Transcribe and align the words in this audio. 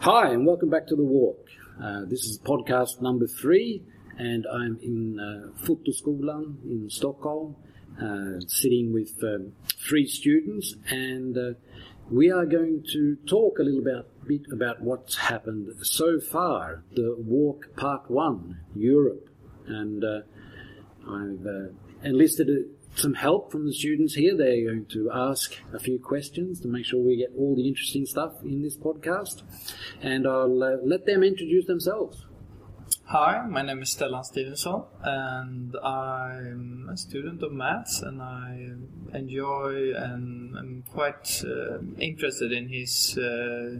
Hi, 0.00 0.30
and 0.30 0.46
welcome 0.46 0.70
back 0.70 0.86
to 0.88 0.94
The 0.94 1.02
Walk. 1.02 1.48
Uh, 1.82 2.02
this 2.04 2.24
is 2.24 2.38
podcast 2.38 3.00
number 3.00 3.26
three, 3.26 3.82
and 4.18 4.46
I'm 4.46 4.78
in 4.80 5.18
uh, 5.18 5.58
Fotoskolan 5.66 6.62
in 6.64 6.88
Stockholm, 6.88 7.56
uh, 8.00 8.38
sitting 8.46 8.92
with 8.92 9.14
um, 9.24 9.52
three 9.88 10.06
students, 10.06 10.76
and 10.90 11.36
uh, 11.36 11.58
we 12.08 12.30
are 12.30 12.46
going 12.46 12.84
to 12.92 13.16
talk 13.26 13.58
a 13.58 13.62
little 13.62 13.80
about, 13.80 14.06
bit 14.28 14.42
about 14.52 14.80
what's 14.80 15.16
happened 15.16 15.72
so 15.82 16.20
far. 16.20 16.84
The 16.94 17.16
Walk 17.18 17.74
Part 17.76 18.08
One, 18.08 18.60
Europe, 18.76 19.28
and 19.66 20.04
uh, 20.04 20.20
I've 21.08 21.44
uh, 21.44 21.72
enlisted 22.04 22.48
some 22.98 23.14
help 23.14 23.52
from 23.52 23.66
the 23.66 23.72
students 23.72 24.14
here. 24.14 24.36
They're 24.36 24.64
going 24.64 24.86
to 24.86 25.10
ask 25.12 25.56
a 25.72 25.78
few 25.78 25.98
questions 25.98 26.60
to 26.60 26.68
make 26.68 26.84
sure 26.86 27.00
we 27.00 27.16
get 27.16 27.32
all 27.36 27.54
the 27.54 27.66
interesting 27.66 28.06
stuff 28.06 28.32
in 28.42 28.62
this 28.62 28.76
podcast. 28.76 29.42
And 30.02 30.26
I'll 30.26 30.62
uh, 30.62 30.76
let 30.82 31.06
them 31.06 31.22
introduce 31.22 31.66
themselves. 31.66 32.26
Hi, 33.08 33.46
my 33.46 33.62
name 33.62 33.82
is 33.82 33.94
Stellan 33.94 34.24
Stevenson, 34.24 34.82
and 35.00 35.76
I'm 35.76 36.88
a 36.92 36.96
student 36.96 37.40
of 37.40 37.52
maths, 37.52 38.02
and 38.02 38.20
I 38.20 38.72
enjoy 39.14 39.92
and 39.94 40.58
I'm 40.58 40.84
quite 40.90 41.40
uh, 41.44 41.78
interested 41.98 42.50
in 42.50 42.68
his 42.68 43.16
uh, 43.16 43.78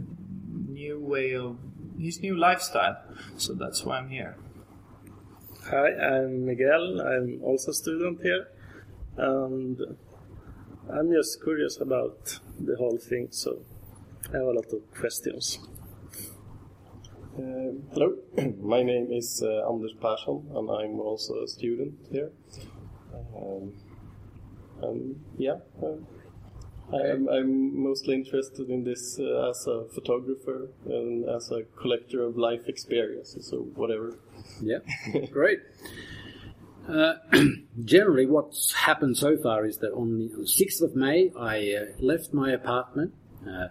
new 0.69 1.01
way 1.01 1.35
of 1.35 1.57
his 1.99 2.21
new 2.21 2.37
lifestyle. 2.37 2.97
So 3.35 3.53
that's 3.53 3.83
why 3.83 3.97
I'm 3.97 4.09
here. 4.09 4.37
Hi, 5.65 5.89
I'm 5.91 6.45
Miguel. 6.45 7.01
I'm 7.01 7.41
also 7.43 7.71
a 7.71 7.73
student 7.73 8.21
here, 8.21 8.47
and 9.17 9.81
I'm 10.89 11.11
just 11.11 11.43
curious 11.43 11.77
about 11.77 12.39
the 12.59 12.75
whole 12.77 12.97
thing. 12.97 13.27
So 13.31 13.59
I 14.33 14.37
have 14.37 14.47
a 14.47 14.51
lot 14.51 14.71
of 14.71 14.93
questions. 14.93 15.59
Uh, 17.37 17.73
hello, 17.93 18.17
my 18.61 18.81
name 18.81 19.09
is 19.11 19.43
uh, 19.43 19.69
Anders 19.69 19.93
Persson, 20.01 20.43
and 20.55 20.71
I'm 20.71 20.99
also 20.99 21.43
a 21.43 21.47
student 21.47 21.93
here. 22.11 22.31
Um, 23.35 23.73
um, 24.81 25.15
yeah, 25.37 25.57
uh, 25.83 25.97
I'm, 26.95 27.27
I'm 27.27 27.83
mostly 27.83 28.15
interested 28.15 28.69
in 28.69 28.83
this 28.83 29.19
uh, 29.19 29.49
as 29.49 29.67
a 29.67 29.85
photographer 29.93 30.69
and 30.85 31.29
as 31.29 31.51
a 31.51 31.63
collector 31.79 32.23
of 32.23 32.37
life 32.37 32.67
experiences, 32.67 33.53
or 33.53 33.59
whatever. 33.59 34.17
Yeah, 34.61 34.79
great. 35.31 35.59
Uh, 36.87 37.15
generally, 37.83 38.25
what's 38.25 38.73
happened 38.73 39.17
so 39.17 39.35
far 39.37 39.65
is 39.65 39.77
that 39.79 39.91
on 39.91 40.17
the 40.19 40.43
6th 40.43 40.81
of 40.81 40.95
May, 40.95 41.31
I 41.37 41.73
uh, 41.73 41.85
left 41.99 42.33
my 42.33 42.51
apartment, 42.51 43.13
uh, 43.45 43.67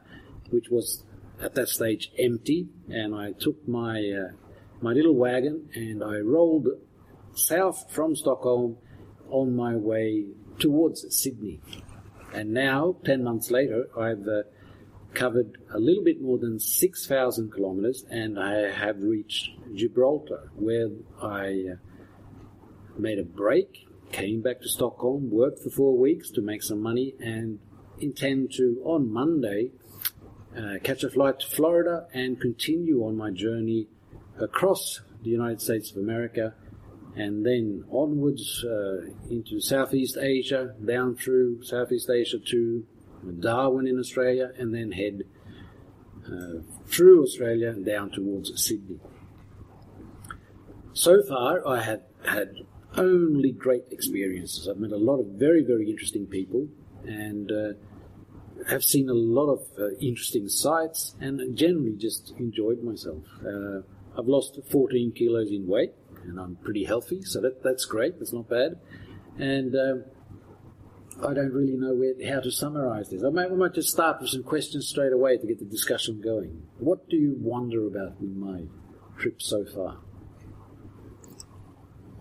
which 0.51 0.69
was 0.71 1.03
at 1.41 1.55
that 1.55 1.69
stage 1.69 2.13
empty, 2.19 2.69
and 2.89 3.15
I 3.15 3.33
took 3.33 3.67
my 3.67 4.01
uh, 4.01 4.33
my 4.81 4.93
little 4.93 5.15
wagon 5.15 5.69
and 5.75 6.05
I 6.05 6.19
rolled 6.19 6.69
south 7.35 7.91
from 7.91 8.15
Stockholm 8.15 8.77
on 9.31 9.57
my 9.57 9.75
way 9.75 10.27
towards 10.59 11.07
Sydney. 11.17 11.61
And 12.35 12.53
now, 12.53 12.97
10 13.05 13.25
months 13.25 13.51
later, 13.51 13.87
I've 13.99 14.29
uh, 14.29 14.43
covered 15.15 15.57
a 15.73 15.79
little 15.79 16.05
bit 16.05 16.21
more 16.21 16.37
than 16.37 16.59
6,000 16.59 17.53
kilometers 17.53 18.05
and 18.11 18.39
I 18.39 18.71
have 18.71 19.01
reached 19.01 19.51
Gibraltar, 19.75 20.51
where 20.55 20.89
I 21.23 21.65
uh, 21.73 21.77
made 22.99 23.19
a 23.19 23.25
break, 23.25 23.87
came 24.13 24.41
back 24.41 24.61
to 24.61 24.69
Stockholm, 24.69 25.31
worked 25.31 25.61
for 25.61 25.71
four 25.71 25.97
weeks 25.97 26.31
to 26.31 26.41
make 26.41 26.63
some 26.63 26.81
money, 26.81 27.15
and 27.21 27.59
intend 27.99 28.53
to, 28.55 28.81
on 28.85 29.13
Monday, 29.13 29.71
uh, 30.57 30.75
catch 30.83 31.03
a 31.03 31.11
flight 31.11 31.41
to 31.41 31.47
Florida 31.47 32.07
and 32.15 32.41
continue 32.41 33.05
on 33.05 33.17
my 33.17 33.31
journey 33.31 33.89
across 34.41 35.01
the 35.23 35.31
United 35.31 35.61
States 35.61 35.91
of 35.91 35.99
America 35.99 36.55
and 37.17 37.45
then 37.47 37.83
onwards 37.91 38.63
uh, 38.65 39.07
into 39.31 39.59
Southeast 39.59 40.19
Asia, 40.19 40.75
down 40.85 41.17
through 41.17 41.63
Southeast 41.63 42.11
Asia 42.11 42.39
to 42.39 42.87
Darwin 43.41 43.87
in 43.87 43.99
Australia, 43.99 44.53
and 44.59 44.75
then 44.75 44.93
head 44.93 45.23
uh, 46.27 46.61
through 46.87 47.23
Australia 47.23 47.71
and 47.71 47.87
down 47.87 48.11
towards 48.11 48.53
Sydney. 48.63 49.01
So 50.93 51.23
far, 51.23 51.67
I 51.67 51.81
have 51.81 52.03
had 52.27 52.55
only 52.97 53.53
great 53.53 53.85
experiences. 53.91 54.69
I've 54.69 54.79
met 54.79 54.93
a 54.93 54.97
lot 54.97 55.21
of 55.21 55.27
very, 55.39 55.63
very 55.65 55.91
interesting 55.91 56.27
people 56.27 56.69
and 57.05 57.51
uh, 57.51 57.73
have 58.69 58.83
seen 58.83 59.09
a 59.09 59.15
lot 59.15 59.53
of 59.53 59.61
uh, 59.79 59.91
interesting 60.01 60.49
sights 60.49 61.15
and 61.21 61.57
generally 61.57 61.95
just 61.97 62.35
enjoyed 62.39 62.83
myself. 62.83 63.25
Uh, 63.45 63.81
I've 64.19 64.27
lost 64.27 64.59
14 64.71 65.13
kilos 65.13 65.51
in 65.51 65.67
weight 65.67 65.93
and 66.25 66.41
I'm 66.41 66.57
pretty 66.57 66.85
healthy, 66.85 67.23
so 67.23 67.41
that, 67.41 67.63
that's 67.63 67.85
great. 67.85 68.19
That's 68.19 68.33
not 68.33 68.49
bad. 68.49 68.79
And 69.39 69.75
um, 69.77 70.05
I 71.23 71.35
don't 71.35 71.53
really 71.53 71.77
know 71.77 71.95
where, 71.95 72.15
how 72.29 72.41
to 72.41 72.51
summarize 72.51 73.11
this. 73.11 73.23
I 73.23 73.31
might, 73.31 73.51
I 73.51 73.55
might 73.55 73.75
just 73.75 73.91
start 73.91 74.21
with 74.21 74.31
some 74.31 74.43
questions 74.43 74.89
straight 74.89 75.13
away 75.13 75.37
to 75.37 75.47
get 75.47 75.59
the 75.59 75.65
discussion 75.65 76.21
going. 76.21 76.63
What 76.79 77.09
do 77.09 77.17
you 77.17 77.37
wonder 77.39 77.87
about 77.87 78.19
in 78.21 78.41
my 78.41 78.65
trip 79.19 79.41
so 79.41 79.65
far? 79.65 79.99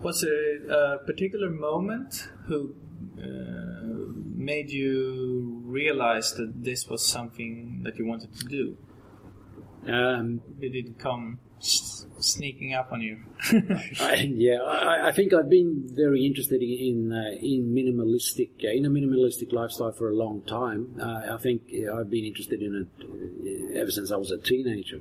Was 0.00 0.22
it 0.22 0.70
a 0.70 0.98
particular 1.04 1.50
moment 1.50 2.28
who 2.46 2.74
uh, 3.18 4.12
made 4.34 4.70
you 4.70 5.62
realize 5.64 6.34
that 6.34 6.62
this 6.62 6.86
was 6.88 7.04
something 7.04 7.82
that 7.84 7.96
you 7.98 8.06
wanted 8.06 8.32
to 8.38 8.44
do? 8.44 8.76
Um, 9.86 10.42
Did 10.60 10.74
it 10.74 10.98
come 10.98 11.38
sneaking 12.18 12.74
up 12.74 12.92
on 12.92 13.00
you? 13.00 13.18
I, 14.00 14.32
yeah, 14.34 14.60
I, 14.62 15.08
I 15.08 15.12
think 15.12 15.32
I've 15.32 15.50
been 15.50 15.88
very 15.92 16.24
interested 16.24 16.62
in 16.62 17.12
uh, 17.12 17.36
in 17.40 17.74
minimalistic 17.74 18.50
uh, 18.64 18.68
in 18.68 18.84
a 18.86 18.90
minimalistic 18.90 19.52
lifestyle 19.52 19.92
for 19.92 20.10
a 20.10 20.14
long 20.14 20.42
time. 20.42 20.96
Uh, 21.00 21.34
I 21.34 21.38
think 21.38 21.62
I've 21.92 22.10
been 22.10 22.24
interested 22.24 22.62
in 22.62 22.74
it 22.74 23.74
uh, 23.74 23.80
ever 23.80 23.90
since 23.90 24.10
I 24.10 24.16
was 24.16 24.30
a 24.30 24.38
teenager. 24.38 25.00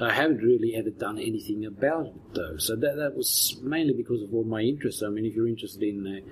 I 0.00 0.12
haven't 0.12 0.38
really 0.38 0.74
ever 0.74 0.90
done 0.90 1.18
anything 1.18 1.64
about 1.64 2.06
it 2.06 2.34
though, 2.34 2.56
so 2.56 2.76
that 2.76 2.96
that 2.96 3.14
was 3.16 3.58
mainly 3.62 3.94
because 3.94 4.22
of 4.22 4.32
all 4.34 4.44
my 4.44 4.60
interests. 4.60 5.02
I 5.02 5.08
mean, 5.08 5.24
if 5.24 5.34
you're 5.34 5.48
interested 5.48 5.82
in 5.82 6.06
uh, 6.06 6.30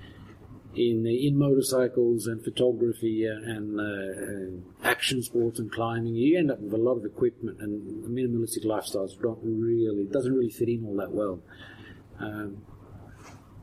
in 0.75 1.05
in 1.05 1.37
motorcycles 1.37 2.27
and 2.27 2.43
photography 2.43 3.27
uh, 3.27 3.51
and 3.51 3.79
uh, 3.79 4.87
uh, 4.87 4.89
action 4.89 5.21
sports 5.23 5.59
and 5.59 5.71
climbing, 5.71 6.15
you 6.15 6.37
end 6.37 6.51
up 6.51 6.59
with 6.59 6.73
a 6.73 6.77
lot 6.77 6.95
of 6.95 7.05
equipment, 7.05 7.59
and 7.61 8.03
minimalistic 8.05 8.65
lifestyles 8.65 9.19
don't 9.21 9.39
really 9.43 10.05
doesn't 10.11 10.33
really 10.33 10.49
fit 10.49 10.69
in 10.69 10.85
all 10.85 10.95
that 10.97 11.11
well. 11.11 11.41
Um, 12.19 12.61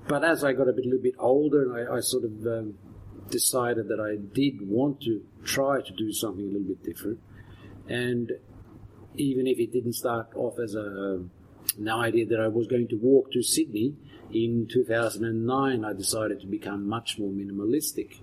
but 0.09 0.25
as 0.25 0.43
I 0.43 0.53
got 0.53 0.69
a 0.69 0.73
bit, 0.73 0.85
little 0.85 1.03
bit 1.03 1.15
older, 1.19 1.91
I, 1.93 1.97
I 1.97 2.01
sort 2.01 2.25
of 2.25 2.47
um, 2.47 2.75
decided 3.31 3.89
that 3.89 4.01
I 4.01 4.17
did 4.35 4.67
want 4.67 5.01
to 5.03 5.23
try 5.45 5.81
to 5.81 5.93
do 5.93 6.13
something 6.13 6.45
a 6.45 6.49
little 6.49 6.69
bit 6.69 6.83
different, 6.83 7.21
and 7.89 8.33
even 9.15 9.47
if 9.47 9.59
it 9.59 9.73
didn't 9.73 9.95
start 9.95 10.29
off 10.35 10.59
as 10.59 10.75
a 10.75 11.25
an 11.79 11.89
idea 11.89 12.27
that 12.27 12.41
I 12.41 12.49
was 12.49 12.67
going 12.67 12.89
to 12.89 12.97
walk 12.97 13.33
to 13.33 13.43
Sydney, 13.43 13.95
in 14.33 14.67
2009 14.71 15.85
I 15.85 15.93
decided 15.93 16.41
to 16.41 16.47
become 16.47 16.89
much 16.89 17.19
more 17.19 17.31
minimalistic. 17.31 18.21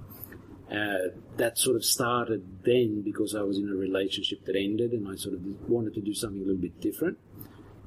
Uh, 0.71 1.09
that 1.37 1.57
sort 1.57 1.75
of 1.75 1.83
started 1.83 2.45
then 2.63 3.01
because 3.03 3.33
I 3.33 3.41
was 3.41 3.57
in 3.57 3.67
a 3.69 3.73
relationship 3.73 4.45
that 4.45 4.55
ended 4.55 4.91
and 4.91 5.07
I 5.07 5.15
sort 5.15 5.33
of 5.33 5.41
wanted 5.67 5.95
to 5.95 6.01
do 6.01 6.13
something 6.13 6.41
a 6.41 6.45
little 6.45 6.61
bit 6.61 6.79
different. 6.79 7.17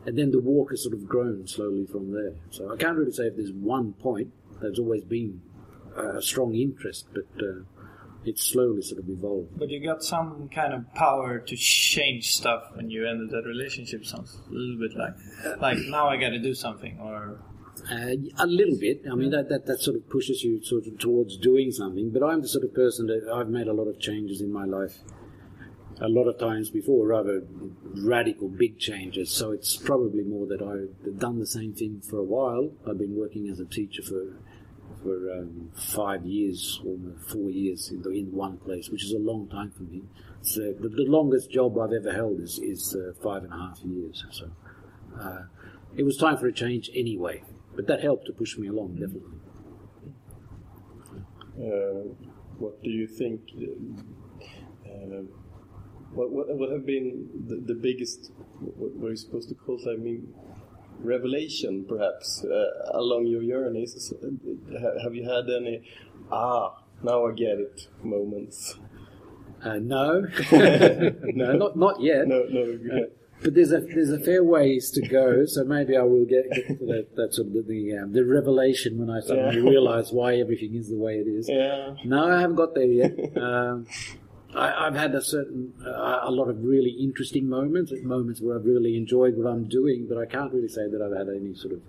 And 0.05 0.19
then 0.19 0.33
the 0.33 0.41
walk 0.41 0.71
has 0.71 0.83
sort 0.83 0.95
of 0.95 1.07
grown 1.07 1.47
slowly 1.47 1.87
from 1.87 2.13
there. 2.13 2.35
So 2.51 2.73
I 2.73 2.77
can't 2.77 2.97
really 2.97 3.13
say 3.13 3.27
if 3.27 3.37
there's 3.37 3.53
one 3.53 3.93
point. 3.93 4.33
There's 4.61 4.79
always 4.79 5.05
been 5.05 5.43
a 5.97 6.21
strong 6.23 6.55
interest, 6.55 7.07
but 7.13 7.27
uh, 7.41 7.63
it's 8.25 8.43
slowly 8.43 8.83
sort 8.83 9.01
of 9.01 9.09
evolved. 9.09 9.59
But 9.59 9.71
you 9.71 9.85
got 9.85 10.03
some 10.03 10.49
kind 10.49 10.73
of 10.73 10.93
power 10.95 11.39
to 11.39 11.57
change 11.57 12.35
stuff 12.35 12.65
when 12.75 12.91
you 12.91 13.07
ended 13.07 13.31
that 13.31 13.45
relationship. 13.47 14.05
Sounds 14.05 14.39
a 14.49 14.53
little 14.53 14.79
bit 14.79 14.97
like, 14.97 15.61
like 15.61 15.79
now 15.89 16.09
I 16.09 16.17
got 16.17 16.31
to 16.31 16.39
do 16.39 16.55
something, 16.55 16.99
or 17.01 17.39
Uh, 17.90 18.14
a 18.38 18.46
little 18.46 18.79
bit. 18.79 19.02
I 19.11 19.14
mean, 19.14 19.31
that, 19.31 19.49
that, 19.49 19.67
that 19.67 19.81
sort 19.81 19.96
of 19.96 20.08
pushes 20.08 20.44
you 20.44 20.62
sort 20.62 20.87
of 20.87 20.99
towards 20.99 21.37
doing 21.37 21.73
something. 21.73 22.11
But 22.11 22.23
I'm 22.23 22.40
the 22.40 22.49
sort 22.49 22.64
of 22.64 22.75
person 22.75 23.06
that 23.06 23.29
I've 23.32 23.49
made 23.49 23.67
a 23.67 23.73
lot 23.73 23.88
of 23.88 23.99
changes 23.99 24.40
in 24.40 24.52
my 24.52 24.64
life. 24.64 24.99
A 26.00 26.08
lot 26.08 26.26
of 26.26 26.38
times 26.38 26.70
before, 26.70 27.06
rather 27.06 27.43
radical, 27.82 28.49
big 28.49 28.79
changes. 28.79 29.31
So 29.31 29.52
it's 29.52 29.76
probably 29.76 30.25
more 30.25 30.46
that 30.46 30.62
I've 30.62 31.19
done 31.19 31.38
the 31.38 31.46
same 31.46 31.75
thing 31.75 32.00
for 32.08 32.19
a 32.19 32.25
while. 32.25 32.73
I've 32.88 32.99
been 32.99 33.17
working 33.17 33.49
as 33.49 33.61
a 33.61 33.64
teacher 33.64 34.02
for 34.02 34.37
for 35.02 35.32
um, 35.32 35.70
five 35.75 36.25
years 36.25 36.81
or 36.87 36.96
four 37.26 37.50
years 37.50 37.90
in, 37.90 38.02
the, 38.02 38.11
in 38.11 38.32
one 38.32 38.56
place, 38.58 38.88
which 38.88 39.05
is 39.05 39.12
a 39.12 39.19
long 39.19 39.49
time 39.49 39.73
for 39.76 39.82
me. 39.82 40.02
So 40.43 40.61
the, 40.73 40.88
the 40.88 41.05
longest 41.06 41.50
job 41.50 41.78
I've 41.78 41.93
ever 41.93 42.12
held 42.12 42.40
is, 42.40 42.58
is 42.58 42.96
uh, 42.96 43.12
five 43.23 43.44
and 43.44 43.52
a 43.52 43.56
half 43.56 43.81
years. 43.85 44.25
So 44.31 44.50
uh, 45.20 45.43
it 45.96 46.05
was 46.05 46.17
time 46.17 46.37
for 46.38 46.46
a 46.46 46.52
change 46.52 46.90
anyway, 46.94 47.43
but 47.75 47.87
that 47.87 48.03
helped 48.03 48.27
to 48.27 48.33
push 48.33 48.57
me 48.59 48.69
along, 48.69 48.95
definitely. 48.95 49.39
Uh, 51.59 52.13
what 52.59 52.83
do 52.83 52.91
you 52.91 53.07
think? 53.07 53.41
Uh, 54.87 55.23
what, 56.13 56.31
what, 56.31 56.49
what 56.57 56.71
have 56.71 56.87
been 56.87 57.29
the, 57.47 57.57
the 57.57 57.75
biggest? 57.75 58.33
What, 58.61 59.07
are 59.07 59.11
you 59.11 59.17
supposed 59.17 59.49
to 59.49 59.55
call 59.55 59.79
it? 59.79 59.91
I 59.91 59.97
mean, 59.97 60.35
revelation, 61.01 61.85
perhaps, 61.89 62.45
uh, 62.45 62.91
along 62.93 63.27
your 63.27 63.43
journeys. 63.43 64.13
Have 65.03 65.15
you 65.15 65.29
had 65.29 65.49
any? 65.51 65.83
Ah, 66.31 66.83
now 67.03 67.27
I 67.27 67.33
get 67.33 67.59
it. 67.59 67.89
Moments. 68.03 68.77
Uh, 69.63 69.79
no, 69.79 70.27
no, 70.53 71.53
not 71.53 71.77
not 71.77 72.01
yet. 72.01 72.27
No, 72.27 72.45
no. 72.49 73.07
Uh, 73.43 73.44
but 73.44 73.55
there's 73.55 73.73
a 73.73 73.81
there's 73.81 74.11
a 74.11 74.19
fair 74.19 74.44
ways 74.44 74.91
to 74.93 75.00
go, 75.06 75.44
so 75.47 75.65
maybe 75.65 75.97
I 75.97 76.03
will 76.03 76.25
get, 76.25 76.50
get 76.50 76.79
to 76.79 76.87
that, 76.87 77.06
that 77.17 77.35
sort 77.35 77.49
of 77.49 77.53
the 77.55 77.62
the, 77.62 77.97
um, 77.99 78.12
the 78.12 78.25
revelation 78.25 78.99
when 78.99 79.11
I 79.11 79.21
suddenly 79.21 79.56
Yeah. 79.62 79.71
realise 79.71 80.12
why 80.12 80.37
everything 80.37 80.75
is 80.75 80.89
the 80.89 80.97
way 80.97 81.15
it 81.19 81.27
is. 81.29 81.49
Yeah. 81.49 81.94
No, 82.05 82.25
I 82.27 82.41
haven't 82.41 82.56
got 82.56 82.75
there 82.75 82.85
yet. 82.85 83.12
um, 83.37 83.87
I, 84.55 84.87
I've 84.87 84.94
had 84.94 85.15
a 85.15 85.23
certain 85.23 85.73
uh, 85.85 86.21
a 86.23 86.31
lot 86.31 86.49
of 86.49 86.62
really 86.62 86.91
interesting 86.91 87.49
moments, 87.49 87.93
moments 88.03 88.41
where 88.41 88.56
I've 88.56 88.67
really 88.67 88.97
enjoyed 88.97 89.37
what 89.37 89.47
I'm 89.50 89.65
doing, 89.69 90.06
but 90.09 90.19
I 90.19 90.27
can't 90.27 90.53
really 90.53 90.69
say 90.69 90.88
that 90.88 91.00
I've 91.03 91.17
had 91.17 91.29
any 91.35 91.55
sort 91.55 91.75
of 91.75 91.81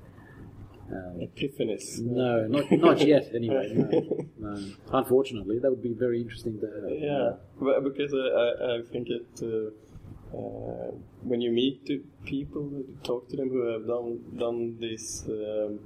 uh, 0.92 1.26
Epiphanies. 1.26 2.00
no, 2.02 2.46
not 2.48 2.72
not 2.72 3.00
yet. 3.06 3.32
Anyway, 3.36 3.74
no, 3.76 4.26
no. 4.54 4.62
Unfortunately, 4.92 5.60
that 5.60 5.70
would 5.70 5.82
be 5.84 5.94
very 5.94 6.22
interesting 6.22 6.60
to 6.60 6.68
have. 6.68 6.92
Yeah, 7.00 7.32
but 7.60 7.84
because 7.84 8.14
I, 8.14 8.18
I, 8.18 8.78
I 8.78 8.82
think 8.92 9.08
it 9.10 9.26
uh, 9.42 9.72
uh, 10.34 10.92
when 11.24 11.42
you 11.42 11.52
meet 11.52 11.86
the 11.86 12.02
people, 12.26 12.84
talk 13.04 13.30
to 13.30 13.38
them 13.38 13.50
who 13.50 13.62
have 13.72 13.86
done 13.88 14.20
done 14.38 14.78
these 14.80 15.24
um, 15.28 15.80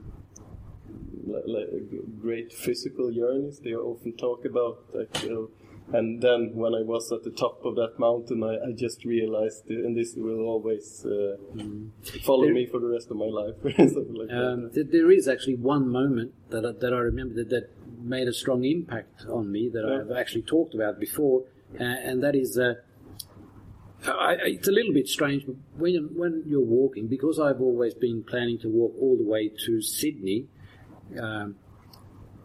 li- 1.25 1.43
li- 1.45 1.99
great 2.21 2.53
physical 2.53 3.11
journeys, 3.11 3.59
they 3.59 3.73
often 3.75 4.13
talk 4.13 4.45
about 4.45 4.77
like. 4.93 5.23
You 5.23 5.29
know, 5.33 5.49
and 5.97 6.21
then 6.21 6.51
when 6.53 6.73
I 6.75 6.81
was 6.81 7.11
at 7.13 7.23
the 7.23 7.31
top 7.31 7.63
of 7.63 7.75
that 7.75 7.97
mountain, 7.97 8.43
I, 8.43 8.55
I 8.67 8.71
just 8.73 9.05
realized, 9.05 9.69
and 9.69 9.95
this 9.95 10.15
will 10.17 10.41
always 10.41 11.05
uh, 11.05 11.37
follow 12.23 12.43
There- 12.45 12.53
me 12.53 12.65
for 12.65 12.79
the 12.81 12.87
rest 12.87 13.09
of 13.09 13.15
my 13.17 13.27
life, 13.41 13.55
something 13.63 14.13
like 14.13 14.29
Um, 14.29 14.63
that. 14.63 14.71
th- 14.75 14.87
there 14.91 15.09
is 15.11 15.27
actually 15.29 15.55
one 15.55 15.87
moment 15.87 16.33
that 16.49 16.65
I, 16.65 16.71
that 16.73 16.93
I 16.93 16.99
remember 16.99 17.35
that, 17.35 17.49
that 17.51 17.69
made 18.01 18.27
a 18.27 18.33
strong 18.33 18.65
impact 18.65 19.25
on 19.29 19.49
me 19.51 19.69
that 19.69 19.83
Yeah. 19.87 20.01
I've 20.01 20.11
actually 20.11 20.41
talked 20.43 20.73
about 20.75 20.99
before, 20.99 21.43
uh, 21.79 21.83
and 21.83 22.21
that 22.23 22.35
is. 22.35 22.57
Uh, 22.57 22.75
I, 24.05 24.33
it's 24.43 24.67
a 24.67 24.71
little 24.71 24.93
bit 24.93 25.07
strange, 25.07 25.45
but 25.45 25.55
when 25.75 25.95
when 26.15 26.43
you're 26.45 26.61
walking, 26.61 27.07
because 27.07 27.39
I've 27.39 27.59
always 27.61 27.93
been 27.93 28.23
planning 28.23 28.59
to 28.59 28.69
walk 28.69 28.93
all 28.99 29.17
the 29.17 29.23
way 29.23 29.49
to 29.65 29.81
Sydney, 29.81 30.47
um, 31.19 31.55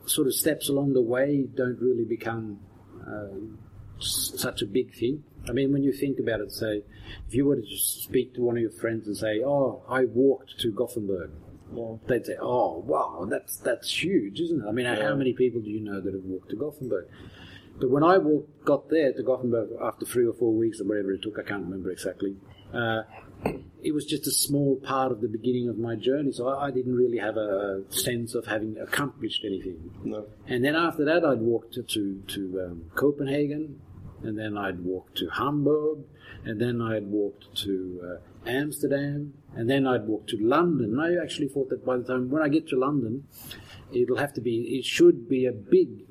sort 0.07 0.27
of 0.27 0.35
steps 0.35 0.69
along 0.69 0.95
the 0.95 1.03
way 1.03 1.45
don't 1.55 1.79
really 1.81 2.05
become 2.05 2.59
um, 3.07 3.59
s- 3.99 4.33
such 4.37 4.63
a 4.63 4.67
big 4.67 4.95
thing. 4.95 5.25
I 5.49 5.53
mean, 5.53 5.73
when 5.73 5.83
you 5.83 5.93
think 5.93 6.19
about 6.19 6.41
it, 6.41 6.53
say, 6.53 6.83
if 7.29 7.35
you 7.35 7.45
were 7.45 7.57
to 7.57 7.63
just 7.63 8.03
speak 8.03 8.35
to 8.35 8.41
one 8.43 8.57
of 8.57 8.63
your 8.63 8.71
friends 8.73 9.07
and 9.07 9.17
say, 9.17 9.43
"Oh, 9.45 9.83
I 9.89 10.05
walked 10.07 10.59
to 10.61 10.71
Gothenburg," 10.73 11.31
Yeah. 11.77 11.97
they'd 12.07 12.25
say, 12.27 12.37
"Oh, 12.41 12.79
wow, 12.79 13.27
that's 13.31 13.57
that's 13.59 14.03
huge, 14.03 14.41
isn't 14.41 14.63
it?" 14.65 14.67
I 14.67 14.73
mean, 14.73 14.87
how 14.87 15.15
many 15.17 15.33
people 15.35 15.61
do 15.61 15.71
you 15.71 15.81
know 15.81 16.01
that 16.01 16.15
have 16.15 16.25
walked 16.25 16.51
to 16.51 16.57
Gothenburg? 16.57 17.07
But 17.81 17.91
when 17.91 18.05
I 18.05 18.19
walked, 18.19 18.65
got 18.65 18.89
there 18.91 19.13
to 19.13 19.23
Gothenburg 19.23 19.71
after 19.83 20.07
three 20.07 20.27
or 20.27 20.33
four 20.33 20.53
weeks 20.53 20.81
or 20.81 20.85
whatever 20.85 21.13
it 21.13 21.23
took, 21.23 21.39
I 21.39 21.43
can't 21.43 21.65
remember 21.65 21.91
exactly. 21.91 22.37
Uh, 22.73 23.03
it 23.83 23.93
was 23.93 24.05
just 24.05 24.27
a 24.27 24.31
small 24.31 24.77
part 24.77 25.11
of 25.11 25.21
the 25.21 25.29
beginning 25.29 25.69
of 25.69 25.77
my 25.77 25.97
journey, 25.97 26.33
so 26.33 26.49
I, 26.49 26.67
I 26.67 26.71
didn't 26.71 26.95
really 26.95 27.19
have 27.19 27.37
a 27.37 27.83
sense 27.91 28.35
of 28.35 28.47
having 28.47 28.79
accomplished 28.79 29.45
anything. 29.45 29.91
No. 30.05 30.27
And 30.47 30.65
then 30.65 30.77
after 30.77 31.05
that, 31.05 31.25
I'd 31.25 31.41
walked 31.41 31.75
to 31.75 31.83
to, 31.83 32.23
to 32.29 32.61
um, 32.65 32.85
Copenhagen, 32.95 33.81
and 34.23 34.39
then 34.39 34.57
I'd 34.57 34.81
walked 34.81 35.19
to 35.19 35.29
Hamburg, 35.29 36.05
and 36.45 36.61
then 36.61 36.81
I'd 36.81 37.07
walked 37.07 37.55
to 37.65 38.01
uh, 38.05 38.49
Amsterdam, 38.49 39.35
and 39.55 39.69
then 39.69 39.87
I'd 39.87 40.07
walked 40.07 40.31
to 40.31 40.39
London. 40.39 40.97
And 40.97 41.01
I 41.01 41.23
actually 41.23 41.49
thought 41.49 41.69
that 41.71 41.85
by 41.85 41.97
the 41.99 42.05
time 42.05 42.31
when 42.31 42.43
I 42.43 42.49
get 42.49 42.69
to 42.69 42.79
London, 42.79 43.25
it'll 43.93 44.19
have 44.19 44.33
to 44.35 44.41
be, 44.41 44.79
it 44.79 44.85
should 44.85 45.29
be 45.29 45.47
a 45.47 45.53
big 45.53 46.07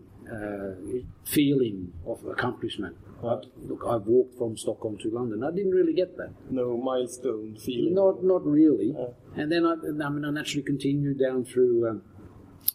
feeling 1.26 1.94
of 2.06 2.26
accomplishment. 2.26 2.96
But 3.22 3.46
look, 3.62 3.84
I've 3.88 4.08
walked 4.08 4.36
from 4.38 4.58
Stockholm 4.58 4.98
to 5.00 5.10
London. 5.10 5.44
I 5.44 5.52
didn't 5.52 5.72
really 5.74 5.94
get 5.94 6.18
that. 6.18 6.32
No 6.50 6.76
milestone 6.78 7.56
feeling. 7.58 7.94
Not 7.94 8.24
not 8.24 8.46
really. 8.46 8.96
And 9.36 9.52
then 9.52 9.66
I, 9.66 9.74
I 9.74 10.10
mean, 10.10 10.26
I 10.26 10.32
naturally 10.32 10.64
continued 10.64 11.20
down 11.20 11.46
through 11.46 11.88
um, 11.90 12.02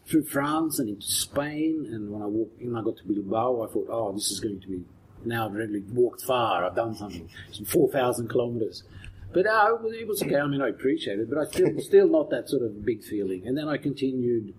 through 0.06 0.24
France 0.24 0.78
and 0.78 0.88
into 0.88 1.06
Spain. 1.06 1.88
And 1.92 2.10
when 2.10 2.22
I 2.22 2.26
walked, 2.26 2.62
when 2.62 2.76
I 2.76 2.82
got 2.82 2.96
to 2.98 3.04
Bilbao, 3.04 3.62
I 3.68 3.72
thought, 3.72 3.88
oh, 3.90 4.12
this 4.12 4.30
is 4.30 4.40
going 4.40 4.60
to 4.60 4.68
be 4.68 4.84
now 5.24 5.46
I've 5.46 5.54
really 5.54 5.80
walked 5.92 6.22
far. 6.22 6.64
I've 6.64 6.76
done 6.76 6.94
something. 6.94 7.28
Some 7.50 7.64
four 7.64 7.90
thousand 7.90 8.28
kilometers. 8.28 8.84
But 9.32 9.46
uh, 9.46 9.74
it 9.74 9.82
was- 9.82 9.94
it 9.94 10.06
was 10.06 10.22
okay. 10.22 10.36
I 10.36 10.46
mean, 10.46 10.62
I 10.62 10.68
appreciate 10.68 11.18
it, 11.18 11.28
but 11.28 11.38
I 11.38 11.44
still 11.50 11.70
still 11.80 12.08
not 12.08 12.30
that 12.30 12.48
sort 12.48 12.62
of 12.62 12.84
big 12.84 13.02
feeling. 13.02 13.46
And 13.48 13.58
then 13.58 13.68
I 13.68 13.76
continued 13.78 14.54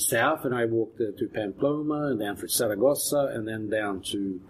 south, 0.00 0.44
and 0.44 0.54
I 0.54 0.64
walked 0.64 1.00
uh, 1.00 1.16
to 1.18 1.28
Pamplona, 1.28 2.08
and 2.08 2.20
down 2.20 2.36
through 2.36 2.48
Saragossa, 2.48 3.32
and 3.34 3.46
then 3.46 3.68
down 3.68 4.02
to. 4.12 4.40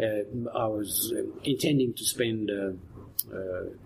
Uh, 0.00 0.48
I 0.58 0.66
was 0.66 1.12
uh, 1.14 1.22
intending 1.44 1.92
to 1.94 2.04
spend 2.04 2.50
uh, 2.50 2.72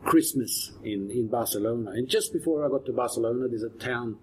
Christmas 0.04 0.72
in, 0.84 1.10
in 1.10 1.28
Barcelona, 1.28 1.90
and 1.90 2.08
just 2.08 2.32
before 2.32 2.64
I 2.64 2.68
got 2.68 2.86
to 2.86 2.92
Barcelona, 2.92 3.48
there's 3.48 3.64
a 3.64 3.70
town 3.70 4.18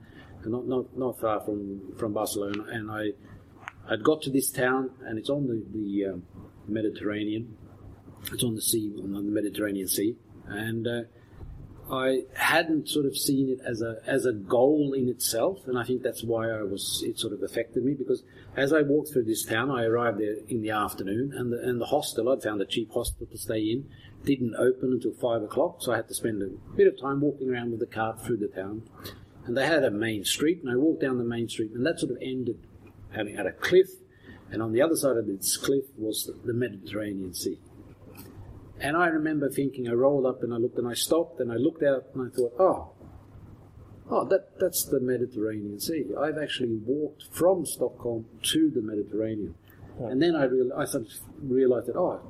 not 0.46 0.68
not, 0.68 0.98
not 0.98 1.20
far 1.20 1.40
from, 1.42 1.94
from 1.98 2.14
Barcelona, 2.14 2.64
and 2.72 2.92
I 2.92 3.12
I'd 3.90 4.04
got 4.04 4.22
to 4.24 4.30
this 4.30 4.52
town, 4.52 4.92
and 5.06 5.18
it's 5.18 5.30
on 5.30 5.48
the 5.48 5.64
the 5.72 6.14
um, 6.14 6.24
Mediterranean. 6.68 7.58
It's 8.32 8.44
on 8.44 8.56
the 8.56 8.62
sea, 8.62 8.94
on 9.04 9.12
the 9.12 9.22
Mediterranean 9.22 9.88
Sea, 9.88 10.16
and 10.48 10.88
uh, 10.88 11.02
I 11.92 12.24
hadn't 12.34 12.88
sort 12.88 13.06
of 13.06 13.18
seen 13.18 13.50
it 13.50 13.60
as 13.66 13.82
a 13.82 13.98
as 14.08 14.26
a 14.26 14.32
goal 14.32 14.94
in 14.94 15.10
itself, 15.10 15.68
and 15.68 15.78
I 15.78 15.84
think 15.84 16.02
that's 16.02 16.24
why 16.24 16.50
I 16.50 16.64
was 16.64 17.04
it 17.06 17.20
sort 17.20 17.34
of 17.34 17.44
affected 17.44 17.84
me 17.84 17.94
because 17.94 18.24
as 18.56 18.72
I 18.72 18.82
walked 18.82 19.12
through 19.12 19.26
this 19.26 19.44
town, 19.44 19.70
I 19.70 19.84
arrived 19.84 20.20
there 20.20 20.38
in 20.48 20.62
the 20.62 20.70
afternoon, 20.70 21.34
and 21.36 21.52
the 21.52 21.60
and 21.60 21.82
the 21.82 21.88
hostel 21.88 22.30
I'd 22.30 22.42
found 22.42 22.62
a 22.62 22.66
cheap 22.66 22.92
hostel 22.92 23.28
to 23.28 23.38
stay 23.38 23.60
in 23.60 23.90
didn't 24.24 24.56
open 24.56 24.94
until 24.94 25.14
five 25.14 25.44
o'clock, 25.44 25.82
so 25.82 25.92
I 25.92 25.98
had 25.98 26.08
to 26.08 26.14
spend 26.14 26.42
a 26.42 26.48
bit 26.76 26.88
of 26.88 27.00
time 27.00 27.20
walking 27.20 27.50
around 27.50 27.72
with 27.72 27.82
the 27.82 27.86
cart 27.86 28.24
through 28.24 28.38
the 28.38 28.48
town, 28.48 28.84
and 29.46 29.58
they 29.58 29.66
had 29.66 29.84
a 29.84 29.92
main 29.92 30.24
street, 30.24 30.62
and 30.64 30.72
I 30.72 30.78
walked 30.78 31.02
down 31.02 31.18
the 31.18 31.26
main 31.26 31.50
street, 31.50 31.72
and 31.74 31.86
that 31.86 32.00
sort 32.00 32.14
of 32.14 32.18
ended 32.22 32.66
having 33.12 33.36
had 33.36 33.46
a 33.46 33.52
cliff, 33.52 33.90
and 34.52 34.62
on 34.62 34.72
the 34.72 34.82
other 34.82 34.96
side 34.96 35.18
of 35.18 35.28
this 35.28 35.58
cliff 35.58 35.84
was 35.98 36.26
the, 36.26 36.48
the 36.48 36.54
Mediterranean 36.54 37.34
Sea. 37.34 37.60
And 38.84 38.98
I 38.98 39.08
remember 39.08 39.50
thinking, 39.50 39.88
I 39.88 39.94
rolled 39.94 40.26
up 40.26 40.44
and 40.44 40.54
I 40.54 40.58
looked 40.58 40.78
and 40.78 40.88
I 40.88 40.94
stopped 40.94 41.40
and 41.40 41.50
I 41.52 41.56
looked 41.56 41.84
out 41.84 42.04
and 42.14 42.30
I 42.30 42.36
thought, 42.36 42.54
oh, 42.60 42.92
oh, 44.12 44.28
that, 44.28 44.60
that's 44.60 44.84
the 44.86 45.00
Mediterranean 45.00 45.80
Sea. 45.80 46.12
I've 46.20 46.38
actually 46.38 46.76
walked 46.86 47.24
from 47.32 47.66
Stockholm 47.66 48.26
to 48.52 48.70
the 48.70 48.82
Mediterranean. 48.82 49.56
And 50.00 50.22
then 50.22 50.36
I, 50.36 50.44
real, 50.44 50.72
I 50.76 50.84
sort 50.84 51.06
of 51.06 51.12
realized 51.42 51.88
that, 51.88 51.96
oh, 51.96 52.30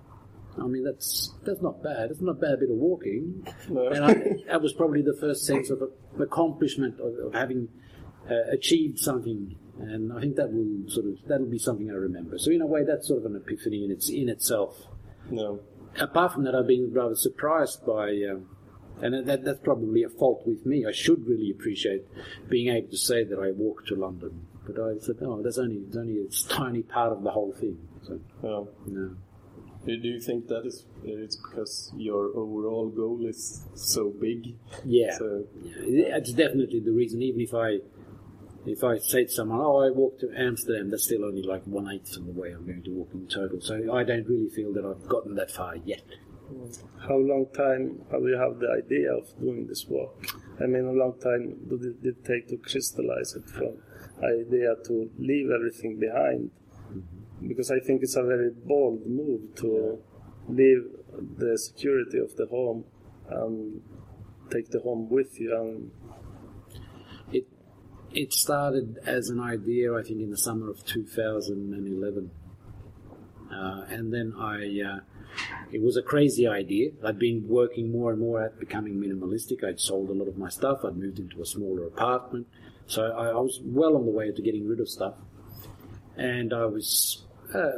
I 0.62 0.67
mean, 0.67 0.83
that's 0.83 1.33
that's 1.43 1.62
not 1.63 1.81
bad. 1.81 2.12
It's 2.12 2.22
not 2.22 2.33
a 2.33 2.39
bad 2.39 2.60
bit 2.60 2.69
of 2.69 2.77
walking. 2.77 3.48
No. 3.69 3.88
And 3.88 4.05
I, 4.05 4.13
that 4.48 4.62
was 4.62 4.74
probably 4.74 5.01
the 5.01 5.17
first 5.19 5.45
sense 5.45 5.72
of 5.72 5.81
accomplishment 6.19 7.00
of, 7.00 7.13
of 7.25 7.33
having 7.33 7.69
uh, 8.29 8.51
achieved 8.51 9.00
something. 9.00 9.55
And 9.79 10.13
I 10.13 10.19
think 10.22 10.36
that 10.36 10.53
will 10.53 10.88
sort 10.89 11.07
of 11.07 11.13
that'll 11.27 11.50
be 11.50 11.57
something 11.57 11.89
I 11.89 11.95
remember. 11.95 12.38
So 12.38 12.51
in 12.51 12.62
a 12.62 12.67
way, 12.67 12.83
that's 12.86 13.07
sort 13.07 13.25
of 13.25 13.31
an 13.31 13.36
epiphany 13.36 13.83
in 13.83 13.89
its 13.89 14.12
in 14.12 14.29
itself 14.29 14.75
No. 15.31 15.60
Apart 16.00 16.33
from 16.33 16.43
that, 16.45 16.55
I've 16.55 16.67
been 16.67 16.91
rather 16.93 17.15
surprised 17.15 17.85
by, 17.85 18.09
um, 18.31 18.47
and 19.01 19.27
that, 19.27 19.43
that's 19.43 19.59
probably 19.59 20.03
a 20.03 20.09
fault 20.09 20.43
with 20.45 20.65
me. 20.65 20.85
I 20.85 20.91
should 20.91 21.25
really 21.27 21.50
appreciate 21.51 22.03
being 22.50 22.73
able 22.73 22.89
to 22.89 22.97
say 22.97 23.23
that 23.23 23.39
I 23.39 23.51
walked 23.51 23.88
to 23.89 23.95
London, 23.95 24.47
but 24.65 24.79
I 24.81 24.97
said, 25.00 25.17
oh, 25.21 25.41
that's 25.41 25.57
only 25.57 25.77
it's 25.77 25.97
only 25.97 26.17
a 26.25 26.29
tiny 26.53 26.83
part 26.83 27.12
of 27.12 27.23
the 27.23 27.31
whole 27.31 27.51
thing. 27.53 27.77
So 28.03 28.19
No. 28.41 28.69
no, 28.85 29.15
Do 29.85 29.97
do 29.97 30.07
you 30.07 30.19
think 30.19 30.47
that 30.47 30.65
is 30.65 30.85
it's 31.03 31.35
because 31.38 31.91
your 31.97 32.27
overall 32.35 32.89
goal 32.89 33.25
is 33.27 33.65
so 33.75 34.09
big? 34.09 34.55
yeah, 34.85 35.17
So 35.17 35.45
yeah, 35.63 36.17
it's 36.17 36.31
definitely 36.33 36.79
the 36.79 36.91
reason. 36.91 37.21
Even 37.21 37.41
if 37.41 37.53
I 37.53 37.79
if 38.65 38.84
I 38.84 38.98
say 39.00 39.25
to 39.25 39.29
someone, 39.29 39.60
"Oh, 39.60 39.77
I 39.77 39.89
walked 39.89 40.22
to 40.22 40.32
Amsterdam," 40.36 40.89
that's 40.89 41.03
still 41.03 41.25
only 41.25 41.41
like 41.41 41.63
one 41.65 41.89
eighth 41.89 42.15
of 42.17 42.25
the 42.25 42.32
way 42.32 42.51
I'm 42.51 42.65
going 42.65 42.84
to 42.84 42.91
walk 42.91 43.10
in 43.13 43.27
total. 43.27 43.60
So 43.62 43.93
I 43.93 44.03
don't 44.03 44.27
really 44.27 44.50
feel 44.50 44.74
that 44.74 44.86
I've 44.86 45.08
gotten 45.08 45.36
that 45.36 45.51
far 45.51 45.75
yet. 45.75 46.03
How 47.08 47.17
long 47.17 47.48
time 47.55 48.01
have 48.12 48.22
you 48.24 48.38
have 48.38 48.60
the 48.60 48.70
idea 48.70 49.13
of 49.13 49.27
doing 49.39 49.67
this 49.67 49.86
walk? 49.88 50.25
I 50.62 50.65
mean, 50.65 50.86
a 50.86 50.91
long 50.91 51.20
time 51.20 51.58
did 51.67 52.05
it, 52.05 52.25
take 52.25 52.48
to 52.50 52.58
crystallize 52.58 53.36
it 53.36 53.50
from 53.50 53.77
idea 54.24 54.75
to 54.86 55.10
leave 55.17 55.50
everything 55.50 56.00
behind? 56.00 56.51
Mm-hmm. 56.91 57.48
Because 57.48 57.72
I 57.72 57.79
think 57.79 58.03
it's 58.03 58.15
a 58.15 58.24
very 58.24 58.51
bold 58.51 59.05
move 59.08 59.55
to 59.55 60.00
leave 60.48 60.84
the 61.38 61.58
security 61.58 62.20
of 62.20 62.36
the 62.36 62.46
home 62.46 62.86
and 63.29 63.82
take 64.51 64.70
the 64.70 64.79
home 64.79 65.10
with 65.10 65.39
you. 65.39 65.55
And 65.58 65.91
it 68.13 68.34
started 68.34 69.00
as 69.05 69.29
an 69.29 69.39
idea, 69.39 69.93
I 69.96 70.03
think, 70.03 70.22
in 70.22 70.32
the 70.32 70.38
summer 70.38 70.70
of 70.70 70.86
2011, 70.86 72.32
uh, 73.51 73.86
and 73.89 74.13
then 74.13 74.34
I. 74.38 74.82
Uh, 74.82 75.00
it 75.72 75.82
was 75.82 75.98
a 75.98 76.03
crazy 76.03 76.48
idea. 76.48 76.91
I'd 77.03 77.17
been 77.17 77.48
working 77.48 77.91
more 77.91 78.12
and 78.12 78.20
more 78.20 78.43
at 78.43 78.60
becoming 78.60 78.96
minimalistic. 78.96 79.63
I'd 79.63 79.79
sold 79.79 80.12
a 80.12 80.13
lot 80.13 80.27
of 80.27 80.38
my 80.38 80.50
stuff. 80.50 80.82
I'd 80.86 80.96
moved 80.96 81.17
into 81.17 81.41
a 81.41 81.46
smaller 81.46 81.88
apartment, 81.88 82.48
so 82.86 83.05
I, 83.05 83.29
I 83.29 83.39
was 83.39 83.60
well 83.63 83.96
on 83.96 84.05
the 84.05 84.12
way 84.12 84.32
to 84.32 84.41
getting 84.41 84.67
rid 84.67 84.79
of 84.79 84.88
stuff. 84.88 85.15
And 86.15 86.53
I 86.53 86.65
was 86.65 87.25
uh, 87.55 87.72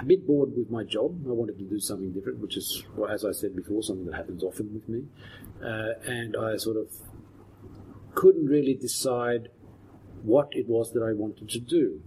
a 0.00 0.04
bit 0.06 0.26
bored 0.26 0.56
with 0.56 0.70
my 0.70 0.84
job. 0.84 1.24
I 1.26 1.32
wanted 1.32 1.58
to 1.58 1.64
do 1.64 1.80
something 1.80 2.12
different, 2.12 2.38
which 2.38 2.56
is, 2.56 2.84
well, 2.96 3.10
as 3.10 3.24
I 3.24 3.32
said 3.32 3.56
before, 3.56 3.82
something 3.82 4.06
that 4.06 4.14
happens 4.14 4.42
often 4.44 4.72
with 4.72 4.88
me. 4.88 5.04
Uh, 5.60 5.94
and 6.06 6.36
I 6.36 6.56
sort 6.56 6.76
of 6.76 6.88
couldn't 8.14 8.46
really 8.46 8.74
decide 8.74 9.48
what 10.22 10.48
it 10.52 10.68
was 10.68 10.92
that 10.92 11.02
I 11.02 11.12
wanted 11.12 11.48
to 11.50 11.60
do. 11.60 12.02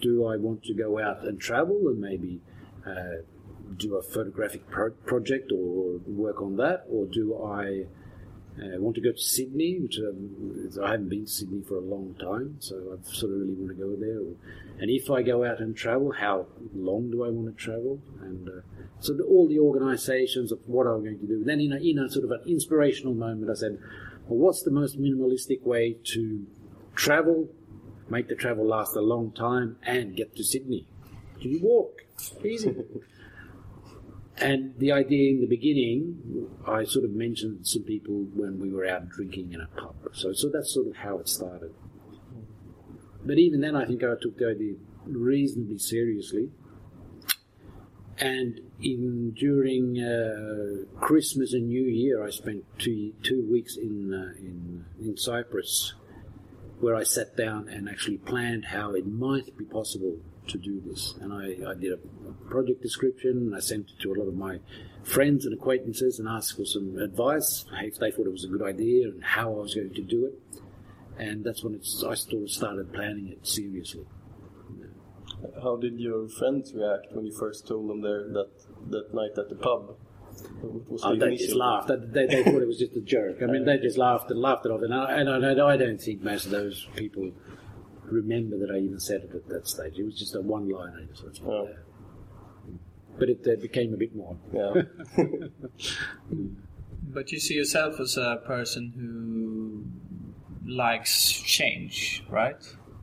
Do 0.00 0.26
I 0.26 0.36
want 0.36 0.64
to 0.64 0.74
go 0.74 0.98
out 0.98 1.24
and 1.24 1.40
travel 1.40 1.88
and 1.88 2.00
maybe 2.00 2.40
uh, 2.86 3.22
do 3.76 3.96
a 3.96 4.02
photographic 4.02 4.68
pro- 4.68 4.90
project 4.90 5.52
or 5.52 5.98
work 6.06 6.40
on 6.40 6.56
that, 6.56 6.84
or 6.88 7.06
do 7.06 7.36
I 7.42 7.86
uh, 8.60 8.78
want 8.78 8.94
to 8.96 9.00
go 9.00 9.12
to 9.12 9.18
Sydney, 9.18 9.78
which 9.80 9.98
um, 9.98 10.70
I 10.82 10.92
haven't 10.92 11.08
been 11.08 11.24
to 11.24 11.30
Sydney 11.30 11.62
for 11.62 11.76
a 11.76 11.80
long 11.80 12.14
time, 12.20 12.56
so 12.58 12.76
I 12.76 13.12
sort 13.12 13.32
of 13.32 13.40
really 13.40 13.54
want 13.54 13.68
to 13.68 13.74
go 13.74 13.96
there. 13.96 14.18
Or, 14.18 14.34
and 14.78 14.90
if 14.90 15.10
I 15.10 15.22
go 15.22 15.44
out 15.44 15.60
and 15.60 15.76
travel, 15.76 16.12
how 16.12 16.46
long 16.74 17.10
do 17.10 17.24
I 17.24 17.30
want 17.30 17.56
to 17.56 17.62
travel? 17.62 18.00
And 18.20 18.48
uh, 18.48 18.60
so 19.00 19.18
all 19.28 19.48
the 19.48 19.58
organisations 19.58 20.52
of 20.52 20.58
what 20.66 20.86
I'm 20.86 21.02
going 21.02 21.18
to 21.18 21.26
do. 21.26 21.42
Then 21.44 21.60
in 21.60 21.72
a, 21.72 21.76
in 21.76 21.98
a 21.98 22.10
sort 22.10 22.24
of 22.24 22.30
an 22.30 22.42
inspirational 22.46 23.14
moment, 23.14 23.50
I 23.50 23.54
said, 23.54 23.78
well, 24.26 24.38
what's 24.38 24.62
the 24.62 24.70
most 24.70 25.00
minimalistic 25.00 25.62
way 25.62 25.96
to 26.14 26.46
travel, 26.94 27.48
make 28.08 28.28
the 28.28 28.34
travel 28.34 28.66
last 28.66 28.96
a 28.96 29.00
long 29.00 29.32
time, 29.32 29.76
and 29.82 30.16
get 30.16 30.36
to 30.36 30.44
Sydney? 30.44 30.86
Do 31.40 31.48
you 31.48 31.60
walk? 31.62 32.02
Easy. 32.44 32.76
And 34.38 34.74
the 34.78 34.92
idea 34.92 35.30
in 35.30 35.40
the 35.40 35.46
beginning, 35.46 36.48
I 36.66 36.84
sort 36.84 37.04
of 37.04 37.12
mentioned 37.12 37.66
some 37.66 37.82
people 37.82 38.26
when 38.34 38.58
we 38.58 38.72
were 38.72 38.86
out 38.86 39.08
drinking 39.08 39.52
in 39.52 39.60
a 39.60 39.66
pub. 39.66 39.94
So, 40.12 40.32
so 40.32 40.48
that's 40.48 40.72
sort 40.72 40.88
of 40.88 40.96
how 40.96 41.18
it 41.18 41.28
started. 41.28 41.72
But 43.24 43.38
even 43.38 43.60
then, 43.60 43.76
I 43.76 43.84
think 43.84 44.02
I 44.02 44.14
took 44.20 44.38
the 44.38 44.48
idea 44.48 44.74
reasonably 45.06 45.78
seriously. 45.78 46.50
And 48.22 48.60
in 48.80 49.32
during 49.32 49.98
uh, 49.98 50.84
Christmas 51.00 51.54
and 51.54 51.66
New 51.66 51.82
Year, 51.82 52.24
I 52.24 52.30
spent 52.30 52.62
two 52.78 53.14
two 53.24 53.44
weeks 53.50 53.76
in 53.76 54.14
uh, 54.14 54.38
in 54.38 54.84
in 55.00 55.16
Cyprus, 55.16 55.94
where 56.78 56.94
I 56.94 57.02
sat 57.02 57.36
down 57.36 57.68
and 57.68 57.88
actually 57.88 58.18
planned 58.18 58.66
how 58.66 58.92
it 58.92 59.08
might 59.08 59.56
be 59.58 59.64
possible 59.64 60.18
to 60.46 60.56
do 60.56 60.80
this. 60.86 61.14
And 61.20 61.32
I, 61.32 61.72
I 61.72 61.74
did 61.74 61.94
a, 61.94 61.98
project 62.48 62.80
description 62.80 63.30
and 63.38 63.56
I 63.56 63.58
sent 63.58 63.90
it 63.90 64.00
to 64.02 64.12
a 64.12 64.14
lot 64.14 64.28
of 64.28 64.34
my 64.34 64.60
friends 65.02 65.44
and 65.44 65.54
acquaintances 65.54 66.20
and 66.20 66.28
asked 66.28 66.56
for 66.56 66.64
some 66.64 66.98
advice 66.98 67.64
if 67.80 67.96
they 67.98 68.12
thought 68.12 68.26
it 68.26 68.32
was 68.32 68.44
a 68.44 68.48
good 68.48 68.62
idea 68.62 69.08
and 69.08 69.24
how 69.24 69.48
I 69.52 69.62
was 69.62 69.74
going 69.74 69.94
to 69.94 70.02
do 70.02 70.26
it. 70.26 70.34
And 71.18 71.42
that's 71.42 71.64
when 71.64 71.74
I 71.74 71.78
sort 71.82 72.42
of 72.42 72.50
started 72.50 72.92
planning 72.92 73.28
it 73.28 73.44
seriously. 73.46 74.06
How 75.62 75.76
did 75.76 75.98
your 75.98 76.28
friends 76.28 76.72
react 76.74 77.12
when 77.12 77.26
you 77.26 77.32
first 77.32 77.66
told 77.66 77.88
them 77.90 78.00
there 78.00 78.28
that 78.28 78.48
that 78.90 79.14
night 79.14 79.32
at 79.38 79.48
the 79.48 79.56
pub? 79.56 79.96
Was 80.88 81.02
Oh, 81.04 81.14
the 81.14 81.26
they 81.26 81.36
just 81.36 81.54
laughed. 81.54 81.88
They, 81.88 82.26
they 82.26 82.42
thought 82.44 82.62
it 82.62 82.66
was 82.66 82.78
just 82.78 82.96
a 82.96 83.00
joke. 83.00 83.38
I 83.42 83.46
mean, 83.46 83.64
they 83.64 83.76
just 83.78 83.98
laughed 83.98 84.30
and 84.30 84.40
laughed 84.40 84.64
it 84.66 84.70
off. 84.72 84.80
And 84.82 84.94
I, 84.94 85.20
and 85.20 85.28
I, 85.28 85.66
I 85.74 85.76
don't 85.76 86.00
think 86.00 86.22
most 86.22 86.46
of 86.46 86.50
those 86.52 86.86
people 86.96 87.32
remember 88.04 88.56
that 88.58 88.70
I 88.74 88.78
even 88.78 88.98
said 88.98 89.22
it 89.24 89.34
at 89.34 89.46
that 89.48 89.68
stage. 89.68 89.98
It 89.98 90.04
was 90.04 90.18
just 90.18 90.34
a 90.34 90.40
one-liner. 90.40 91.06
So 91.14 91.26
it's 91.28 91.40
Oh. 91.44 91.66
there. 91.66 91.82
But 93.18 93.28
it 93.28 93.46
uh, 93.46 93.60
became 93.60 93.92
a 93.92 93.96
bit 93.98 94.14
more. 94.16 94.36
Yeah. 94.54 94.82
But 97.04 97.30
you 97.30 97.38
see 97.40 97.54
yourself 97.54 98.00
as 98.00 98.16
a 98.16 98.40
person 98.46 98.92
who 98.96 99.84
likes 100.72 101.30
change, 101.32 102.24
right? 102.30 102.56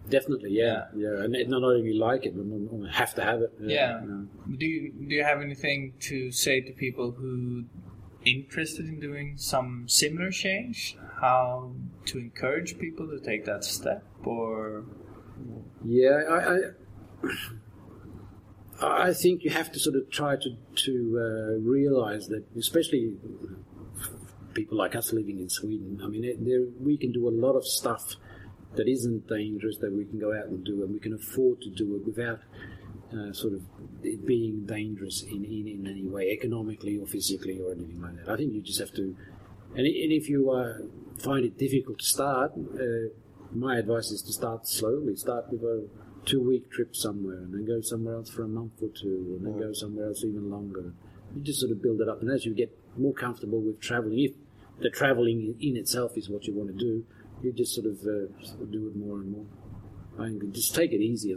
Definitely, 0.10 0.52
yeah, 0.52 0.86
yeah. 0.96 1.24
And 1.24 1.34
not 1.50 1.64
only 1.64 1.94
like 1.94 2.26
it, 2.26 2.34
but 2.36 2.46
I 2.88 2.92
have 2.92 3.14
to 3.16 3.24
have 3.24 3.42
it. 3.42 3.54
Yeah. 3.62 4.02
know. 4.04 4.28
Do 4.58 4.66
you 4.66 4.92
do 4.92 5.16
you 5.16 5.24
have 5.24 5.42
anything 5.42 5.94
to 6.02 6.32
say 6.32 6.62
to 6.62 6.72
people 6.72 7.12
who 7.12 7.66
interested 8.26 8.86
in 8.86 9.00
doing 9.00 9.38
some 9.38 9.88
similar 9.88 10.32
change? 10.32 10.98
How 11.22 11.74
to 12.06 12.18
encourage 12.18 12.80
people 12.80 13.08
to 13.08 13.20
take 13.20 13.46
that 13.46 13.64
step, 13.64 14.04
or 14.24 14.86
Yeah, 15.86 16.22
I, 16.30 16.58
I, 18.82 19.08
I 19.10 19.14
think 19.14 19.44
you 19.44 19.50
have 19.52 19.72
to 19.74 19.80
sort 19.80 19.96
of 19.96 20.10
try 20.10 20.36
to 20.36 20.50
to 20.86 20.94
uh, 21.20 21.70
realize 21.70 22.28
that, 22.28 22.46
especially 22.58 23.18
people 24.54 24.78
like 24.78 24.96
us 24.96 25.14
living 25.14 25.40
in 25.40 25.50
Sweden. 25.50 26.02
I 26.04 26.08
mean, 26.08 26.24
it, 26.24 26.44
there, 26.44 26.62
we 26.80 26.98
can 26.98 27.12
do 27.12 27.28
a 27.28 27.34
lot 27.46 27.54
of 27.54 27.66
stuff 27.66 28.16
that 28.76 28.88
isn't 28.88 29.28
dangerous 29.28 29.78
that 29.78 29.92
we 29.92 30.06
can 30.06 30.20
go 30.20 30.34
out 30.34 30.46
and 30.46 30.64
do, 30.64 30.84
and 30.84 30.94
we 30.94 31.00
can 31.00 31.14
afford 31.14 31.62
to 31.62 31.70
do 31.70 31.96
it 31.96 32.06
without 32.06 32.40
uh, 33.12 33.34
sort 33.34 33.54
of 33.54 33.62
it 34.04 34.26
being 34.26 34.66
dangerous 34.66 35.24
in, 35.24 35.44
in, 35.44 35.68
in 35.68 35.88
any 35.88 36.06
way, 36.06 36.30
economically 36.30 36.98
or 36.98 37.08
physically 37.08 37.60
or 37.60 37.72
anything 37.72 38.02
like 38.02 38.16
that. 38.18 38.32
I 38.32 38.38
think 38.38 38.54
you 38.54 38.62
just 38.62 38.80
have 38.80 38.94
to, 38.94 39.16
and, 39.76 39.86
and 39.86 40.12
if 40.12 40.30
you 40.30 40.52
uh, 40.52 40.86
find 41.18 41.46
it 41.46 41.58
difficult 41.58 42.00
to 42.00 42.06
start, 42.06 42.52
uh, 42.56 43.10
my 43.52 43.78
advice 43.78 44.12
is 44.12 44.22
to 44.24 44.34
start 44.34 44.68
slowly. 44.68 45.16
Start 45.16 45.52
with 45.52 45.64
a 45.64 45.88
two 46.26 46.42
week 46.42 46.70
trip 46.72 46.96
somewhere, 46.96 47.38
and 47.38 47.54
then 47.54 47.66
go 47.66 47.82
somewhere 47.82 48.16
else 48.16 48.30
for 48.30 48.44
a 48.44 48.48
month 48.48 48.74
or 48.82 48.90
two, 48.90 49.38
and 49.38 49.46
then 49.46 49.60
go 49.60 49.74
somewhere 49.74 50.08
else 50.08 50.24
even 50.24 50.50
longer. 50.50 50.94
You 51.36 51.42
just 51.42 51.60
sort 51.60 51.72
of 51.72 51.82
build 51.82 52.02
it 52.02 52.10
up, 52.10 52.22
and 52.22 52.32
as 52.32 52.46
you 52.46 52.54
get 52.54 52.76
more 52.98 53.14
comfortable 53.14 53.62
with 53.62 53.82
traveling, 53.82 54.20
if 54.20 54.32
the 54.82 54.90
traveling 54.90 55.56
in 55.60 55.76
itself 55.76 56.18
is 56.18 56.30
what 56.30 56.46
you 56.46 56.54
want 56.54 56.70
to 56.70 56.76
do, 56.76 57.06
you 57.42 57.54
just 57.54 57.74
sort 57.74 57.88
of, 57.88 58.00
uh, 58.02 58.66
do 58.70 58.88
it 58.88 58.96
more 58.96 59.20
and 59.20 59.32
more. 59.32 59.46
I 60.20 60.28
think 60.28 60.54
just 60.54 60.76
take 60.76 60.92
it 60.92 61.02
easy. 61.02 61.36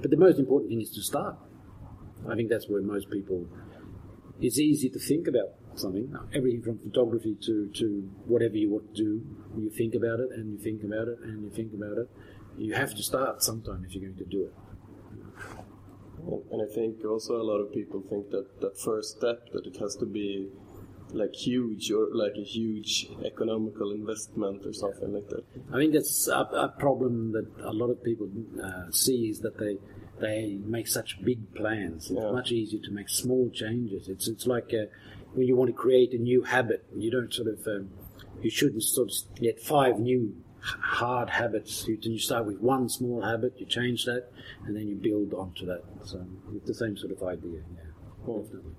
But 0.00 0.10
the 0.10 0.16
most 0.16 0.38
important 0.38 0.70
thing 0.70 0.80
is 0.80 0.90
to 0.90 1.02
start. 1.02 1.36
I 2.28 2.34
think 2.34 2.50
that's 2.50 2.68
where 2.68 2.82
most 2.82 3.10
people. 3.10 3.46
It's 4.40 4.58
easy 4.58 4.90
to 4.90 4.98
think 4.98 5.28
about 5.28 5.50
something, 5.76 6.14
everything 6.34 6.62
from 6.62 6.78
photography 6.78 7.36
to, 7.42 7.70
to 7.74 8.10
whatever 8.26 8.56
you 8.56 8.70
want 8.70 8.94
to 8.94 9.02
do. 9.02 9.22
You 9.56 9.70
think 9.70 9.94
about 9.94 10.20
it 10.20 10.28
and 10.34 10.52
you 10.52 10.58
think 10.58 10.82
about 10.82 11.08
it 11.08 11.18
and 11.22 11.42
you 11.42 11.50
think 11.50 11.72
about 11.72 11.98
it. 11.98 12.10
You 12.58 12.74
have 12.74 12.94
to 12.94 13.02
start 13.02 13.42
sometime 13.42 13.84
if 13.86 13.94
you're 13.94 14.04
going 14.04 14.18
to 14.18 14.24
do 14.24 14.46
it. 14.46 14.52
And 16.50 16.62
I 16.62 16.74
think 16.74 17.04
also 17.04 17.36
a 17.36 17.44
lot 17.44 17.58
of 17.58 17.72
people 17.72 18.02
think 18.10 18.30
that 18.30 18.60
that 18.60 18.78
first 18.78 19.18
step 19.18 19.48
that 19.52 19.66
it 19.66 19.76
has 19.78 19.94
to 19.96 20.06
be 20.06 20.48
like 21.12 21.34
huge 21.34 21.90
or 21.90 22.08
like 22.12 22.32
a 22.36 22.42
huge 22.44 23.08
economical 23.24 23.92
investment 23.92 24.64
or 24.66 24.72
something 24.72 25.12
like 25.12 25.28
that. 25.28 25.44
I 25.72 25.76
think 25.78 25.92
that's 25.94 26.28
a, 26.28 26.40
a 26.40 26.74
problem 26.78 27.32
that 27.32 27.46
a 27.64 27.72
lot 27.72 27.90
of 27.90 28.02
people 28.02 28.28
uh, 28.62 28.90
see 28.90 29.28
is 29.28 29.40
that 29.40 29.58
they 29.58 29.78
they 30.18 30.58
make 30.64 30.88
such 30.88 31.22
big 31.22 31.54
plans. 31.54 32.10
It's 32.10 32.20
Yeah. 32.20 32.32
much 32.32 32.50
easier 32.50 32.80
to 32.80 32.90
make 32.90 33.08
small 33.08 33.50
changes. 33.50 34.08
It's 34.08 34.28
it's 34.28 34.46
like 34.46 34.72
uh, 34.74 34.86
when 35.34 35.46
you 35.46 35.56
want 35.56 35.68
to 35.70 35.76
create 35.76 36.12
a 36.12 36.18
new 36.18 36.42
habit, 36.42 36.84
you 36.96 37.10
don't 37.10 37.32
sort 37.32 37.48
of 37.48 37.66
um, 37.66 37.90
you 38.42 38.50
shouldn't 38.50 38.82
sort 38.82 39.08
of 39.10 39.40
get 39.40 39.60
five 39.60 39.98
new 39.98 40.34
hard 40.60 41.30
habits. 41.30 41.86
You, 41.86 41.96
you 42.02 42.18
start 42.18 42.44
with 42.46 42.60
one 42.60 42.88
small 42.88 43.22
habit, 43.22 43.54
you 43.58 43.66
change 43.66 44.04
that, 44.06 44.24
and 44.66 44.74
then 44.76 44.88
you 44.88 44.96
build 44.96 45.32
onto 45.34 45.64
that. 45.66 45.82
So 46.04 46.26
it's 46.54 46.66
the 46.66 46.74
same 46.74 46.96
sort 46.96 47.12
of 47.12 47.22
idea. 47.22 47.60
Yeah, 47.76 48.42
definitely. 48.42 48.72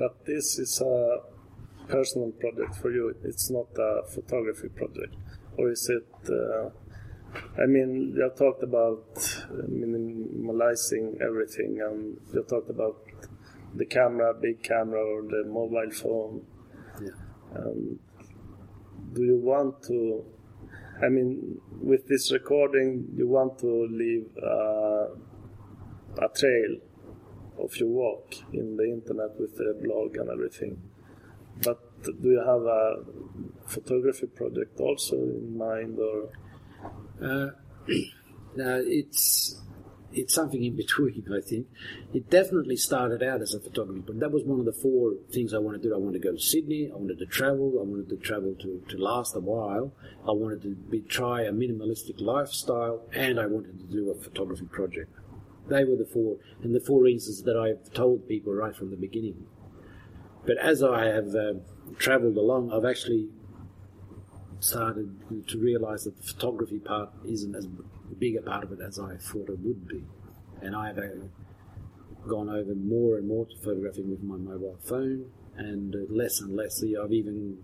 But 0.00 0.24
this 0.24 0.58
is 0.58 0.80
a 0.80 1.18
personal 1.86 2.30
project 2.30 2.74
for 2.76 2.90
you. 2.90 3.14
It's 3.22 3.50
not 3.50 3.66
a 3.78 4.02
photography 4.08 4.70
project, 4.70 5.14
or 5.58 5.70
is 5.70 5.90
it? 5.90 6.08
Uh, 6.26 6.70
I 7.62 7.66
mean, 7.66 8.14
you 8.16 8.30
talked 8.34 8.62
about 8.62 9.14
minimalizing 9.68 11.20
everything, 11.20 11.82
and 11.82 12.16
you 12.32 12.42
talked 12.48 12.70
about 12.70 12.96
the 13.74 13.84
camera, 13.84 14.32
big 14.32 14.62
camera, 14.62 15.04
or 15.04 15.20
the 15.20 15.44
mobile 15.46 15.90
phone. 15.90 16.46
Yeah. 17.02 17.10
Um, 17.58 17.98
do 19.12 19.22
you 19.22 19.36
want 19.36 19.82
to? 19.88 20.24
I 21.04 21.10
mean, 21.10 21.60
with 21.78 22.08
this 22.08 22.32
recording, 22.32 23.06
you 23.14 23.28
want 23.28 23.58
to 23.58 23.86
leave 23.90 24.28
uh, 24.42 25.08
a 26.24 26.28
trail 26.34 26.78
of 27.64 27.76
your 27.76 27.88
work 27.88 28.34
in 28.52 28.76
the 28.76 28.84
internet 28.84 29.38
with 29.38 29.56
the 29.56 29.78
blog 29.82 30.16
and 30.16 30.30
everything. 30.30 30.80
But 31.62 32.02
do 32.04 32.28
you 32.28 32.38
have 32.38 32.62
a 32.62 33.04
photography 33.66 34.26
project 34.26 34.80
also 34.80 35.16
in 35.16 35.56
mind, 35.56 35.98
or? 35.98 36.30
Uh, 37.22 37.50
it's 38.56 39.60
it's 40.12 40.34
something 40.34 40.64
in 40.64 40.76
between. 40.76 41.24
I 41.32 41.40
think 41.40 41.68
it 42.12 42.30
definitely 42.30 42.76
started 42.76 43.22
out 43.22 43.42
as 43.42 43.54
a 43.54 43.60
photography, 43.60 44.02
but 44.04 44.18
that 44.20 44.32
was 44.32 44.42
one 44.44 44.58
of 44.58 44.66
the 44.66 44.72
four 44.72 45.14
things 45.32 45.54
I 45.54 45.58
wanted 45.58 45.82
to 45.82 45.88
do. 45.88 45.94
I 45.94 45.98
wanted 45.98 46.22
to 46.22 46.28
go 46.28 46.34
to 46.34 46.40
Sydney. 46.40 46.90
I 46.92 46.96
wanted 46.96 47.18
to 47.18 47.26
travel. 47.26 47.74
I 47.80 47.84
wanted 47.84 48.08
to 48.08 48.16
travel 48.16 48.54
to, 48.60 48.82
to 48.88 48.98
last 48.98 49.36
a 49.36 49.40
while. 49.40 49.92
I 50.26 50.32
wanted 50.32 50.62
to 50.62 50.74
be, 50.74 51.00
try 51.00 51.42
a 51.42 51.52
minimalistic 51.52 52.20
lifestyle, 52.20 53.06
and 53.12 53.38
I 53.38 53.46
wanted 53.46 53.78
to 53.78 53.84
do 53.86 54.10
a 54.10 54.20
photography 54.20 54.66
project. 54.66 55.12
They 55.68 55.84
were 55.84 55.96
the 55.96 56.04
four, 56.04 56.36
and 56.62 56.74
the 56.74 56.80
four 56.80 57.02
reasons 57.02 57.42
that 57.42 57.56
I've 57.56 57.92
told 57.92 58.26
people 58.28 58.52
right 58.52 58.74
from 58.74 58.90
the 58.90 58.96
beginning. 58.96 59.46
But 60.46 60.58
as 60.58 60.82
I 60.82 61.06
have 61.06 61.34
uh, 61.34 61.54
travelled 61.98 62.36
along, 62.36 62.72
I've 62.72 62.84
actually 62.84 63.28
started 64.58 65.46
to 65.48 65.58
realise 65.58 66.04
that 66.04 66.16
the 66.16 66.22
photography 66.22 66.78
part 66.78 67.10
isn't 67.26 67.54
as 67.54 67.66
big 68.18 68.36
a 68.36 68.42
part 68.42 68.64
of 68.64 68.72
it 68.72 68.78
as 68.86 68.98
I 68.98 69.16
thought 69.16 69.48
it 69.48 69.58
would 69.60 69.88
be. 69.88 70.04
And 70.60 70.76
I've 70.76 70.98
uh, 70.98 71.26
gone 72.28 72.50
over 72.50 72.74
more 72.74 73.16
and 73.16 73.28
more 73.28 73.46
to 73.46 73.56
photographing 73.56 74.10
with 74.10 74.22
my 74.22 74.36
mobile 74.36 74.76
phone, 74.82 75.30
and 75.56 75.94
uh, 75.94 75.98
less 76.08 76.40
and 76.40 76.54
less. 76.54 76.82
I've 76.82 77.12
even 77.12 77.58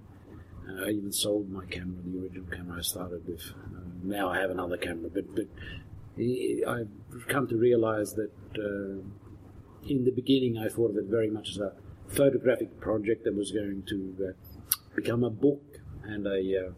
uh, 0.69 0.85
I 0.85 0.91
even 0.91 1.13
sold 1.13 1.51
my 1.51 1.65
camera, 1.67 2.03
the 2.05 2.23
original 2.23 2.47
camera 2.51 2.79
I 2.79 2.83
started 2.83 3.27
with. 3.27 3.43
Uh, 3.75 3.81
now 4.03 4.31
I 4.31 4.41
have 4.41 4.51
another 4.51 4.77
camera, 4.77 5.11
but 5.13 5.35
but 5.35 5.47
I've 6.19 7.29
come 7.29 7.47
to 7.49 7.57
realise 7.57 8.13
that 8.15 8.31
uh, 8.59 9.03
in 9.87 10.05
the 10.05 10.11
beginning 10.11 10.57
I 10.57 10.69
thought 10.69 10.91
of 10.91 10.97
it 10.97 11.05
very 11.05 11.29
much 11.29 11.51
as 11.51 11.59
a 11.59 11.75
photographic 12.09 12.81
project 12.81 13.25
that 13.25 13.35
was 13.35 13.53
going 13.53 13.83
to 13.89 14.29
uh, 14.29 14.57
become 14.95 15.25
a 15.25 15.31
book 15.31 15.63
and 16.05 16.27
a 16.27 16.69
uh, 16.69 16.71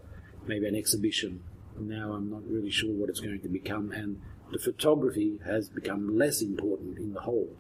maybe 0.47 0.67
an 0.67 0.75
exhibition. 0.75 1.45
Now 1.79 2.13
I'm 2.13 2.31
not 2.31 2.43
really 2.49 2.71
sure 2.71 2.93
what 2.93 3.09
it's 3.09 3.21
going 3.21 3.41
to 3.41 3.49
become, 3.49 3.93
and 3.93 4.21
the 4.51 4.59
photography 4.59 5.39
has 5.45 5.69
become 5.69 6.19
less 6.19 6.43
important 6.43 6.99
in 6.99 7.13
the 7.13 7.21
whole. 7.21 7.57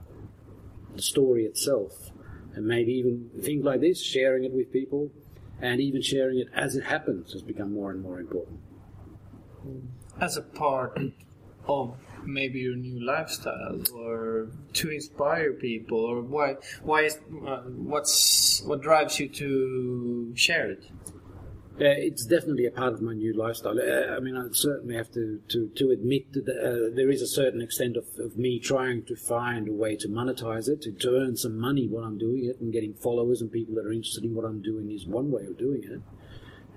The 0.96 1.02
story 1.02 1.44
itself, 1.44 2.10
and 2.54 2.66
maybe 2.66 2.92
even 2.94 3.30
things 3.40 3.64
like 3.64 3.80
this, 3.80 4.02
sharing 4.02 4.42
it 4.42 4.52
with 4.52 4.72
people, 4.72 5.12
and 5.60 5.80
even 5.80 6.02
sharing 6.02 6.40
it 6.40 6.48
as 6.52 6.74
it 6.74 6.84
happens, 6.84 7.32
has 7.34 7.42
become 7.42 7.72
more 7.72 7.92
and 7.92 8.02
more 8.02 8.18
important. 8.18 8.58
As 10.20 10.36
a 10.36 10.42
part 10.42 10.98
of 11.68 11.96
maybe 12.24 12.58
your 12.60 12.76
new 12.76 13.04
lifestyle 13.04 13.80
or 13.94 14.48
to 14.72 14.90
inspire 14.90 15.52
people 15.52 15.98
or 15.98 16.20
why 16.20 16.56
why 16.82 17.02
is 17.02 17.18
uh, 17.46 17.62
what's 17.92 18.62
what 18.62 18.82
drives 18.82 19.18
you 19.20 19.28
to 19.28 20.32
share 20.34 20.70
it 20.70 20.84
uh, 21.80 21.94
it's 21.96 22.26
definitely 22.26 22.66
a 22.66 22.72
part 22.72 22.92
of 22.92 23.00
my 23.00 23.12
new 23.14 23.32
lifestyle. 23.32 23.78
Uh, 23.78 24.16
I 24.16 24.18
mean, 24.18 24.36
I 24.36 24.48
certainly 24.50 24.96
have 24.96 25.12
to, 25.12 25.40
to, 25.50 25.70
to 25.76 25.90
admit 25.92 26.32
that 26.32 26.48
uh, 26.48 26.92
there 26.96 27.08
is 27.08 27.22
a 27.22 27.26
certain 27.28 27.62
extent 27.62 27.96
of, 27.96 28.04
of 28.18 28.36
me 28.36 28.58
trying 28.58 29.04
to 29.04 29.14
find 29.14 29.68
a 29.68 29.72
way 29.72 29.94
to 29.94 30.08
monetize 30.08 30.68
it, 30.68 30.82
to, 30.82 30.90
to 30.90 31.10
earn 31.10 31.36
some 31.36 31.56
money 31.56 31.86
while 31.86 32.02
I'm 32.02 32.18
doing 32.18 32.46
it, 32.46 32.60
and 32.60 32.72
getting 32.72 32.94
followers 32.94 33.40
and 33.40 33.52
people 33.52 33.76
that 33.76 33.86
are 33.86 33.92
interested 33.92 34.24
in 34.24 34.34
what 34.34 34.44
I'm 34.44 34.60
doing 34.60 34.90
is 34.90 35.06
one 35.06 35.30
way 35.30 35.44
of 35.44 35.56
doing 35.56 35.84
it. 35.84 36.00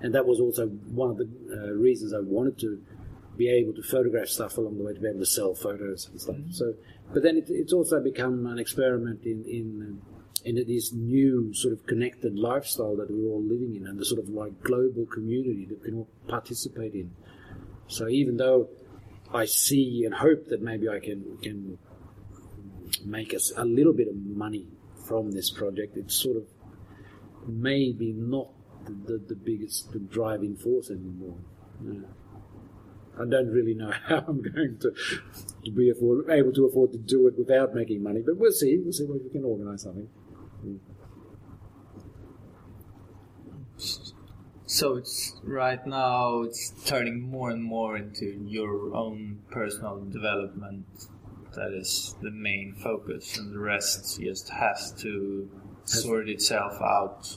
And 0.02 0.14
that 0.14 0.24
was 0.24 0.38
also 0.38 0.68
one 0.68 1.10
of 1.10 1.16
the 1.16 1.28
uh, 1.52 1.72
reasons 1.72 2.14
I 2.14 2.20
wanted 2.20 2.56
to 2.60 2.80
be 3.36 3.48
able 3.48 3.72
to 3.74 3.82
photograph 3.82 4.28
stuff 4.28 4.58
along 4.58 4.78
the 4.78 4.84
way 4.84 4.92
to 4.92 5.00
be 5.00 5.08
able 5.08 5.20
to 5.20 5.26
sell 5.26 5.54
photos 5.54 6.08
and 6.08 6.20
stuff. 6.20 6.36
Mm-hmm. 6.36 6.52
So, 6.52 6.74
but 7.12 7.22
then 7.22 7.36
it, 7.36 7.46
it's 7.48 7.72
also 7.72 8.00
become 8.02 8.46
an 8.46 8.58
experiment 8.58 9.24
in 9.24 9.44
in 9.44 10.02
in 10.44 10.56
this 10.66 10.92
new 10.92 11.54
sort 11.54 11.72
of 11.72 11.86
connected 11.86 12.36
lifestyle 12.36 12.96
that 12.96 13.10
we're 13.10 13.30
all 13.30 13.42
living 13.42 13.76
in, 13.76 13.86
and 13.86 13.98
the 13.98 14.04
sort 14.04 14.20
of 14.20 14.28
like 14.28 14.60
global 14.62 15.06
community 15.06 15.66
that 15.68 15.80
we 15.80 15.84
can 15.84 15.94
all 15.98 16.08
participate 16.28 16.94
in. 16.94 17.12
So 17.86 18.08
even 18.08 18.36
though 18.36 18.68
I 19.32 19.46
see 19.46 20.04
and 20.04 20.14
hope 20.14 20.48
that 20.48 20.62
maybe 20.62 20.88
I 20.88 20.98
can 21.00 21.38
can 21.42 21.78
make 23.04 23.34
us 23.34 23.52
a 23.56 23.64
little 23.64 23.92
bit 23.92 24.08
of 24.08 24.16
money 24.16 24.66
from 25.06 25.32
this 25.32 25.50
project, 25.50 25.96
it's 25.96 26.14
sort 26.14 26.36
of 26.36 26.44
maybe 27.46 28.12
not 28.12 28.48
the, 28.84 28.92
the, 28.92 29.24
the 29.28 29.34
biggest 29.34 29.88
driving 30.10 30.56
force 30.56 30.90
anymore. 30.90 31.36
Yeah. 31.84 32.00
I 33.14 33.24
don't 33.28 33.48
really 33.48 33.74
know 33.74 33.92
how 34.06 34.24
I'm 34.26 34.42
going 34.42 34.78
to, 34.80 35.70
be 35.70 35.90
afford, 35.90 36.30
able 36.30 36.52
to 36.52 36.66
afford 36.66 36.92
to 36.92 36.98
do 36.98 37.26
it 37.28 37.38
without 37.38 37.74
making 37.74 38.02
money, 38.02 38.22
but 38.24 38.36
we'll 38.36 38.52
see. 38.52 38.78
We'll 38.78 38.92
see 38.92 39.04
if 39.04 39.10
we 39.10 39.30
can 39.30 39.44
organise 39.44 39.82
something. 39.82 40.08
So 44.66 44.96
it's 44.96 45.38
right 45.42 45.86
now 45.86 46.42
it's 46.42 46.72
turning 46.86 47.20
more 47.20 47.50
and 47.50 47.62
more 47.62 47.98
into 47.98 48.42
your 48.46 48.94
own 48.94 49.40
personal 49.50 50.02
development. 50.06 50.86
That 51.54 51.74
is 51.74 52.16
the 52.22 52.30
main 52.30 52.74
focus, 52.82 53.36
and 53.36 53.52
the 53.52 53.58
rest 53.58 54.18
just 54.18 54.48
has 54.48 54.92
to 55.02 55.50
sort 55.84 56.30
itself 56.30 56.80
out. 56.80 57.36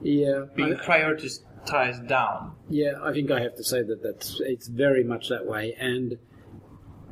Yeah, 0.00 0.46
being 0.56 0.76
prioritized 0.76 1.40
ties 1.66 1.98
down. 2.00 2.52
Yeah, 2.68 2.92
I 3.02 3.12
think 3.12 3.30
I 3.30 3.40
have 3.40 3.56
to 3.56 3.64
say 3.64 3.82
that 3.82 4.02
that's 4.02 4.40
it's 4.40 4.68
very 4.68 5.04
much 5.04 5.28
that 5.28 5.46
way, 5.46 5.74
and 5.78 6.18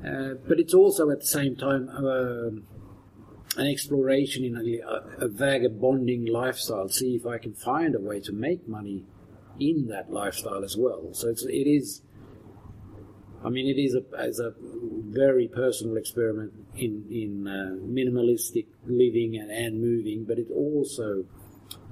uh, 0.07 0.35
but 0.47 0.61
it's 0.61 0.75
also 0.75 1.11
at 1.11 1.21
the 1.21 1.27
same 1.27 1.57
time 1.57 1.89
uh, 1.89 2.51
an 3.61 3.67
exploration 3.67 4.45
in 4.45 4.57
a, 4.57 5.25
a, 5.25 5.29
vagabonding 5.29 6.27
lifestyle. 6.27 6.89
See 6.89 7.17
if 7.17 7.27
I 7.27 7.39
can 7.39 7.55
find 7.55 7.95
a 7.95 8.01
way 8.01 8.21
to 8.21 8.33
make 8.33 8.69
money 8.69 9.05
in 9.59 9.89
that 9.89 10.13
lifestyle 10.13 10.63
as 10.63 10.77
well. 10.77 11.09
So 11.13 11.29
it's, 11.29 11.45
it 11.45 11.67
is. 11.67 12.03
I 13.45 13.51
mean, 13.51 13.67
it 13.67 13.81
is 13.81 13.95
a, 13.95 14.03
as 14.19 14.41
a 14.41 14.55
very 14.61 15.49
personal 15.49 15.97
experiment 15.97 16.53
in 16.77 17.05
in 17.11 17.47
uh, 17.49 17.77
minimalistic 17.85 18.67
living 18.87 19.37
and, 19.37 19.51
and 19.51 19.81
moving, 19.81 20.25
but 20.25 20.39
it 20.39 20.49
also 20.55 21.25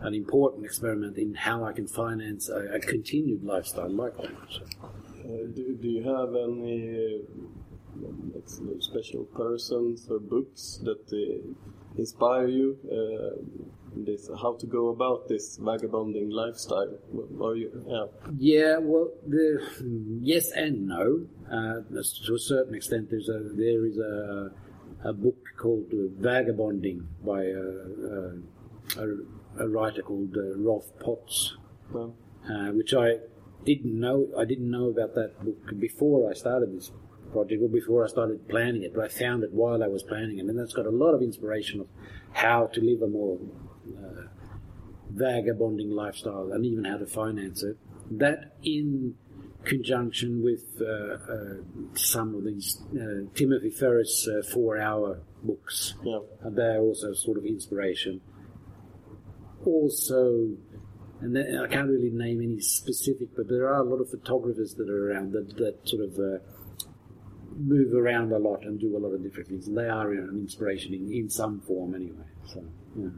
an 0.01 0.15
important 0.15 0.65
experiment 0.65 1.17
in 1.17 1.35
how 1.35 1.65
I 1.65 1.73
can 1.73 1.87
finance 1.87 2.49
a, 2.49 2.75
a 2.75 2.81
continued 2.81 3.43
lifestyle 3.45 3.91
like 3.91 4.17
that. 4.17 4.31
So. 4.51 4.63
Uh, 4.83 5.47
do, 5.55 5.77
do 5.81 5.89
you 5.89 6.03
have 6.05 6.31
any 6.35 7.23
uh, 8.05 8.81
special 8.81 9.25
persons 9.25 10.07
or 10.11 10.21
books 10.21 10.81
that 10.85 11.05
uh, 11.13 11.99
inspire 11.99 12.49
you? 12.49 12.79
Uh, 12.91 13.67
this 14.05 14.29
how 14.43 14.55
to 14.55 14.67
go 14.67 14.89
about 14.89 15.27
this 15.27 15.57
vagabonding 15.57 16.29
lifestyle? 16.31 16.99
Are 17.43 17.57
you? 17.57 17.71
Yeah. 17.89 18.05
Yeah. 18.37 18.79
Well, 18.79 19.09
the, 19.27 19.59
yes 20.21 20.51
and 20.51 20.87
no. 20.87 21.27
Uh, 21.51 21.81
to 22.27 22.35
a 22.35 22.39
certain 22.39 22.75
extent, 22.75 23.09
there's 23.11 23.29
a 23.29 23.41
there 23.55 23.87
is 23.87 23.99
a 23.99 24.51
a 25.05 25.13
book 25.13 25.39
called 25.59 25.87
Vagabonding 26.19 27.07
by 27.25 27.45
a, 27.45 27.63
a 28.13 29.03
a 29.03 29.07
writer 29.65 30.03
called 30.03 30.37
uh, 30.37 30.57
Rolf 30.57 30.87
Potts, 30.99 31.57
uh, 31.95 32.71
which 32.73 32.95
I 32.95 33.19
didn't 33.65 33.99
know. 33.99 34.29
I 34.39 34.45
didn't 34.45 34.71
know 34.71 34.89
about 34.89 35.15
that 35.15 35.45
book 35.45 35.79
before 35.79 36.31
I 36.31 36.35
started 36.35 36.75
this 36.75 36.91
project 37.33 37.63
or 37.63 37.69
before 37.69 38.05
I 38.05 38.09
started 38.09 38.49
planning 38.49 38.83
it, 38.83 38.95
but 38.95 39.05
I 39.05 39.09
found 39.09 39.43
it 39.43 39.53
while 39.53 39.83
I 39.83 39.89
was 39.89 40.03
planning 40.03 40.39
it, 40.39 40.47
and 40.47 40.59
that's 40.59 40.73
got 40.73 40.87
a 40.87 40.91
lot 40.91 41.13
of 41.13 41.23
inspiration 41.23 41.81
of 41.81 41.89
how 42.33 42.67
to 42.67 42.81
live 42.81 43.03
a 43.03 43.09
more 43.09 43.39
uh, 43.89 44.23
vagabonding 45.11 45.91
lifestyle 45.91 46.53
and 46.53 46.65
even 46.65 46.85
how 46.85 46.99
to 46.99 47.07
finance 47.07 47.63
it. 47.63 47.77
That 48.11 48.57
in 48.63 49.17
conjunction 49.65 50.43
with 50.43 50.81
uh, 50.81 50.87
uh, 50.87 51.55
some 51.95 52.35
of 52.37 52.45
these 52.45 52.81
uh, 52.95 53.29
Timothy 53.35 53.71
Ferriss 53.71 54.29
uh, 54.29 54.43
four-hour 54.43 55.21
books, 55.43 55.95
yeah. 56.05 56.21
they're 56.45 56.81
also 56.81 57.13
sort 57.15 57.37
of 57.37 57.45
inspiration 57.45 58.21
also, 59.67 60.57
and 61.21 61.37
I 61.37 61.67
can't 61.67 61.89
really 61.89 62.11
name 62.11 62.41
any 62.41 62.61
specific, 62.61 63.29
but 63.37 63.49
there 63.49 63.67
are 63.69 63.81
a 63.81 63.85
lot 63.85 64.01
of 64.01 64.11
photographers 64.11 64.75
that 64.75 64.89
are 64.89 65.11
around 65.11 65.33
that, 65.33 65.57
that 65.57 65.89
sort 65.89 66.03
of 66.03 66.19
uh, 66.19 66.39
move 67.59 67.95
around 67.95 68.33
a 68.33 68.39
lot 68.39 68.63
and 68.63 68.79
do 68.79 68.97
a 68.97 69.01
lot 69.01 69.15
of 69.15 69.23
different 69.23 69.49
things. 69.49 69.67
And 69.67 69.77
they 69.77 69.89
are 69.89 70.13
an 70.13 70.39
inspiration 70.39 70.95
in, 70.95 71.13
in 71.13 71.31
some 71.31 71.61
form 71.61 71.95
anyway. 71.95 72.27
So, 72.47 72.65
yeah. 72.97 73.09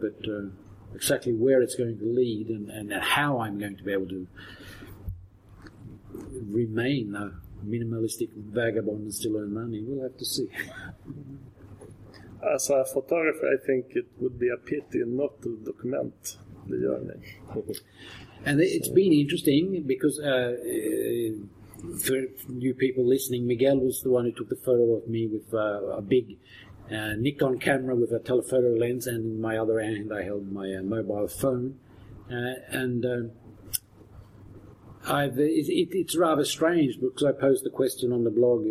But 0.00 0.28
uh, 0.28 0.50
exactly 0.94 1.32
where 1.32 1.62
it's 1.62 1.74
going 1.74 1.98
to 1.98 2.04
lead 2.04 2.48
and, 2.48 2.70
and 2.70 2.92
how 3.02 3.40
I'm 3.40 3.58
going 3.58 3.76
to 3.76 3.82
be 3.82 3.92
able 3.92 4.08
to 4.08 4.26
remain 6.48 7.14
a 7.16 7.32
minimalistic 7.66 8.28
vagabond 8.34 9.02
and 9.02 9.14
still 9.14 9.36
earn 9.36 9.54
money, 9.54 9.82
we'll 9.82 10.02
have 10.02 10.16
to 10.18 10.24
see. 10.24 10.48
as 12.54 12.70
a 12.70 12.84
photographer, 12.84 13.46
I 13.46 13.64
think 13.66 13.96
it 13.96 14.06
would 14.18 14.38
be 14.38 14.48
a 14.48 14.56
pity 14.56 15.02
not 15.06 15.40
to 15.42 15.56
document 15.64 16.36
the 16.68 16.78
journey. 16.78 17.74
And 18.46 18.60
it's 18.60 18.88
been 18.88 19.12
interesting 19.12 19.84
because 19.86 20.18
uh, 20.18 20.26
uh, 20.26 21.96
for 21.98 22.16
you 22.58 22.74
people 22.74 23.06
listening, 23.06 23.46
Miguel 23.46 23.78
was 23.78 24.02
the 24.02 24.10
one 24.10 24.26
who 24.26 24.32
took 24.32 24.50
the 24.50 24.56
photo 24.56 24.96
of 24.96 25.08
me 25.08 25.26
with 25.26 25.54
uh, 25.54 25.96
a 25.96 26.02
big 26.02 26.36
uh, 26.90 27.14
Nikon 27.16 27.58
camera 27.58 27.96
with 27.96 28.12
a 28.12 28.18
telephoto 28.18 28.74
lens, 28.74 29.06
and 29.06 29.24
in 29.24 29.40
my 29.40 29.56
other 29.56 29.80
hand 29.80 30.12
I 30.12 30.24
held 30.24 30.52
my 30.52 30.74
uh, 30.74 30.82
mobile 30.82 31.26
phone. 31.26 31.78
Uh, 32.30 32.56
and 32.68 33.32
I've, 35.06 35.38
it, 35.38 35.68
it, 35.68 35.88
it's 35.92 36.16
rather 36.16 36.44
strange 36.44 37.00
because 37.00 37.24
I 37.24 37.32
posed 37.32 37.64
the 37.64 37.70
question 37.70 38.12
on 38.12 38.24
the 38.24 38.30
blog. 38.30 38.66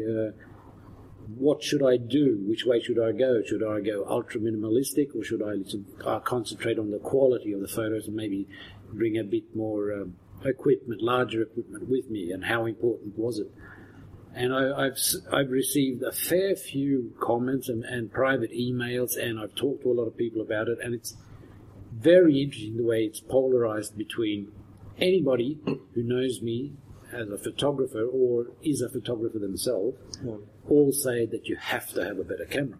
What 1.27 1.63
should 1.63 1.83
I 1.83 1.97
do? 1.97 2.43
Which 2.47 2.65
way 2.65 2.81
should 2.81 2.99
I 2.99 3.11
go? 3.11 3.41
Should 3.45 3.63
I 3.63 3.79
go 3.79 4.05
ultra 4.07 4.41
minimalistic, 4.41 5.15
or 5.15 5.23
should 5.23 5.41
I 5.41 5.63
uh, 6.05 6.19
concentrate 6.19 6.77
on 6.77 6.91
the 6.91 6.99
quality 6.99 7.53
of 7.53 7.61
the 7.61 7.67
photos 7.67 8.07
and 8.07 8.15
maybe 8.15 8.47
bring 8.91 9.17
a 9.17 9.23
bit 9.23 9.55
more 9.55 9.93
um, 9.93 10.15
equipment, 10.43 11.01
larger 11.01 11.41
equipment 11.41 11.87
with 11.89 12.09
me? 12.09 12.31
And 12.31 12.45
how 12.45 12.65
important 12.65 13.17
was 13.17 13.39
it? 13.39 13.51
And 14.35 14.53
I, 14.53 14.85
have 14.85 14.97
I've 15.31 15.51
received 15.51 16.01
a 16.01 16.11
fair 16.11 16.55
few 16.55 17.13
comments 17.21 17.69
and, 17.69 17.83
and 17.83 18.11
private 18.11 18.51
emails, 18.51 19.15
and 19.17 19.39
I've 19.39 19.55
talked 19.55 19.83
to 19.83 19.91
a 19.91 19.93
lot 19.93 20.07
of 20.07 20.17
people 20.17 20.41
about 20.41 20.67
it, 20.67 20.79
and 20.83 20.93
it's 20.93 21.15
very 21.93 22.41
interesting 22.41 22.77
the 22.77 22.83
way 22.83 23.03
it's 23.03 23.19
polarized 23.19 23.95
between 23.95 24.51
anybody 24.97 25.59
who 25.65 26.03
knows 26.03 26.41
me 26.41 26.73
as 27.13 27.29
a 27.29 27.37
photographer 27.37 28.03
or 28.03 28.47
is 28.63 28.81
a 28.81 28.89
photographer 28.89 29.39
themselves. 29.39 29.97
All 30.69 30.91
say 30.91 31.25
that 31.25 31.47
you 31.47 31.55
have 31.55 31.89
to 31.93 32.03
have 32.03 32.19
a 32.19 32.23
better 32.23 32.45
camera. 32.45 32.77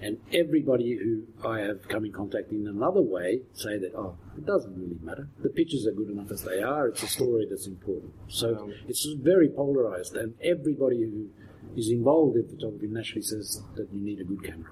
And 0.00 0.18
everybody 0.32 0.96
who 0.96 1.22
I 1.48 1.60
have 1.60 1.88
come 1.88 2.04
in 2.04 2.12
contact 2.12 2.52
in 2.52 2.66
another 2.66 3.00
way 3.00 3.40
say 3.54 3.78
that, 3.78 3.94
oh, 3.96 4.16
it 4.36 4.44
doesn't 4.44 4.76
really 4.76 4.98
matter. 5.02 5.28
The 5.42 5.48
pictures 5.48 5.86
are 5.86 5.92
good 5.92 6.10
enough 6.10 6.30
as 6.30 6.42
they 6.42 6.62
are. 6.62 6.88
It's 6.88 7.02
a 7.02 7.06
story 7.06 7.46
that's 7.48 7.66
important. 7.66 8.12
So 8.28 8.56
um, 8.56 8.74
it's 8.86 9.06
very 9.22 9.48
polarized, 9.48 10.14
and 10.14 10.34
everybody 10.42 11.00
who 11.00 11.30
is 11.76 11.90
involved 11.90 12.36
in 12.36 12.48
photography 12.48 12.88
naturally 12.88 13.22
says 13.22 13.62
that 13.76 13.88
you 13.92 14.00
need 14.00 14.20
a 14.20 14.24
good 14.24 14.44
camera. 14.44 14.70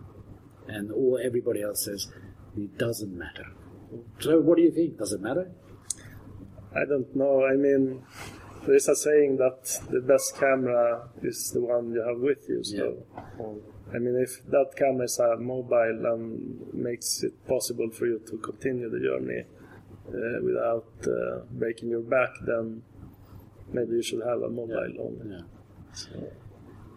And 0.69 0.93
all 0.93 1.19
everybody 1.23 1.63
else 1.63 1.85
says 1.85 2.09
it 2.57 2.77
doesn't 2.77 3.17
matter. 3.17 3.47
So 4.21 4.41
what 4.41 4.57
do 4.57 4.63
you 4.63 4.71
think? 4.71 4.99
Does 4.99 5.13
it 5.13 5.21
matter? 5.21 5.51
I 6.75 6.85
don't 6.85 7.15
know. 7.15 7.45
I 7.45 7.57
mean, 7.57 8.03
there 8.67 8.77
is 8.77 8.89
a 8.89 8.97
saying 8.97 9.37
that 9.39 9.81
the 9.91 10.01
best 10.01 10.39
camera 10.39 11.09
is 11.23 11.51
the 11.51 11.61
one 11.61 11.93
you 11.93 12.03
have 12.03 12.19
with 12.19 12.49
you. 12.49 12.63
So, 12.63 13.05
yeah. 13.15 13.95
I 13.95 13.99
mean, 13.99 14.17
if 14.17 14.45
that 14.51 14.73
camera 14.77 15.05
is 15.05 15.19
a 15.19 15.37
mobile 15.37 16.07
and 16.07 16.73
makes 16.73 17.23
it 17.23 17.47
possible 17.47 17.91
for 17.91 18.07
you 18.07 18.21
to 18.31 18.39
continue 18.39 18.89
the 18.89 19.01
journey 19.01 19.45
uh, 20.09 20.43
without 20.43 20.87
uh, 21.07 21.41
breaking 21.51 21.91
your 21.91 22.01
back, 22.01 22.31
then 22.47 22.83
maybe 23.73 23.97
you 23.97 24.03
should 24.03 24.23
have 24.23 24.43
a 24.43 24.49
mobile 24.49 24.89
yeah. 24.89 25.03
only. 25.03 25.31
Yeah. 25.31 25.43
So. 25.93 26.33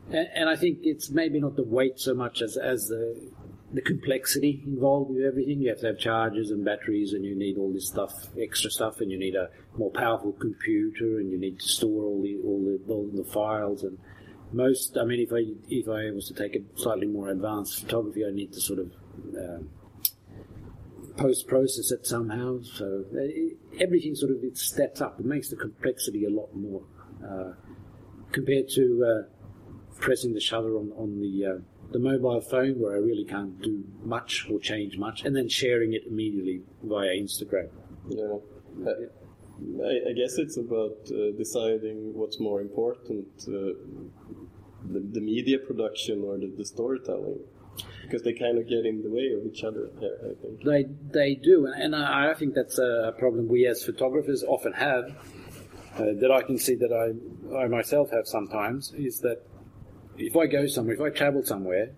And, 0.09 0.27
and, 0.35 0.49
I 0.49 0.55
think 0.55 0.79
it's 0.83 1.09
maybe 1.09 1.39
not 1.39 1.55
the 1.55 1.63
weight 1.63 1.99
so 1.99 2.13
much 2.13 2.41
as 2.41 2.57
as 2.57 2.87
the 2.87 3.31
the 3.73 3.81
complexity 3.81 4.63
involved 4.65 5.11
with 5.11 5.23
everything. 5.23 5.61
You 5.61 5.69
have 5.69 5.79
to 5.79 5.87
have 5.87 5.99
chargers 5.99 6.51
and 6.51 6.63
batteries, 6.63 7.13
and 7.13 7.25
you 7.25 7.35
need 7.35 7.57
all 7.57 7.73
this 7.73 7.87
stuff, 7.87 8.29
extra 8.39 8.69
stuff, 8.69 9.01
and 9.01 9.11
you 9.11 9.17
need 9.17 9.35
a 9.35 9.49
more 9.77 9.91
powerful 9.91 10.33
computer, 10.33 11.19
and 11.19 11.31
you 11.31 11.37
need 11.37 11.59
to 11.59 11.67
store 11.67 12.03
all 12.03 12.21
the 12.21 12.37
all 12.43 12.63
the 12.63 12.93
all 12.93 13.09
the 13.13 13.23
files. 13.23 13.83
And 13.83 13.97
most, 14.51 14.97
I 14.97 15.05
mean, 15.05 15.19
if 15.19 15.33
I 15.33 15.45
if 15.67 15.87
I 15.89 16.11
was 16.11 16.27
to 16.27 16.33
take 16.33 16.55
a 16.55 16.79
slightly 16.79 17.07
more 17.07 17.29
advanced 17.29 17.81
photography, 17.81 18.25
I 18.25 18.31
need 18.31 18.53
to 18.53 18.61
sort 18.61 18.79
of 18.79 18.91
um, 19.37 19.69
post 21.17 21.47
process 21.47 21.91
it 21.91 22.05
somehow. 22.05 22.61
So 22.61 23.05
it, 23.13 23.57
uh, 23.73 23.83
everything 23.83 24.15
sort 24.15 24.31
of 24.31 24.43
it 24.43 24.57
steps 24.57 25.01
up. 25.01 25.19
It 25.19 25.25
makes 25.25 25.49
the 25.49 25.55
complexity 25.55 26.25
a 26.25 26.29
lot 26.29 26.55
more 26.55 26.83
uh, 27.27 27.53
compared 28.31 28.69
to 28.69 29.05
uh, 29.05 29.99
pressing 29.99 30.33
the 30.33 30.39
shutter 30.39 30.77
on 30.77 30.91
on 30.95 31.19
the 31.19 31.45
uh, 31.45 31.57
the 31.95 31.99
mobile 31.99 32.41
phone 32.41 32.77
where 32.77 32.93
I 32.93 32.97
really 32.97 33.23
can't 33.23 33.61
do 33.61 33.81
much 34.03 34.47
or 34.51 34.59
change 34.59 34.97
much, 34.97 35.23
and 35.23 35.33
then 35.33 35.47
sharing 35.47 35.93
it 35.93 36.03
immediately 36.05 36.61
via 36.83 37.11
Instagram. 37.25 37.69
Yeah. 38.09 38.35
I, 39.91 40.09
I 40.09 40.13
guess 40.13 40.37
it's 40.37 40.57
about 40.57 40.97
uh, 41.09 41.31
deciding 41.37 42.13
what's 42.13 42.37
more 42.37 42.59
important 42.59 43.27
uh, 43.47 43.79
the, 44.93 44.99
the, 45.15 45.21
media 45.21 45.57
production 45.57 46.21
or 46.25 46.37
the, 46.37 46.51
the, 46.57 46.65
storytelling. 46.65 47.39
Because 48.01 48.21
they 48.23 48.33
kind 48.33 48.57
of 48.57 48.67
get 48.67 48.85
in 48.85 49.01
the 49.01 49.09
way 49.09 49.27
of 49.37 49.45
each 49.45 49.63
other 49.63 49.89
I 49.97 50.33
think. 50.41 50.63
They, 50.63 50.83
they 51.17 51.35
do, 51.35 51.65
and, 51.65 51.81
and 51.81 51.95
I, 51.95 52.31
I 52.31 52.33
think 52.33 52.55
that's 52.55 52.77
a 52.77 53.13
problem 53.17 53.47
we 53.47 53.65
as 53.67 53.83
photographers 53.83 54.43
often 54.43 54.73
have. 54.73 55.15
Uh, 55.95 56.11
that 56.21 56.29
I 56.29 56.41
can 56.41 56.57
see 56.57 56.75
that 56.75 56.91
I, 56.91 57.55
I 57.63 57.67
myself 57.69 58.11
have 58.11 58.27
sometimes 58.27 58.91
is 58.97 59.21
that 59.21 59.41
if 60.17 60.35
I 60.35 60.47
go 60.47 60.67
somewhere, 60.67 60.95
if 60.95 61.01
I 61.01 61.09
travel 61.09 61.43
somewhere, 61.43 61.91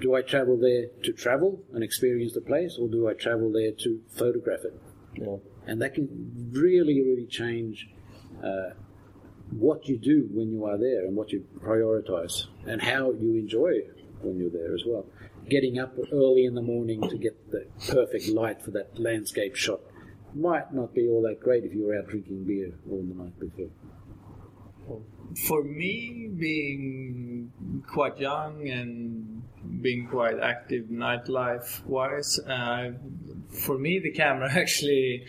do 0.00 0.14
I 0.14 0.22
travel 0.22 0.56
there 0.58 0.86
to 1.04 1.12
travel 1.12 1.62
and 1.72 1.84
experience 1.84 2.32
the 2.32 2.40
place, 2.40 2.76
or 2.80 2.88
do 2.88 3.08
I 3.08 3.14
travel 3.14 3.52
there 3.52 3.72
to 3.72 4.00
photograph 4.08 4.64
it? 4.64 4.80
Yeah. 5.14 5.36
And 5.66 5.80
that 5.80 5.94
can 5.94 6.50
really, 6.52 7.00
really 7.02 7.26
change 7.26 7.88
uh, 8.42 8.70
what 9.50 9.86
you 9.86 9.98
do 9.98 10.28
when 10.32 10.50
you 10.50 10.64
are 10.64 10.78
there 10.78 11.04
and 11.06 11.14
what 11.14 11.30
you 11.30 11.44
prioritize 11.60 12.46
and 12.66 12.82
how 12.82 13.12
you 13.12 13.36
enjoy 13.36 13.80
when 14.22 14.38
you're 14.38 14.50
there 14.50 14.74
as 14.74 14.82
well. 14.86 15.06
Getting 15.48 15.78
up 15.78 15.94
early 16.12 16.44
in 16.46 16.54
the 16.54 16.62
morning 16.62 17.08
to 17.08 17.16
get 17.16 17.50
the 17.50 17.66
perfect 17.88 18.28
light 18.28 18.62
for 18.62 18.70
that 18.72 18.98
landscape 18.98 19.56
shot 19.56 19.80
might 20.34 20.72
not 20.72 20.94
be 20.94 21.06
all 21.06 21.22
that 21.22 21.40
great 21.40 21.64
if 21.64 21.74
you're 21.74 21.96
out 21.96 22.08
drinking 22.08 22.44
beer 22.44 22.72
all 22.90 23.02
the 23.02 23.22
night 23.22 23.38
before 23.38 23.68
for 25.46 25.62
me, 25.62 26.28
being 26.36 27.52
quite 27.86 28.18
young 28.18 28.68
and 28.68 29.42
being 29.80 30.06
quite 30.06 30.38
active 30.38 30.86
nightlife 30.86 31.84
wise, 31.86 32.38
uh, 32.40 32.90
for 33.50 33.78
me, 33.78 33.98
the 33.98 34.10
camera 34.10 34.50
actually, 34.62 35.26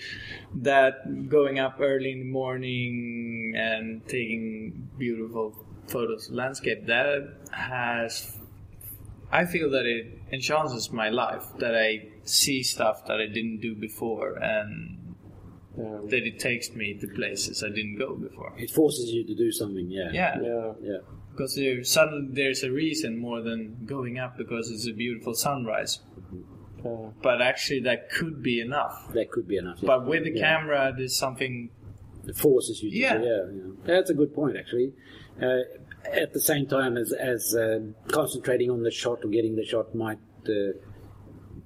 that 0.55 1.29
going 1.29 1.59
up 1.59 1.77
early 1.79 2.11
in 2.11 2.19
the 2.19 2.25
morning 2.25 3.53
and 3.55 4.05
taking 4.07 4.89
beautiful 4.97 5.65
photos 5.87 6.29
of 6.29 6.35
landscape, 6.35 6.85
that 6.87 7.35
has, 7.51 8.37
I 9.31 9.45
feel 9.45 9.69
that 9.71 9.85
it 9.85 10.19
enhances 10.31 10.91
my 10.91 11.09
life, 11.09 11.45
that 11.59 11.75
I 11.75 12.09
see 12.23 12.63
stuff 12.63 13.05
that 13.07 13.19
I 13.19 13.27
didn't 13.27 13.59
do 13.59 13.75
before 13.75 14.35
and 14.35 15.02
um, 15.77 16.07
that 16.09 16.25
it 16.25 16.39
takes 16.39 16.71
me 16.71 16.93
to 16.95 17.07
places 17.07 17.63
I 17.63 17.69
didn't 17.69 17.97
go 17.97 18.15
before. 18.15 18.53
It 18.57 18.71
forces 18.71 19.09
you 19.09 19.25
to 19.25 19.35
do 19.35 19.51
something, 19.51 19.89
yeah. 19.89 20.09
Yeah. 20.11 20.39
Yeah. 20.41 20.73
yeah. 20.81 20.97
Because 21.31 21.55
there, 21.55 21.83
suddenly 21.83 22.29
there's 22.31 22.63
a 22.63 22.71
reason 22.71 23.17
more 23.17 23.41
than 23.41 23.85
going 23.85 24.19
up 24.19 24.37
because 24.37 24.69
it's 24.69 24.87
a 24.87 24.93
beautiful 24.93 25.33
sunrise. 25.33 25.99
Uh, 26.85 27.09
but 27.21 27.41
actually, 27.41 27.79
that 27.79 28.11
could 28.11 28.43
be 28.43 28.59
enough. 28.59 29.11
That 29.13 29.31
could 29.31 29.47
be 29.47 29.57
enough. 29.57 29.79
Yeah. 29.81 29.87
But 29.87 30.05
with 30.05 30.25
the 30.25 30.31
yeah. 30.31 30.57
camera, 30.57 30.93
there's 30.95 31.17
something. 31.17 31.69
It 32.27 32.35
forces 32.35 32.83
you 32.83 32.91
to 32.91 32.97
yeah. 32.97 33.15
yeah, 33.15 33.43
yeah. 33.51 33.63
That's 33.85 34.09
a 34.09 34.13
good 34.13 34.33
point, 34.33 34.57
actually. 34.57 34.93
Uh, 35.41 35.59
at 36.11 36.33
the 36.33 36.39
same 36.39 36.67
time 36.67 36.97
as, 36.97 37.11
as 37.13 37.55
uh, 37.55 37.79
concentrating 38.09 38.69
on 38.69 38.83
the 38.83 38.91
shot 38.91 39.19
or 39.23 39.29
getting 39.29 39.55
the 39.55 39.65
shot 39.65 39.95
might 39.95 40.19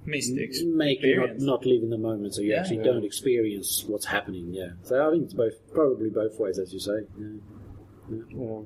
mistakes. 0.04 0.60
Make 0.64 1.02
you 1.02 1.20
not, 1.20 1.38
not 1.38 1.66
live 1.66 1.82
in 1.82 1.90
the 1.90 1.98
moment, 1.98 2.34
so 2.34 2.42
you 2.42 2.50
yeah. 2.50 2.60
actually 2.60 2.78
yeah. 2.78 2.84
don't 2.84 3.04
experience 3.04 3.84
what's 3.86 4.06
happening. 4.06 4.52
Yeah. 4.52 4.70
So 4.82 5.06
I 5.06 5.10
think 5.10 5.24
it's 5.24 5.34
both, 5.34 5.54
probably 5.72 6.10
both 6.10 6.38
ways, 6.38 6.58
as 6.58 6.72
you 6.72 6.80
say. 6.80 7.06
Yeah. 7.18 8.18
yeah. 8.30 8.60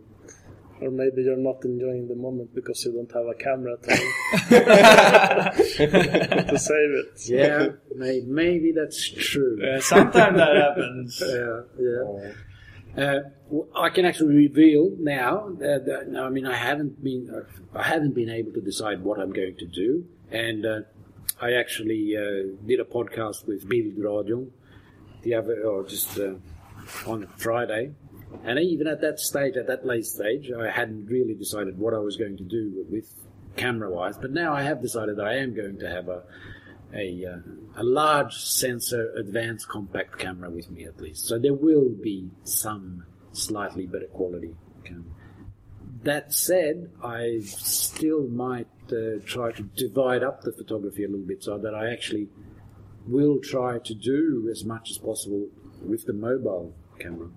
Or 0.82 0.90
maybe 0.90 1.22
you're 1.22 1.36
not 1.36 1.64
enjoying 1.64 2.08
the 2.08 2.16
moment 2.16 2.52
because 2.54 2.84
you 2.84 2.92
don't 2.92 3.12
have 3.12 3.26
a 3.26 3.34
camera 3.34 3.76
to, 3.76 3.86
to 6.50 6.58
save 6.58 6.90
it. 6.90 7.20
Yeah, 7.26 7.68
maybe, 7.94 8.26
maybe 8.26 8.72
that's 8.72 9.08
true. 9.08 9.62
Uh, 9.62 9.80
sometimes 9.80 10.36
that 10.36 10.56
happens. 10.56 11.22
yeah, 11.28 11.60
yeah. 11.78 12.32
Uh, 12.94 13.20
I 13.76 13.90
can 13.90 14.04
actually 14.04 14.34
reveal 14.34 14.90
now 14.98 15.50
that, 15.60 15.86
that, 15.86 16.14
I 16.20 16.28
mean 16.28 16.46
I 16.46 16.56
haven't 16.56 17.02
been 17.02 17.30
uh, 17.30 17.44
I 17.78 17.84
haven't 17.84 18.14
been 18.14 18.28
able 18.28 18.52
to 18.52 18.60
decide 18.60 19.02
what 19.02 19.18
I'm 19.18 19.32
going 19.32 19.56
to 19.58 19.66
do, 19.66 20.04
and 20.30 20.66
uh, 20.66 20.80
I 21.42 21.54
actually 21.54 22.16
uh, 22.16 22.56
did 22.64 22.78
a 22.78 22.84
podcast 22.84 23.46
with 23.48 23.68
Bildradion 23.68 24.50
the 25.22 25.34
other, 25.34 25.64
or 25.64 25.84
just 25.84 26.18
uh, 26.18 26.34
on 27.06 27.26
Friday, 27.36 27.92
and 28.44 28.58
even 28.58 28.86
at 28.86 29.00
that 29.00 29.18
stage, 29.18 29.56
at 29.56 29.66
that 29.66 29.84
late 29.84 30.06
stage, 30.06 30.50
I 30.52 30.70
hadn't 30.70 31.06
really 31.06 31.34
decided 31.34 31.78
what 31.78 31.94
I 31.94 31.98
was 31.98 32.16
going 32.16 32.36
to 32.36 32.44
do 32.44 32.86
with 32.88 33.12
camera-wise. 33.56 34.18
But 34.18 34.30
now 34.30 34.54
I 34.54 34.62
have 34.62 34.80
decided 34.80 35.16
that 35.16 35.26
I 35.26 35.36
am 35.38 35.54
going 35.54 35.78
to 35.80 35.88
have 35.88 36.08
a 36.08 36.22
a, 36.94 37.24
uh, 37.24 37.80
a 37.80 37.84
large 37.84 38.34
sensor, 38.34 39.12
advanced 39.16 39.68
compact 39.68 40.18
camera 40.18 40.50
with 40.50 40.70
me 40.70 40.84
at 40.84 41.00
least. 41.00 41.26
So 41.26 41.38
there 41.38 41.54
will 41.54 41.88
be 41.88 42.30
some 42.44 43.04
slightly 43.32 43.86
better 43.86 44.06
quality 44.06 44.54
camera. 44.84 45.04
That 46.02 46.32
said, 46.32 46.90
I 47.02 47.40
still 47.44 48.28
might 48.28 48.68
uh, 48.92 49.20
try 49.26 49.52
to 49.52 49.62
divide 49.62 50.22
up 50.22 50.42
the 50.42 50.52
photography 50.52 51.04
a 51.04 51.08
little 51.08 51.26
bit 51.26 51.42
so 51.42 51.58
that 51.58 51.74
I 51.74 51.90
actually 51.92 52.28
will 53.06 53.38
try 53.40 53.78
to 53.78 53.94
do 53.94 54.48
as 54.50 54.64
much 54.64 54.90
as 54.90 54.98
possible 54.98 55.48
with 55.84 56.06
the 56.06 56.12
mobile 56.12 56.74
camera, 56.98 57.28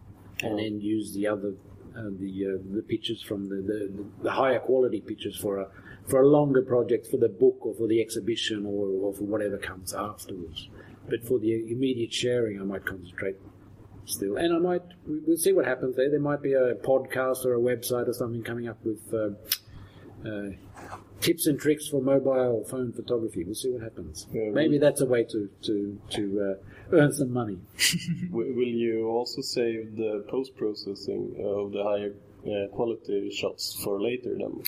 and 0.43 0.59
then 0.59 0.81
use 0.81 1.13
the 1.13 1.27
other 1.27 1.53
uh, 1.97 2.09
the 2.19 2.45
uh, 2.45 2.75
the 2.75 2.83
pictures 2.83 3.21
from 3.21 3.49
the, 3.49 3.55
the 3.55 4.05
the 4.23 4.31
higher 4.31 4.59
quality 4.59 5.01
pictures 5.01 5.37
for 5.37 5.57
a 5.59 5.67
for 6.07 6.21
a 6.21 6.27
longer 6.27 6.61
project 6.61 7.07
for 7.07 7.17
the 7.17 7.29
book 7.29 7.57
or 7.61 7.73
for 7.73 7.87
the 7.87 7.99
exhibition 7.99 8.65
or, 8.65 8.87
or 8.87 9.13
for 9.13 9.23
whatever 9.23 9.57
comes 9.57 9.93
afterwards. 9.93 10.69
But 11.09 11.23
for 11.23 11.39
the 11.39 11.53
immediate 11.71 12.13
sharing, 12.13 12.59
I 12.59 12.63
might 12.63 12.85
concentrate 12.85 13.37
still, 14.05 14.35
and 14.37 14.53
I 14.53 14.59
might 14.59 14.83
we- 15.07 15.21
we'll 15.25 15.37
see 15.37 15.53
what 15.53 15.65
happens 15.65 15.95
there. 15.95 16.09
There 16.11 16.19
might 16.19 16.43
be 16.43 16.53
a 16.53 16.75
podcast 16.75 17.45
or 17.45 17.55
a 17.55 17.59
website 17.59 18.07
or 18.07 18.13
something 18.13 18.43
coming 18.43 18.67
up 18.67 18.83
with. 18.85 19.01
Uh, 19.13 19.29
uh, 20.25 20.49
tips 21.21 21.47
and 21.47 21.59
tricks 21.59 21.87
for 21.87 22.01
mobile 22.01 22.63
phone 22.69 22.91
photography. 22.93 23.43
We'll 23.43 23.55
see 23.55 23.71
what 23.71 23.81
happens. 23.83 24.27
Yeah, 24.31 24.49
Maybe 24.51 24.77
that's 24.77 25.01
a 25.01 25.05
way 25.05 25.23
to 25.25 25.49
to 25.63 25.99
to 26.11 26.57
uh, 26.91 26.95
earn 26.95 27.13
some 27.13 27.31
money. 27.31 27.59
Will 28.31 28.67
you 28.85 29.07
also 29.07 29.41
save 29.41 29.95
the 29.97 30.23
post 30.27 30.55
processing 30.55 31.35
of 31.43 31.71
the 31.71 31.83
higher 31.83 32.13
uh, 32.45 32.67
quality 32.75 33.31
shots 33.31 33.73
for 33.83 33.99
later 33.99 34.35
then? 34.37 34.61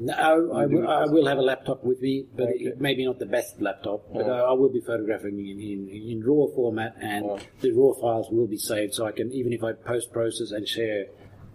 No, 0.00 0.14
I, 0.54 0.64
do 0.66 0.76
will- 0.78 0.88
I 0.88 1.04
will 1.04 1.26
have 1.26 1.36
a 1.38 1.42
laptop 1.42 1.84
with 1.84 2.00
me, 2.00 2.24
but 2.34 2.48
Okay. 2.48 2.64
it, 2.64 2.80
maybe 2.80 3.04
not 3.04 3.18
the 3.18 3.26
best 3.26 3.60
laptop. 3.60 4.00
But 4.12 4.24
Yeah. 4.26 4.32
I, 4.32 4.50
I 4.50 4.52
will 4.52 4.70
be 4.70 4.80
photographing 4.80 5.38
in, 5.38 5.60
in, 5.60 5.88
in 6.12 6.24
RAW 6.24 6.48
format, 6.54 6.96
and 7.00 7.26
Yeah. 7.26 7.38
the 7.60 7.72
RAW 7.72 7.92
files 8.00 8.30
will 8.30 8.46
be 8.46 8.56
saved, 8.56 8.94
so 8.94 9.04
I 9.04 9.12
can 9.12 9.30
even 9.32 9.52
if 9.52 9.62
I 9.62 9.72
post 9.72 10.12
process 10.12 10.50
and 10.50 10.66
share 10.66 11.06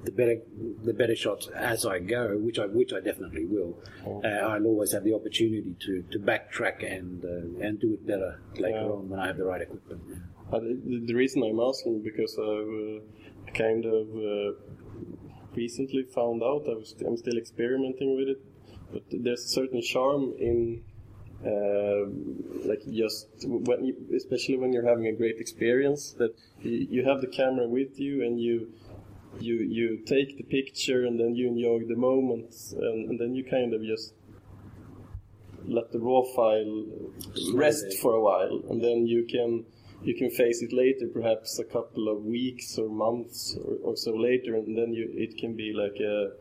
the 0.06 0.12
better 0.12 0.38
the 0.84 0.94
better 0.94 1.16
shots 1.16 1.48
as 1.56 1.86
I 1.86 2.00
go, 2.00 2.38
which 2.38 2.60
I 2.60 2.66
which 2.80 2.94
I 2.94 3.00
definitely 3.00 3.46
will. 3.46 3.72
Uh, 4.06 4.28
I'll 4.28 4.66
always 4.66 4.92
have 4.94 5.04
the 5.04 5.14
opportunity 5.14 5.76
to, 5.86 6.04
to 6.12 6.18
backtrack 6.20 6.78
and 6.98 7.24
uh, 7.26 7.66
and 7.66 7.80
do 7.80 7.94
it 7.94 8.06
better 8.08 8.40
later 8.58 8.78
Yeah. 8.86 8.96
on 8.98 9.10
when 9.10 9.20
I 9.20 9.28
have 9.28 9.38
the 9.38 9.46
right 9.46 9.62
equipment. 9.62 10.02
Uh, 10.52 10.60
the, 10.60 11.04
the 11.08 11.16
reason 11.16 11.44
I'm 11.44 11.60
asking 11.60 12.02
because 12.04 12.34
I've 12.38 12.76
uh, 12.88 13.52
kind 13.64 13.84
of 13.86 14.06
uh, 14.16 14.52
recently 15.56 16.04
found 16.14 16.44
out 16.44 16.64
I 16.70 16.76
was 16.82 16.96
I'm 17.08 17.18
still 17.18 17.38
experimenting 17.38 18.16
with 18.18 18.28
it, 18.34 18.42
but 18.94 19.04
there's 19.12 19.44
a 19.46 19.48
certain 19.60 19.82
charm 19.82 20.34
in 20.40 20.84
uh, 21.46 22.06
like 22.70 22.82
just 22.92 23.28
when 23.46 23.86
you, 23.86 23.94
especially 24.16 24.58
when 24.58 24.74
you're 24.74 24.88
having 24.88 25.08
a 25.08 25.14
great 25.14 25.38
experience 25.40 26.14
that 26.18 26.34
you, 26.62 26.88
you 26.90 27.06
have 27.10 27.22
the 27.22 27.28
camera 27.28 27.68
with 27.68 28.00
you 28.00 28.24
and 28.24 28.40
you 28.40 28.56
you 29.40 29.56
you 29.56 29.98
take 30.06 30.38
the 30.38 30.44
picture 30.44 31.06
and 31.06 31.20
then 31.20 31.36
you 31.36 31.48
enjoy 31.48 31.86
the 31.88 31.96
moment 31.96 32.56
and, 32.78 33.10
and 33.10 33.20
then 33.20 33.36
you 33.36 33.44
kind 33.44 33.74
of 33.74 33.84
just 33.84 34.14
let 35.68 35.92
the 35.92 36.00
raw 36.00 36.22
file 36.36 36.86
rest 37.54 37.98
for 38.00 38.14
a 38.14 38.22
while 38.22 38.62
and 38.70 38.84
then 38.84 39.08
you 39.08 39.26
can 39.26 39.66
you 40.04 40.14
can 40.16 40.30
face 40.30 40.62
it 40.62 40.72
later 40.72 41.08
perhaps 41.08 41.58
a 41.60 41.64
couple 41.64 42.08
of 42.08 42.24
weeks 42.24 42.78
or 42.78 42.88
months 42.90 43.58
or, 43.64 43.76
or 43.84 43.96
so 43.96 44.14
later 44.14 44.56
and 44.56 44.78
then 44.78 44.94
you 44.94 45.10
it 45.14 45.38
can 45.38 45.56
be 45.56 45.74
like 45.74 46.00
a 46.00 46.32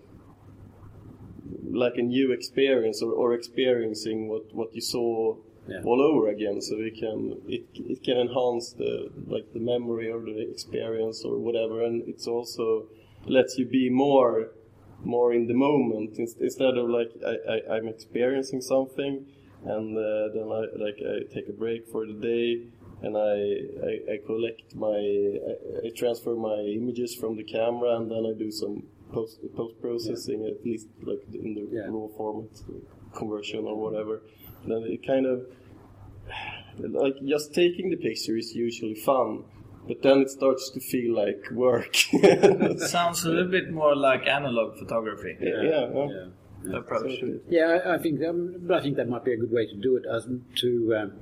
like 1.70 1.96
a 1.96 2.02
new 2.02 2.32
experience 2.32 3.02
or, 3.02 3.12
or 3.12 3.32
experiencing 3.34 4.28
what 4.28 4.54
what 4.54 4.74
you 4.74 4.80
saw 4.80 5.36
Yeah. 5.66 5.80
all 5.84 6.00
over 6.02 6.28
again 6.28 6.60
so 6.60 6.74
it 6.78 6.94
can 6.98 7.40
it, 7.48 7.64
it 7.74 8.02
can 8.04 8.18
enhance 8.18 8.72
the 8.82 8.92
like 9.34 9.46
the 9.54 9.60
memory 9.60 10.10
or 10.10 10.20
the 10.20 10.38
experience 10.50 11.24
or 11.24 11.38
whatever 11.38 11.82
and 11.84 12.02
it's 12.06 12.26
also 12.26 12.86
lets 13.26 13.56
you 13.58 13.64
be 13.66 13.88
more 13.88 14.50
more 15.02 15.32
in 15.32 15.46
the 15.46 15.54
moment 15.54 16.18
instead 16.18 16.76
of 16.76 16.88
like 16.90 17.10
I, 17.32 17.34
I, 17.54 17.76
I'm 17.76 17.88
experiencing 17.88 18.60
something 18.60 19.24
and 19.64 19.96
uh, 19.96 20.28
then 20.34 20.48
I 20.58 20.60
like 20.84 20.98
I 21.12 21.14
take 21.34 21.48
a 21.48 21.52
break 21.52 21.88
for 21.92 22.06
the 22.06 22.12
day 22.32 22.48
and 23.02 23.16
I, 23.16 23.36
I, 23.90 23.92
I 24.14 24.16
collect 24.26 24.74
my 24.74 24.98
I, 25.50 25.86
I 25.86 25.90
transfer 25.96 26.34
my 26.34 26.60
images 26.80 27.14
from 27.14 27.36
the 27.36 27.44
camera 27.44 27.96
and 27.96 28.10
then 28.10 28.24
I 28.30 28.32
do 28.38 28.50
some 28.50 28.82
post 29.12 29.38
post 29.56 29.80
processing 29.80 30.44
at 30.46 30.64
least 30.64 30.88
like 31.02 31.22
in 31.32 31.54
the 31.54 31.64
Yeah. 31.70 31.86
raw 31.88 32.08
format 32.16 32.50
conversion 33.14 33.64
or 33.64 33.76
whatever 33.76 34.22
then 34.66 34.82
it 34.84 35.06
kind 35.06 35.26
of 35.26 35.46
like 36.78 37.14
just 37.24 37.54
taking 37.54 37.90
the 37.90 37.96
picture 37.96 38.36
is 38.36 38.54
usually 38.54 38.94
fun 38.94 39.44
but 39.86 40.02
then 40.02 40.20
it 40.20 40.30
starts 40.30 40.70
to 40.70 40.80
feel 40.80 41.14
like 41.14 41.50
work 41.52 41.94
Sounds 42.78 43.24
a 43.24 43.30
little 43.30 43.50
bit 43.50 43.70
more 43.70 43.94
like 43.94 44.26
analog 44.26 44.78
photography. 44.78 45.36
yeah, 45.40 45.62
yeah, 45.62 45.86
Yeah. 45.94 46.26
The 46.62 46.76
approach. 46.78 47.22
Yeah, 47.50 47.78
I, 47.84 47.96
I 47.96 47.98
think 47.98 48.24
um, 48.24 48.70
I 48.72 48.80
think 48.80 48.96
that 48.96 49.06
might 49.06 49.22
be 49.22 49.34
a 49.34 49.36
good 49.36 49.52
way 49.52 49.66
to 49.66 49.76
do 49.76 49.96
it. 49.96 50.04
As 50.10 50.26
to 50.60 50.96
um, 50.96 51.12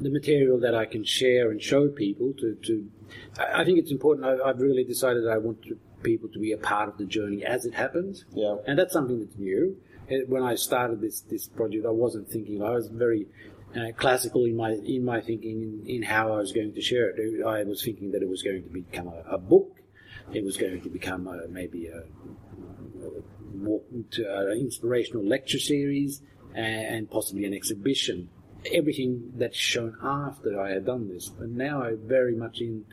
the 0.00 0.10
material 0.10 0.58
that 0.58 0.74
I 0.74 0.86
can 0.86 1.04
share 1.04 1.52
and 1.52 1.62
show 1.62 1.88
people. 1.88 2.32
To, 2.38 2.56
to 2.64 2.90
I, 3.38 3.62
I 3.62 3.64
think 3.64 3.78
it's 3.78 3.92
important. 3.92 4.26
I, 4.26 4.48
I've 4.48 4.60
really 4.60 4.82
decided 4.82 5.28
I 5.28 5.38
want 5.38 5.62
to, 5.66 5.78
people 6.02 6.28
to 6.30 6.40
be 6.40 6.50
a 6.50 6.58
part 6.58 6.88
of 6.88 6.98
the 6.98 7.04
journey 7.04 7.44
as 7.44 7.64
it 7.64 7.74
happens. 7.74 8.24
Yeah. 8.32 8.56
and 8.66 8.76
that's 8.76 8.92
something 8.92 9.20
that's 9.20 9.38
new. 9.38 9.76
Uh, 10.10 10.24
When 10.28 10.42
I 10.42 10.54
started 10.54 11.00
this 11.00 11.20
this 11.22 11.48
project, 11.48 11.84
I 11.86 11.90
wasn't 11.90 12.28
thinking. 12.28 12.62
I 12.62 12.70
was 12.70 12.88
very 12.88 13.26
uh, 13.74 13.92
classical 13.96 14.44
in 14.44 14.56
my 14.56 14.72
in 14.72 15.04
my 15.04 15.20
thinking 15.20 15.62
in, 15.62 15.96
in 15.96 16.02
how 16.02 16.32
I 16.32 16.38
was 16.38 16.52
going 16.52 16.74
to 16.74 16.80
share 16.80 17.10
it. 17.10 17.44
I 17.44 17.64
was 17.64 17.82
thinking 17.84 18.12
that 18.12 18.22
it 18.22 18.28
was 18.28 18.42
going 18.42 18.62
to 18.62 18.70
become 18.70 19.08
a, 19.08 19.34
a 19.34 19.38
book. 19.38 19.80
It 20.32 20.44
was 20.44 20.56
going 20.56 20.80
to 20.82 20.88
become 20.88 21.26
a, 21.28 21.46
maybe 21.48 21.86
a, 21.86 22.02
more 23.54 23.82
an 23.92 24.58
inspirational 24.58 25.24
lecture 25.24 25.58
series 25.58 26.22
and, 26.54 26.86
and 26.94 27.10
possibly 27.10 27.44
an 27.44 27.54
exhibition. 27.54 28.28
Everything 28.72 29.32
that's 29.36 29.56
shown 29.56 29.96
after 30.02 30.60
I 30.60 30.70
had 30.70 30.86
done 30.86 31.08
this, 31.08 31.28
but 31.28 31.48
now 31.48 31.82
I'm 31.82 32.00
very 32.08 32.34
much 32.34 32.60
in 32.60 32.84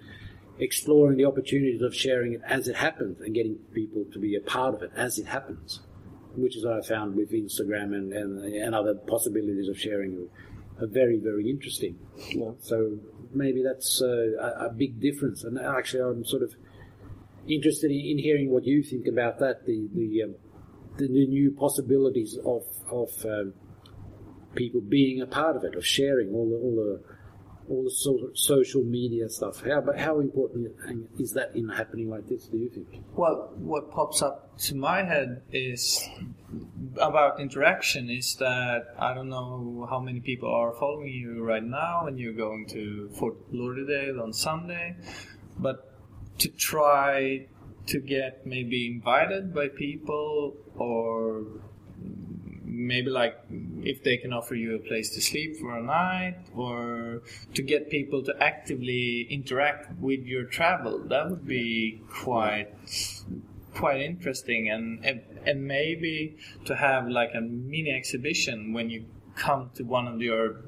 exploring 0.60 1.17
the 1.17 1.26
opportunities 1.26 1.82
of 1.82 1.95
sharing 1.95 2.34
it 2.34 2.41
as 2.45 2.67
it 2.67 2.76
happens 2.76 3.19
and 3.21 3.34
getting 3.34 3.56
people 3.73 4.06
to 4.13 4.19
be 4.19 4.36
a 4.36 4.41
part 4.41 4.76
of 4.76 4.84
it 4.84 4.91
as 4.95 5.17
it 5.17 5.26
happens, 5.26 5.80
which 6.36 6.56
is 6.58 6.65
what 6.65 6.74
I 6.74 6.82
found 6.82 7.15
with 7.15 7.32
Instagram 7.32 7.93
and, 7.93 8.13
and, 8.13 8.43
and 8.43 8.76
other 8.76 8.96
possibilities 8.96 9.67
of 9.69 9.80
sharing 9.80 10.30
are 10.80 10.88
very, 10.88 11.19
very 11.19 11.50
interesting. 11.50 11.98
Yeah. 12.30 12.52
So 12.62 12.98
maybe 13.34 13.63
that's 13.63 14.02
uh, 14.02 14.32
a, 14.39 14.65
a 14.65 14.74
big 14.74 15.00
difference. 15.00 15.43
And 15.43 15.60
actually, 15.60 16.02
I'm 16.02 16.26
sort 16.26 16.43
of 16.43 16.54
interested 17.48 17.91
in, 17.91 18.00
in 18.00 18.17
hearing 18.17 18.50
what 18.50 18.65
you 18.65 18.84
think 18.84 19.08
about 19.08 19.39
that. 19.39 19.65
The 19.65 19.88
the 19.93 20.24
um, 20.24 20.36
the, 20.98 21.08
the 21.08 21.28
new 21.28 21.52
possibilities 21.52 22.38
of 22.46 22.63
of 22.91 23.10
um, 23.26 23.54
people 24.56 24.82
being 24.82 25.22
a 25.22 25.28
part 25.28 25.56
of 25.56 25.63
it, 25.63 25.76
of 25.76 25.86
sharing 25.86 26.30
all 26.34 26.50
the 26.50 26.56
all 26.56 26.76
the 26.76 27.12
all 27.69 27.84
the 27.84 27.91
so, 27.91 28.30
social 28.34 28.84
media 28.84 29.30
stuff. 29.30 29.63
How 29.63 29.84
how 29.97 30.19
important 30.19 30.71
is 31.19 31.34
that 31.34 31.56
in 31.56 31.69
happening 31.69 32.10
like 32.10 32.28
this? 32.28 32.45
Do 32.47 32.58
you 32.58 32.69
think? 32.69 33.04
Well, 33.15 33.54
what 33.58 33.91
pops 33.91 34.21
up 34.21 34.58
to 34.60 34.76
my 34.76 35.04
head 35.04 35.41
is 35.52 36.08
about 36.97 37.39
interaction 37.39 38.10
is 38.10 38.36
that 38.36 38.93
I 38.99 39.13
don't 39.13 39.30
know 39.30 39.88
how 39.89 39.99
many 39.99 40.19
people 40.19 40.54
are 40.54 40.73
following 40.73 41.08
you 41.08 41.43
right 41.43 41.63
now 41.63 42.08
and 42.08 42.19
you're 42.19 42.34
going 42.34 42.67
to 42.69 43.10
Fort 43.17 43.36
Lauderdale 43.52 44.21
on 44.21 44.34
Sunday, 44.34 44.95
but 45.58 45.89
to 46.39 46.49
try 46.49 47.47
to 47.88 47.99
get 47.99 48.45
maybe 48.45 48.88
invited 48.88 49.54
by 49.54 49.67
people 49.67 50.56
or 50.76 51.45
maybe 52.63 53.10
like 53.10 53.36
if 53.84 54.04
they 54.04 54.17
can 54.17 54.32
offer 54.34 54.56
you 54.56 54.76
a 54.76 54.80
place 54.80 55.10
to 55.15 55.22
sleep 55.22 55.58
for 55.58 55.78
a 55.78 55.82
night 55.84 56.36
or 56.56 57.22
to 57.54 57.62
get 57.62 57.89
people 57.89 58.24
to 58.24 58.34
actively 58.41 59.28
interact 59.30 59.91
with 60.00 60.22
your 60.26 60.43
travel 60.46 61.00
that 61.08 61.30
would 61.30 61.46
be 61.48 62.02
quite 62.10 62.69
quite 63.74 64.02
interesting 64.02 64.69
and 64.69 65.04
and, 65.06 65.22
and 65.46 65.67
maybe 65.67 66.38
to 66.65 66.76
have 66.76 67.08
like 67.08 67.32
a 67.36 67.41
mini 67.41 67.91
exhibition 67.91 68.74
when 68.74 68.89
you 68.89 69.06
come 69.36 69.69
to 69.76 69.84
one 69.84 70.08
of 70.08 70.22
your 70.22 70.62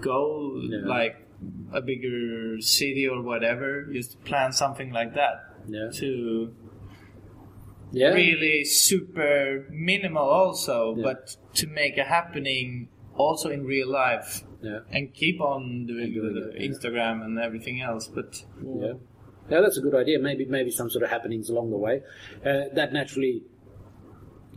go 0.00 0.60
Yeah. 0.62 0.78
like 0.86 1.16
a 1.72 1.80
bigger 1.80 2.60
city 2.60 3.06
or 3.06 3.22
whatever 3.22 3.84
just 3.92 4.22
plan 4.24 4.52
something 4.52 4.90
like 4.92 5.14
that 5.14 5.34
Yeah. 5.68 5.90
to 6.00 6.54
Yeah. 7.92 8.12
really 8.12 8.64
super 8.64 9.66
minimal 9.70 10.22
also 10.28 10.94
Yeah. 10.96 11.02
but 11.02 11.36
to 11.54 11.66
make 11.66 11.96
a 11.98 12.04
happening 12.04 12.88
also 13.16 13.50
in 13.50 13.64
real 13.64 13.88
life 13.88 14.42
Yeah. 14.62 14.80
and 14.90 15.12
keep 15.14 15.40
on 15.40 15.86
doing, 15.86 16.12
the. 16.14 16.52
Instagram 16.58 17.24
and 17.24 17.38
everything 17.38 17.80
else 17.80 18.06
but 18.08 18.44
Yeah. 18.62 18.94
Yeah, 19.50 19.60
that's 19.62 19.78
a 19.78 19.80
good 19.80 19.94
idea. 19.94 20.18
Maybe 20.18 20.44
maybe 20.44 20.70
some 20.70 20.90
sort 20.90 21.02
of 21.04 21.10
happenings 21.10 21.48
along 21.48 21.70
the 21.70 21.78
way. 21.78 22.02
Uh, 22.44 22.64
that 22.74 22.92
naturally 22.92 23.42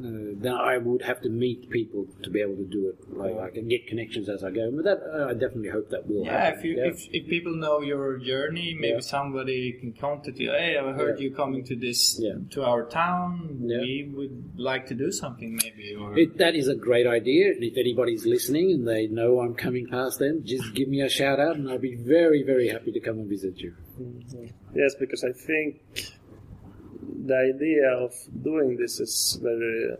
uh, 0.06 0.34
then 0.42 0.54
I 0.54 0.78
would 0.78 1.02
have 1.04 1.22
to 1.22 1.30
meet 1.30 1.70
people 1.70 2.08
to 2.24 2.30
be 2.30 2.42
able 2.42 2.56
to 2.56 2.66
do 2.66 2.90
it. 2.90 2.96
Like 3.18 3.38
I 3.38 3.50
can 3.50 3.68
get 3.68 3.88
connections 3.88 4.30
as 4.30 4.44
I 4.44 4.52
go, 4.52 4.72
but 4.72 4.84
that 4.86 5.00
uh, 5.14 5.28
I 5.30 5.34
definitely 5.34 5.70
hope 5.70 5.90
that 5.90 6.08
will 6.08 6.26
Yeah, 6.26 6.38
happen. 6.46 6.60
if 6.60 6.66
you 6.66 6.84
if, 6.84 7.08
if 7.12 7.28
people 7.30 7.56
know 7.56 7.82
your 7.82 8.18
journey, 8.18 8.76
maybe 8.80 8.94
Yeah. 8.96 9.00
somebody 9.18 9.74
can 9.80 9.94
contact 9.94 10.38
you. 10.40 10.52
Hey, 10.52 10.78
I 10.78 10.92
heard 10.94 11.20
Yeah. 11.20 11.24
you 11.26 11.32
coming 11.36 11.64
to 11.66 11.76
this 11.76 12.20
Yeah. 12.20 12.36
to 12.52 12.64
our 12.64 12.86
town. 12.86 13.60
Yeah. 13.62 13.82
We 13.82 14.12
would 14.16 14.60
like 14.60 14.88
to 14.88 14.96
do 14.96 15.12
something, 15.12 15.60
maybe. 15.64 15.96
Or 15.96 16.18
It, 16.18 16.38
that 16.38 16.56
is 16.56 16.68
a 16.68 16.76
great 16.76 17.08
idea, 17.08 17.52
and 17.54 17.64
if 17.64 17.78
anybody's 17.78 18.26
listening 18.26 18.72
and 18.72 18.88
they 18.88 19.08
know 19.08 19.40
I'm 19.40 19.54
coming 19.56 19.88
past 19.88 20.20
them, 20.20 20.44
just 20.44 20.74
give 20.74 20.88
me 20.90 21.02
a 21.02 21.10
shout 21.10 21.40
out, 21.40 21.56
and 21.58 21.70
I'll 21.70 21.78
be 21.92 21.96
very, 21.96 22.44
very 22.44 22.68
happy 22.68 22.92
to 22.92 23.00
come 23.00 23.18
and 23.20 23.30
visit 23.30 23.60
you. 23.60 23.74
Yes, 24.74 24.96
because 25.00 25.24
I 25.24 25.32
think 25.32 25.82
the 27.26 27.36
idea 27.56 27.90
of 27.92 28.14
doing 28.44 28.78
this 28.78 29.00
is 29.00 29.40
very 29.42 29.96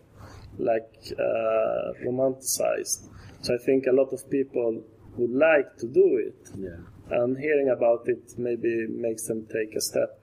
like 0.58 0.94
uh, 1.18 1.94
romanticized. 2.06 3.10
So 3.42 3.56
I 3.56 3.58
think 3.66 3.88
a 3.88 3.92
lot 3.92 4.14
of 4.14 4.30
people 4.30 4.84
would 5.18 5.32
like 5.32 5.78
to 5.78 5.88
do 5.88 6.18
it, 6.28 6.50
Yeah. 6.58 6.78
and 7.10 7.38
hearing 7.38 7.70
about 7.70 8.08
it 8.08 8.38
maybe 8.38 8.88
makes 8.88 9.24
them 9.28 9.46
take 9.48 9.76
a 9.76 9.82
step 9.82 10.18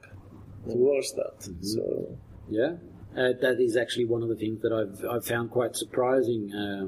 towards 0.69 1.12
that. 1.14 1.51
So 1.61 2.17
Yeah, 2.49 2.77
uh, 3.17 3.33
that 3.41 3.61
is 3.61 3.77
actually 3.77 4.07
one 4.07 4.23
of 4.23 4.29
the 4.29 4.37
things 4.37 4.61
that 4.62 4.73
I've 4.73 5.05
I've 5.05 5.27
found 5.27 5.51
quite 5.51 5.75
surprising 5.77 6.53
uh, 6.55 6.87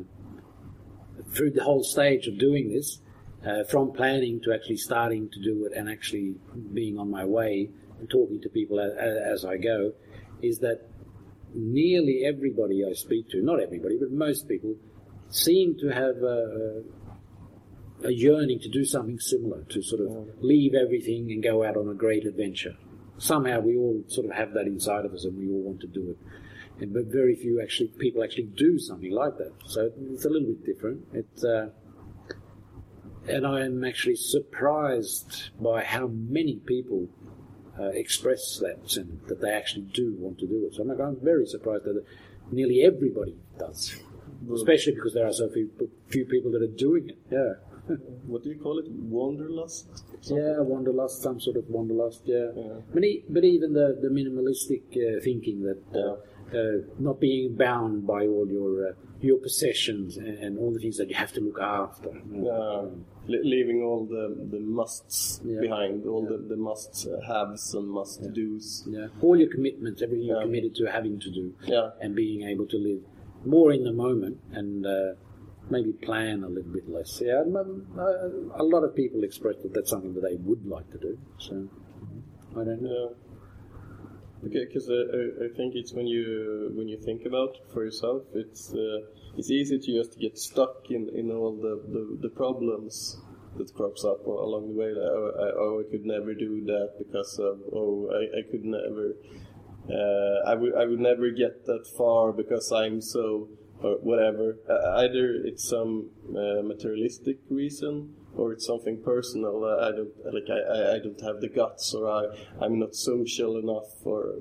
through 1.35 1.51
the 1.51 1.65
whole 1.65 1.83
stage 1.83 2.27
of 2.27 2.39
doing 2.39 2.69
this, 2.71 3.01
uh, 3.47 3.65
from 3.65 3.93
planning 3.93 4.41
to 4.43 4.53
actually 4.53 4.77
starting 4.77 5.29
to 5.31 5.41
do 5.41 5.65
it 5.67 5.73
and 5.77 5.89
actually 5.89 6.35
being 6.73 6.99
on 6.99 7.11
my 7.11 7.25
way 7.25 7.71
talking 8.09 8.41
to 8.43 8.49
people 8.49 8.81
as, 8.81 8.93
as 9.43 9.45
I 9.45 9.57
go, 9.57 9.93
is 10.43 10.59
that 10.61 10.89
nearly 11.55 12.23
everybody 12.25 12.85
I 12.89 12.93
speak 12.93 13.31
to, 13.31 13.43
not 13.43 13.61
everybody, 13.61 13.97
but 13.99 14.11
most 14.11 14.49
people, 14.49 14.77
seem 15.31 15.77
to 15.79 15.89
have 15.89 16.17
a, 16.17 16.83
a 18.05 18.11
yearning 18.13 18.59
to 18.61 18.69
do 18.69 18.85
something 18.85 19.19
similar, 19.19 19.63
to 19.65 19.83
sort 19.83 20.03
of 20.03 20.11
leave 20.41 20.75
everything 20.75 21.31
and 21.31 21.43
go 21.43 21.65
out 21.65 21.77
on 21.77 21.89
a 21.89 21.95
great 21.95 22.27
adventure. 22.27 22.77
Somehow 23.19 23.61
we 23.61 23.77
all 23.77 24.03
sort 24.09 24.27
of 24.27 24.33
have 24.33 24.53
that 24.55 24.67
inside 24.67 25.05
of 25.05 25.13
us 25.13 25.25
and 25.25 25.37
we 25.37 25.49
all 25.49 25.63
want 25.63 25.81
to 25.81 25.87
do 25.87 26.11
it. 26.11 26.19
And, 26.83 26.93
but 26.93 27.07
very 27.07 27.37
few 27.37 27.61
actually 27.61 27.89
people 27.99 28.25
actually 28.25 28.51
do 28.57 28.79
something 28.79 29.13
like 29.13 29.37
that. 29.39 29.53
So 29.67 29.91
it's 30.13 30.25
a 30.25 30.31
little 30.31 30.49
bit 30.49 30.65
different. 30.65 31.07
It's, 31.13 31.45
uh, 31.45 31.69
and 33.29 33.47
I 33.47 33.65
am 33.65 33.85
actually 33.85 34.17
surprised 34.17 35.51
by 35.61 35.85
how 35.85 36.09
many 36.09 36.57
people 36.57 37.09
uh, 37.81 37.89
express 38.05 38.59
that 38.59 38.79
sentiment, 38.91 39.27
that 39.29 39.41
they 39.41 39.51
actually 39.61 39.87
do 40.01 40.15
want 40.19 40.39
to 40.39 40.47
do 40.47 40.67
it. 40.67 40.75
So 40.75 40.83
I'm, 40.83 40.91
I'm 41.01 41.17
very 41.23 41.47
surprised 41.47 41.85
that 41.85 42.05
nearly 42.53 42.83
everybody 42.83 43.37
does, 43.59 43.97
especially 44.55 44.95
because 44.95 45.15
there 45.15 45.27
are 45.27 45.33
so 45.33 45.49
few, 45.49 45.71
few 46.09 46.25
people 46.27 46.51
that 46.53 46.63
are 46.63 46.77
doing 46.89 47.09
it. 47.11 47.19
Yeah. 47.31 47.55
What 48.27 48.45
do 48.45 48.51
you 48.51 48.59
call 48.61 48.79
it? 48.79 48.87
Wanderlust? 48.89 50.05
Yeah, 50.25 50.61
wanderlust, 50.61 51.23
some 51.23 51.41
sort 51.41 51.57
of 51.57 51.65
wanderlust. 51.69 52.23
Yeah, 52.25 52.49
Yeah. 52.55 52.75
But, 52.95 53.05
e- 53.05 53.25
but 53.29 53.43
even 53.45 53.73
the 53.73 53.99
the 54.05 54.09
minimalistic 54.09 54.83
uh, 54.97 55.21
thinking 55.29 55.63
that 55.69 55.83
uh, 55.95 56.17
uh, 56.57 56.77
not 56.99 57.19
being 57.21 57.57
bound 57.57 58.07
by 58.07 58.27
all 58.27 58.47
your 58.59 58.73
uh, 58.89 58.93
your 59.23 59.39
possessions 59.39 60.17
and, 60.17 60.39
and 60.39 60.59
all 60.59 60.73
the 60.73 60.79
things 60.79 60.97
that 60.97 61.09
you 61.09 61.15
have 61.15 61.33
to 61.33 61.41
look 61.41 61.61
after. 61.61 62.09
Uh, 62.11 62.87
leaving 63.27 63.83
all 63.83 64.05
the, 64.07 64.35
the 64.51 64.59
musts 64.61 65.41
Yeah. 65.45 65.61
behind, 65.61 66.07
all 66.07 66.25
the, 66.27 66.39
the 66.39 66.57
must 66.57 67.07
haves 67.27 67.75
and 67.75 67.89
must 67.89 68.23
do's. 68.33 68.85
Yeah, 68.89 69.09
all 69.21 69.37
your 69.39 69.51
commitments, 69.51 70.03
everything 70.03 70.27
you're 70.27 70.43
committed 70.43 70.75
to 70.77 70.87
having 70.87 71.21
to 71.21 71.31
do, 71.31 71.55
Yeah. 71.65 71.91
and 72.01 72.15
being 72.15 72.43
able 72.49 72.67
to 72.67 72.77
live 72.79 73.03
more 73.45 73.73
in 73.73 73.85
the 73.85 73.93
moment 73.93 74.39
and 74.53 74.85
uh, 74.87 75.13
maybe 75.71 75.93
plan 75.93 76.43
a 76.43 76.49
little 76.49 76.73
bit 76.73 76.89
less. 76.89 77.23
Yeah, 77.25 77.41
um, 77.41 77.87
uh, 77.99 78.61
a 78.61 78.65
lot 78.65 78.83
of 78.85 78.95
people 78.97 79.23
express 79.23 79.57
that 79.63 79.73
that's 79.75 79.91
something 79.91 80.15
that 80.15 80.23
they 80.23 80.37
would 80.37 80.67
like 80.67 80.91
to 80.93 80.99
do. 80.99 81.19
So 81.39 81.69
I 82.53 82.65
don't 82.65 82.83
know. 82.83 83.15
Okay, 84.47 84.65
because 84.65 84.89
I, 84.89 85.45
I, 85.45 85.49
think 85.55 85.75
it's 85.75 85.93
when 85.93 86.07
you 86.07 86.73
when 86.75 86.89
you 86.89 86.97
think 86.97 87.27
about 87.27 87.57
it 87.57 87.73
for 87.75 87.85
yourself, 87.85 88.23
it's 88.35 88.73
uh, 88.73 89.01
it's 89.37 89.51
easy 89.51 89.79
to 89.79 90.03
just 90.03 90.19
get 90.19 90.39
stuck 90.39 90.91
in, 90.91 91.11
in 91.15 91.31
all 91.31 91.57
the, 91.57 91.83
the, 91.93 92.19
the 92.23 92.29
problems 92.31 93.21
that 93.59 93.75
crops 93.75 94.03
up 94.03 94.25
along 94.25 94.69
the 94.69 94.81
way. 94.81 94.89
Like, 94.89 95.11
oh, 95.13 95.33
I, 95.39 95.49
oh, 95.61 95.85
I 95.87 95.91
could 95.91 96.07
never 96.07 96.33
do 96.33 96.65
that 96.65 96.95
because 96.99 97.39
of 97.39 97.61
oh, 97.75 98.09
I, 98.13 98.39
I 98.39 98.43
could 98.51 98.65
never. 98.65 99.13
Uh, 99.91 100.51
I 100.51 100.55
would 100.55 100.75
I 100.75 100.87
would 100.87 101.01
never 101.01 101.31
get 101.31 101.67
that 101.67 101.87
far 101.99 102.33
because 102.33 102.73
I'm 102.73 103.03
so 103.03 103.49
or 103.83 103.97
whatever. 103.97 104.57
Uh, 104.69 105.01
either 105.01 105.35
it's 105.45 105.69
some 105.69 106.11
uh, 106.31 106.63
materialistic 106.63 107.41
reason 107.51 108.15
or 108.37 108.53
it's 108.53 108.67
something 108.67 109.03
personal. 109.03 109.65
Uh, 109.65 109.89
I 109.89 109.91
don't 109.93 110.35
like 110.35 110.45
I, 110.49 110.95
I, 110.97 110.99
don't 110.99 111.21
have 111.23 111.41
the 111.41 111.49
guts 111.49 111.93
or 111.95 112.09
I 112.09 112.27
I'm 112.61 112.79
not 112.79 112.95
social 112.95 113.59
enough 113.59 113.89
or 114.05 114.35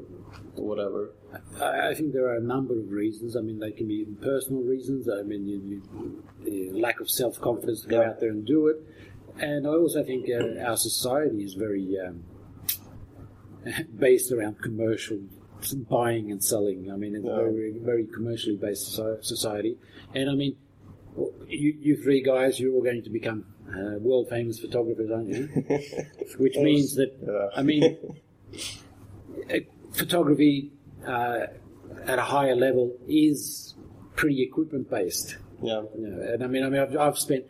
whatever. 0.56 1.12
I 1.60 1.90
I 1.90 1.94
think 1.96 2.14
there 2.14 2.28
are 2.28 2.36
a 2.36 2.42
number 2.42 2.78
of 2.80 2.92
reasons. 2.92 3.36
I 3.36 3.42
mean, 3.42 3.60
they 3.60 3.72
can 3.72 3.88
be 3.88 4.06
personal 4.22 4.62
reasons. 4.62 5.10
I 5.10 5.24
mean, 5.24 5.48
you, 5.48 5.62
you, 5.70 6.24
the 6.44 6.80
lack 6.80 7.00
of 7.00 7.10
self 7.10 7.40
confidence 7.42 7.82
to 7.82 7.88
go 7.88 8.02
Yeah. 8.02 8.10
out 8.10 8.20
there 8.20 8.30
and 8.30 8.46
do 8.46 8.68
it. 8.68 8.78
And 9.40 9.66
I 9.66 9.72
also 9.72 10.04
think 10.04 10.30
uh, 10.30 10.60
our 10.70 10.78
society 10.78 11.44
is 11.44 11.54
very 11.54 11.98
um, 12.06 12.24
based 13.98 14.32
around 14.32 14.62
commercial 14.62 15.20
buying 15.90 16.32
and 16.32 16.44
selling. 16.44 16.92
I 16.92 16.96
mean, 16.96 17.16
it's 17.16 17.26
a 17.26 17.28
Yeah. 17.28 17.36
very, 17.38 17.80
very 17.80 18.06
commercially 18.06 18.56
based 18.56 18.94
society. 19.22 19.78
And 20.14 20.30
I 20.30 20.34
mean, 20.36 20.56
you, 21.48 21.74
you 21.80 21.98
three 22.02 22.22
guys, 22.22 22.60
you're 22.60 22.74
all 22.74 22.84
going 22.84 23.04
to 23.04 23.10
become 23.10 23.46
uh, 23.76 24.00
world 24.00 24.30
famous 24.30 24.60
photographers, 24.60 25.12
aren't 25.12 25.30
you? 25.30 25.48
Which 26.38 26.58
means 26.58 26.96
that, 26.96 27.14
Yeah. 27.22 27.60
I 27.60 27.64
mean, 27.64 27.98
uh, 29.54 29.58
photography 29.94 30.72
uh, 31.06 31.48
at 32.06 32.20
a 32.20 32.24
higher 32.24 32.56
level 32.56 32.98
is 33.08 33.76
pretty 34.16 34.44
equipment 34.44 34.90
based. 34.90 35.38
Yeah. 35.62 35.84
You 35.98 36.08
know, 36.08 36.34
and 36.34 36.44
I 36.44 36.48
mean, 36.48 36.64
I 36.64 36.70
mean, 36.70 36.82
I've, 36.82 36.98
I've 36.98 37.20
spent 37.20 37.46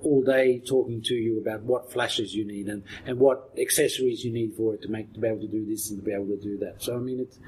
all 0.00 0.22
day 0.22 0.60
talking 0.60 1.02
to 1.02 1.14
you 1.14 1.40
about 1.40 1.62
what 1.62 1.90
flashes 1.90 2.34
you 2.34 2.46
need 2.46 2.68
and, 2.68 2.82
and 3.06 3.18
what 3.18 3.50
accessories 3.58 4.24
you 4.24 4.32
need 4.32 4.54
for 4.54 4.74
it 4.74 4.82
to 4.82 4.88
make 4.88 5.12
to 5.14 5.20
be 5.20 5.26
able 5.26 5.40
to 5.40 5.48
do 5.48 5.64
this 5.66 5.90
and 5.90 5.98
to 5.98 6.04
be 6.04 6.12
able 6.12 6.26
to 6.26 6.40
do 6.40 6.58
that. 6.58 6.82
So 6.82 6.94
I 6.96 6.98
mean, 6.98 7.20
it's 7.20 7.38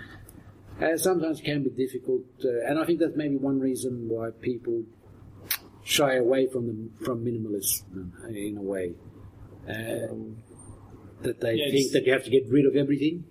uh, 0.80 0.96
sometimes 0.96 1.40
can 1.40 1.64
be 1.64 1.70
difficult, 1.70 2.22
uh, 2.44 2.66
and 2.68 2.78
I 2.78 2.84
think 2.84 3.00
that's 3.00 3.16
maybe 3.16 3.36
one 3.36 3.58
reason 3.58 4.08
why 4.08 4.30
people 4.40 4.84
shy 5.88 6.14
away 6.16 6.46
from 6.46 6.66
them 6.66 6.90
from 7.02 7.24
minimalism 7.24 8.10
uh, 8.22 8.28
in 8.28 8.58
a 8.58 8.62
way. 8.62 8.92
Um, 9.66 10.36
that 11.22 11.40
they 11.40 11.56
think 11.56 11.92
that 11.92 12.04
you 12.06 12.12
have 12.12 12.24
to 12.24 12.30
get 12.30 12.44
rid 12.48 12.64
of 12.66 12.76
everything, 12.76 13.24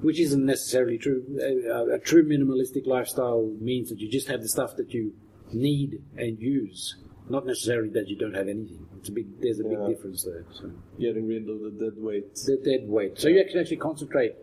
which 0.00 0.18
isn't 0.18 0.44
necessarily 0.44 0.98
true. 0.98 1.22
A, 1.40 1.94
a 1.94 1.98
true 1.98 2.24
minimalistic 2.24 2.86
lifestyle 2.86 3.52
means 3.60 3.88
that 3.90 3.98
you 4.00 4.10
just 4.10 4.28
have 4.28 4.40
the 4.40 4.48
stuff 4.48 4.76
that 4.76 4.92
you 4.92 5.12
need 5.52 6.02
and 6.16 6.38
use, 6.40 6.96
not 7.28 7.46
necessarily 7.46 7.90
that 7.90 8.08
you 8.08 8.16
don't 8.16 8.34
have 8.34 8.48
anything. 8.48 8.86
It's 8.98 9.10
a 9.10 9.12
big. 9.12 9.26
There's 9.40 9.60
a 9.60 9.64
Yeah. 9.64 9.76
big 9.86 9.94
difference 9.94 10.24
there. 10.24 10.44
So 10.52 10.72
Getting 10.98 11.26
rid 11.28 11.48
of 11.48 11.60
the 11.60 11.70
dead 11.70 11.96
weight. 12.02 12.34
the 12.34 12.56
dead 12.64 12.88
weight. 12.88 13.18
So 13.18 13.28
you 13.28 13.44
can 13.44 13.58
actually 13.60 13.76
concentrate 13.76 14.34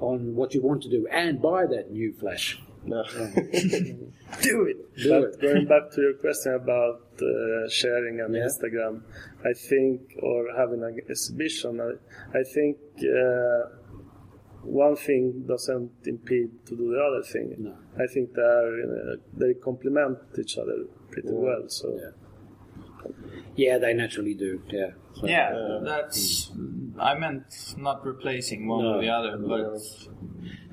on 0.00 0.34
what 0.34 0.54
you 0.54 0.62
want 0.62 0.82
to 0.82 0.88
do 0.88 1.06
and 1.10 1.40
buy 1.40 1.66
that 1.66 1.90
new 1.92 2.12
flash. 2.14 2.60
No. 2.86 3.02
do 4.42 4.66
it. 4.66 4.96
Do 4.96 5.08
but 5.10 5.22
it. 5.34 5.40
going 5.40 5.66
back 5.66 5.90
to 5.92 6.00
your 6.00 6.14
question 6.14 6.54
about 6.54 7.00
uh, 7.22 7.68
sharing 7.68 8.20
on 8.20 8.34
Yeah. 8.34 8.46
Instagram, 8.46 9.02
I 9.44 9.52
think, 9.54 10.00
or 10.22 10.48
having 10.56 10.82
an 10.84 10.98
exhibition, 11.08 11.80
I, 11.80 12.38
I 12.38 12.42
think 12.42 12.76
uh, 13.02 13.68
one 14.62 14.96
thing 14.96 15.44
doesn't 15.46 15.92
impede 16.06 16.50
to 16.66 16.76
do 16.76 16.90
the 16.92 17.00
other 17.00 17.22
thing. 17.22 17.54
No. 17.58 17.74
I 18.02 18.06
think 18.12 18.34
they 18.34 18.42
are, 18.42 19.12
uh, 19.12 19.16
they 19.34 19.54
complement 19.54 20.18
each 20.38 20.58
other 20.58 20.84
pretty 21.10 21.28
well. 21.30 21.64
So 21.68 21.98
Yeah. 22.00 22.10
Yeah, 23.56 23.78
they 23.78 23.94
naturally 23.94 24.34
do. 24.34 24.62
Yeah. 24.68 24.90
So- 25.14 25.26
Yeah, 25.26 25.78
that's. 25.84 26.50
I 26.98 27.14
meant 27.18 27.74
not 27.78 28.04
replacing 28.04 28.66
one 28.66 28.82
No. 28.82 28.94
or 28.94 29.00
the 29.00 29.08
other, 29.10 29.36
but 29.36 29.78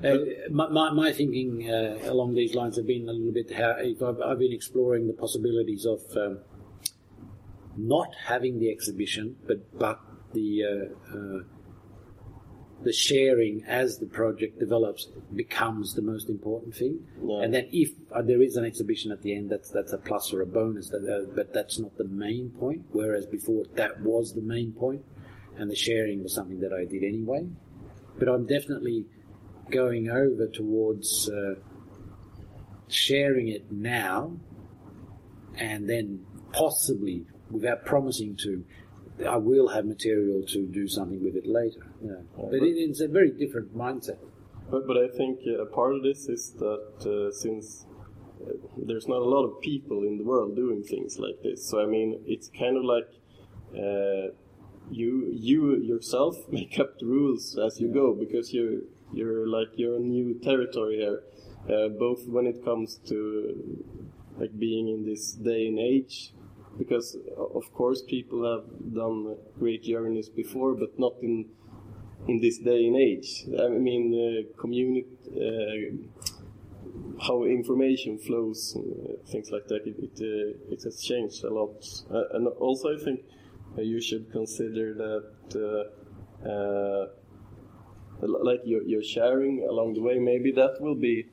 Uh, 0.04 0.18
my, 0.50 0.68
my, 0.68 0.90
my 0.92 1.12
thinking 1.12 1.70
uh, 1.70 1.98
along 2.04 2.34
these 2.34 2.54
lines 2.54 2.76
have 2.76 2.86
been 2.86 3.08
a 3.08 3.12
little 3.12 3.32
bit 3.32 3.52
how 3.52 3.74
if 3.78 4.02
I've, 4.02 4.20
I've 4.20 4.38
been 4.38 4.52
exploring 4.52 5.06
the 5.06 5.12
possibilities 5.12 5.86
of 5.86 6.00
um, 6.16 6.40
not 7.76 8.14
having 8.14 8.58
the 8.58 8.70
exhibition, 8.70 9.36
but 9.46 9.78
but 9.78 10.00
the 10.32 10.62
uh, 10.64 11.16
uh, 11.16 11.42
the 12.82 12.92
sharing 12.92 13.64
as 13.64 13.98
the 13.98 14.06
project 14.06 14.58
develops 14.58 15.06
becomes 15.34 15.94
the 15.94 16.02
most 16.02 16.28
important 16.28 16.74
thing. 16.74 16.98
Yeah. 17.24 17.42
And 17.42 17.54
then 17.54 17.68
if 17.72 17.90
uh, 18.12 18.22
there 18.22 18.42
is 18.42 18.56
an 18.56 18.64
exhibition 18.64 19.12
at 19.12 19.22
the 19.22 19.34
end, 19.34 19.50
that's 19.50 19.70
that's 19.70 19.92
a 19.92 19.98
plus 19.98 20.32
or 20.32 20.42
a 20.42 20.46
bonus. 20.46 20.90
That, 20.90 21.04
uh, 21.08 21.32
but 21.34 21.52
that's 21.52 21.78
not 21.78 21.96
the 21.96 22.08
main 22.08 22.50
point. 22.50 22.82
Whereas 22.90 23.26
before 23.26 23.64
that 23.74 24.00
was 24.00 24.34
the 24.34 24.42
main 24.42 24.72
point, 24.72 25.04
and 25.56 25.70
the 25.70 25.76
sharing 25.76 26.22
was 26.22 26.34
something 26.34 26.60
that 26.60 26.72
I 26.72 26.84
did 26.84 27.04
anyway. 27.04 27.46
But 28.18 28.28
I'm 28.28 28.46
definitely 28.46 29.06
going 29.70 30.10
over 30.10 30.46
towards 30.46 31.28
uh, 31.28 31.54
sharing 32.88 33.48
it 33.48 33.70
now 33.70 34.32
and 35.56 35.88
then 35.88 36.24
possibly, 36.52 37.26
without 37.50 37.84
promising 37.84 38.36
to, 38.36 38.64
I 39.26 39.36
will 39.36 39.68
have 39.68 39.84
material 39.84 40.42
to 40.48 40.66
do 40.66 40.88
something 40.88 41.22
with 41.22 41.36
it 41.36 41.46
later. 41.46 41.86
Yeah. 42.02 42.12
But 42.36 42.62
it, 42.62 42.76
it's 42.76 43.00
a 43.00 43.08
very 43.08 43.30
different 43.30 43.76
mindset. 43.76 44.18
But, 44.70 44.86
but 44.86 44.96
I 44.96 45.08
think 45.08 45.40
uh, 45.46 45.62
a 45.62 45.66
part 45.66 45.94
of 45.94 46.02
this 46.02 46.28
is 46.28 46.52
that 46.58 47.06
uh, 47.06 47.30
since 47.32 47.86
uh, 48.42 48.52
there's 48.86 49.06
not 49.06 49.18
a 49.18 49.24
lot 49.24 49.44
of 49.44 49.60
people 49.60 50.04
in 50.04 50.16
the 50.16 50.24
world 50.24 50.56
doing 50.56 50.82
things 50.82 51.18
like 51.18 51.42
this, 51.42 51.68
so 51.68 51.82
I 51.82 51.86
mean, 51.86 52.22
it's 52.26 52.50
kind 52.58 52.76
of 52.76 52.84
like 52.84 53.08
uh, 53.76 54.32
you 54.90 55.28
you 55.30 55.76
yourself 55.76 56.36
make 56.50 56.78
up 56.78 56.98
the 56.98 57.06
rules 57.06 57.58
as 57.58 57.80
you 57.80 57.88
go 57.88 58.14
because 58.14 58.52
you're 58.52 58.80
you're 59.12 59.46
like 59.48 59.68
you're 59.76 59.96
in 59.96 60.10
new 60.10 60.34
territory 60.40 60.96
here, 60.96 61.22
uh, 61.68 61.88
both 61.88 62.26
when 62.26 62.46
it 62.46 62.64
comes 62.64 62.98
to 63.08 63.84
like 64.38 64.58
being 64.58 64.88
in 64.88 65.04
this 65.04 65.32
day 65.32 65.66
and 65.68 65.78
age 65.78 66.32
because 66.78 67.16
of 67.54 67.72
course 67.72 68.02
people 68.02 68.40
have 68.50 68.64
done 68.94 69.36
great 69.58 69.82
journeys 69.82 70.28
before 70.28 70.74
but 70.74 70.98
not 70.98 71.14
in 71.22 71.46
in 72.28 72.40
this 72.40 72.58
day 72.58 72.86
and 72.86 72.96
age. 72.96 73.44
I 73.60 73.68
mean 73.68 74.04
uh, 74.14 74.60
community 74.60 75.06
uh, 75.36 75.88
how 77.26 77.44
information 77.44 78.18
flows 78.18 78.76
uh, 78.76 78.80
things 79.30 79.50
like 79.50 79.66
that 79.68 79.86
it 79.86 79.96
it, 79.98 80.16
uh, 80.20 80.72
it, 80.72 80.82
has 80.82 81.02
changed 81.02 81.44
a 81.44 81.50
lot. 81.50 81.84
Uh, 82.10 82.36
and 82.36 82.46
also 82.48 82.94
i 82.94 82.98
think 83.04 83.20
you 83.78 84.00
should 84.00 84.30
consider 84.32 84.94
that 84.94 85.32
like 88.28 88.60
you're, 88.64 88.82
you're 88.82 89.02
sharing 89.02 89.66
along 89.68 89.94
the 89.94 90.00
way 90.00 90.18
maybe 90.18 90.52
that 90.52 90.80
will 90.80 90.94
be 90.94 91.26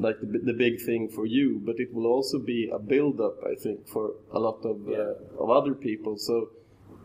like 0.00 0.20
the, 0.20 0.38
the 0.38 0.52
big 0.52 0.80
thing 0.80 1.08
for 1.08 1.26
you, 1.26 1.60
but 1.64 1.76
it 1.78 1.92
will 1.92 2.06
also 2.06 2.38
be 2.38 2.70
a 2.72 2.78
build 2.78 3.20
up, 3.20 3.36
I 3.44 3.54
think, 3.54 3.86
for 3.88 4.12
a 4.32 4.38
lot 4.38 4.64
of 4.64 4.80
yeah. 4.88 4.98
uh, 4.98 5.42
of 5.42 5.50
other 5.50 5.74
people. 5.74 6.16
So, 6.16 6.50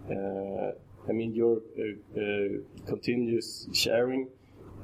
uh, 0.09 0.71
I 1.09 1.11
mean, 1.11 1.33
your 1.33 1.57
uh, 1.77 2.19
uh 2.19 2.87
continuous 2.87 3.67
sharing 3.73 4.27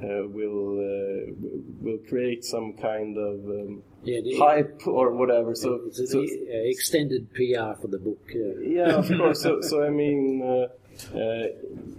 uh, 0.01 0.27
will 0.27 0.79
uh, 0.79 1.33
will 1.81 1.99
create 2.09 2.43
some 2.43 2.73
kind 2.73 3.17
of 3.17 3.45
um, 3.45 3.83
yeah, 4.03 4.21
the, 4.21 4.37
hype 4.37 4.81
or 4.87 5.11
whatever. 5.11 5.55
So, 5.55 5.81
it's 5.87 6.11
so, 6.11 6.25
extended 6.49 7.33
PR 7.33 7.79
for 7.79 7.87
the 7.87 7.99
book. 7.99 8.21
Yeah, 8.61 8.95
of 8.95 9.07
course. 9.07 9.41
So, 9.41 9.61
so 9.61 9.83
I 9.83 9.89
mean. 9.89 10.67
Uh, 11.13 11.47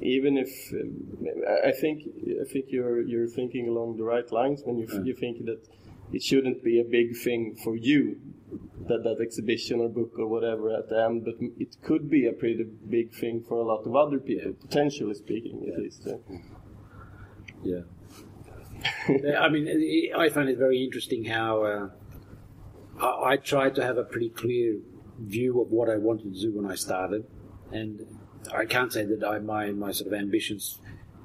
even 0.02 0.36
if 0.36 0.72
uh, 0.72 1.68
I 1.68 1.72
think 1.72 2.02
I 2.40 2.44
think 2.44 2.66
you're 2.68 3.00
you're 3.02 3.28
thinking 3.28 3.68
along 3.68 3.96
the 3.96 4.04
right 4.04 4.30
lines 4.30 4.62
when 4.64 4.78
you 4.78 4.86
you 5.04 5.14
think 5.14 5.44
that 5.46 5.66
it 6.12 6.22
shouldn't 6.22 6.62
be 6.62 6.80
a 6.80 6.84
big 6.84 7.16
thing 7.16 7.56
for 7.64 7.76
you 7.76 8.20
that 8.88 9.04
that 9.04 9.20
exhibition 9.20 9.80
or 9.80 9.88
book 9.88 10.12
or 10.18 10.26
whatever 10.26 10.74
at 10.74 10.88
the 10.88 11.02
end, 11.04 11.24
but 11.24 11.34
it 11.58 11.76
could 11.82 12.10
be 12.10 12.26
a 12.26 12.32
pretty 12.32 12.64
big 12.88 13.12
thing 13.14 13.42
for 13.42 13.54
a 13.60 13.64
lot 13.64 13.82
of 13.86 13.94
other 13.94 14.18
people, 14.18 14.52
potentially 14.52 15.14
speaking, 15.14 15.70
at 15.72 15.78
least. 15.78 16.08
Yeah. 17.62 17.82
I 19.38 19.50
mean, 19.50 20.10
I 20.16 20.30
find 20.30 20.48
it 20.48 20.56
very 20.56 20.82
interesting 20.82 21.26
how 21.26 21.62
uh, 21.62 21.88
I, 22.98 23.32
I 23.32 23.36
tried 23.36 23.74
to 23.74 23.84
have 23.84 23.98
a 23.98 24.04
pretty 24.04 24.30
clear 24.30 24.78
view 25.18 25.60
of 25.60 25.70
what 25.70 25.90
I 25.90 25.98
wanted 25.98 26.32
to 26.32 26.40
do 26.40 26.52
when 26.52 26.70
I 26.70 26.74
started, 26.76 27.26
and 27.70 28.00
I 28.52 28.64
can't 28.64 28.92
say 28.92 29.04
that 29.04 29.24
I, 29.24 29.38
my 29.38 29.70
my 29.70 29.92
sort 29.92 30.12
of 30.12 30.18
ambitions 30.18 30.78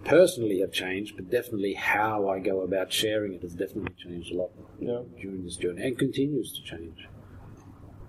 personally 0.03 0.59
have 0.59 0.71
changed, 0.71 1.15
but 1.15 1.29
definitely 1.29 1.73
how 1.73 2.29
I 2.29 2.39
go 2.39 2.61
about 2.61 2.93
sharing 2.93 3.33
it 3.33 3.41
has 3.41 3.53
definitely 3.53 3.95
changed 3.97 4.31
a 4.31 4.37
lot 4.37 4.51
yeah. 4.79 4.99
during 5.19 5.43
this 5.43 5.57
journey 5.57 5.83
and 5.83 5.97
continues 5.97 6.53
to 6.53 6.61
change. 6.63 7.07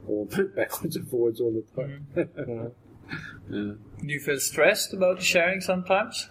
Or 0.07 0.27
backwards 0.57 0.97
and 0.97 1.09
forwards 1.09 1.41
all 1.41 1.53
the 1.53 1.83
time. 1.83 2.73
Mm. 3.49 3.79
yeah. 3.79 4.05
Do 4.05 4.13
you 4.13 4.19
feel 4.19 4.41
stressed 4.41 4.93
about 4.93 5.23
sharing 5.23 5.61
sometimes? 5.61 6.29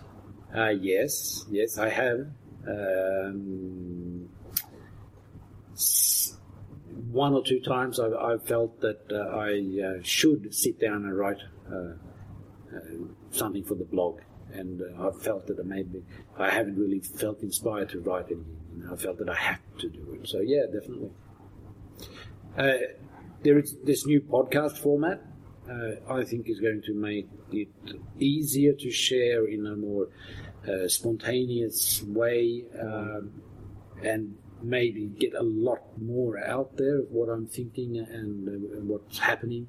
Uh, 0.53 0.71
yes, 0.71 1.45
yes, 1.49 1.78
I 1.78 1.88
have. 1.88 2.28
Um, 2.67 4.28
one 7.11 7.34
or 7.34 7.43
two 7.45 7.61
times 7.61 7.99
I've, 7.99 8.13
I've 8.13 8.43
felt 8.45 8.82
that 8.82 8.99
uh, 9.09 9.38
I 9.38 9.99
uh, 9.99 10.03
should 10.03 10.53
sit 10.53 10.80
down 10.80 11.05
and 11.05 11.17
write 11.17 11.38
uh, 11.71 11.76
uh, 11.76 11.93
something 13.32 13.63
for 13.63 13.76
the 13.76 13.86
blog 13.86 14.19
and 14.53 14.82
uh, 14.82 15.07
I 15.07 15.11
felt 15.11 15.47
that 15.47 15.59
I 15.59 15.63
maybe 15.63 16.03
I 16.38 16.49
haven't 16.49 16.78
really 16.78 16.99
felt 16.99 17.41
inspired 17.41 17.89
to 17.89 17.99
write 17.99 18.26
anything. 18.26 18.88
I 18.91 18.95
felt 18.95 19.17
that 19.19 19.30
I 19.30 19.36
had 19.36 19.59
to 19.80 19.89
do 19.89 20.19
it. 20.19 20.28
So 20.28 20.39
yeah, 20.41 20.63
definitely. 20.71 21.11
Uh, 22.57 22.73
there 23.43 23.59
is 23.59 23.76
this 23.84 24.05
new 24.05 24.21
podcast 24.21 24.78
format. 24.78 25.21
Uh, 25.69 26.13
I 26.13 26.23
think 26.23 26.47
is 26.47 26.59
going 26.59 26.84
to 26.84 26.93
make 26.93 27.28
it 27.51 27.69
easier 28.19 28.73
to 28.73 28.91
share 28.91 29.45
in 29.45 29.65
a 29.65 29.76
more 29.76 30.09
uh, 30.67 30.88
spontaneous 30.88 32.03
way, 32.03 32.65
um, 32.80 33.41
and 34.03 34.38
maybe 34.61 35.07
get 35.07 35.34
a 35.34 35.41
lot 35.41 35.82
more 35.99 36.38
out 36.43 36.78
there 36.78 36.99
of 36.99 37.11
what 37.11 37.30
I'm 37.30 37.47
thinking 37.47 37.97
and, 37.97 38.47
uh, 38.47 38.80
what's 38.82 39.17
happening 39.17 39.67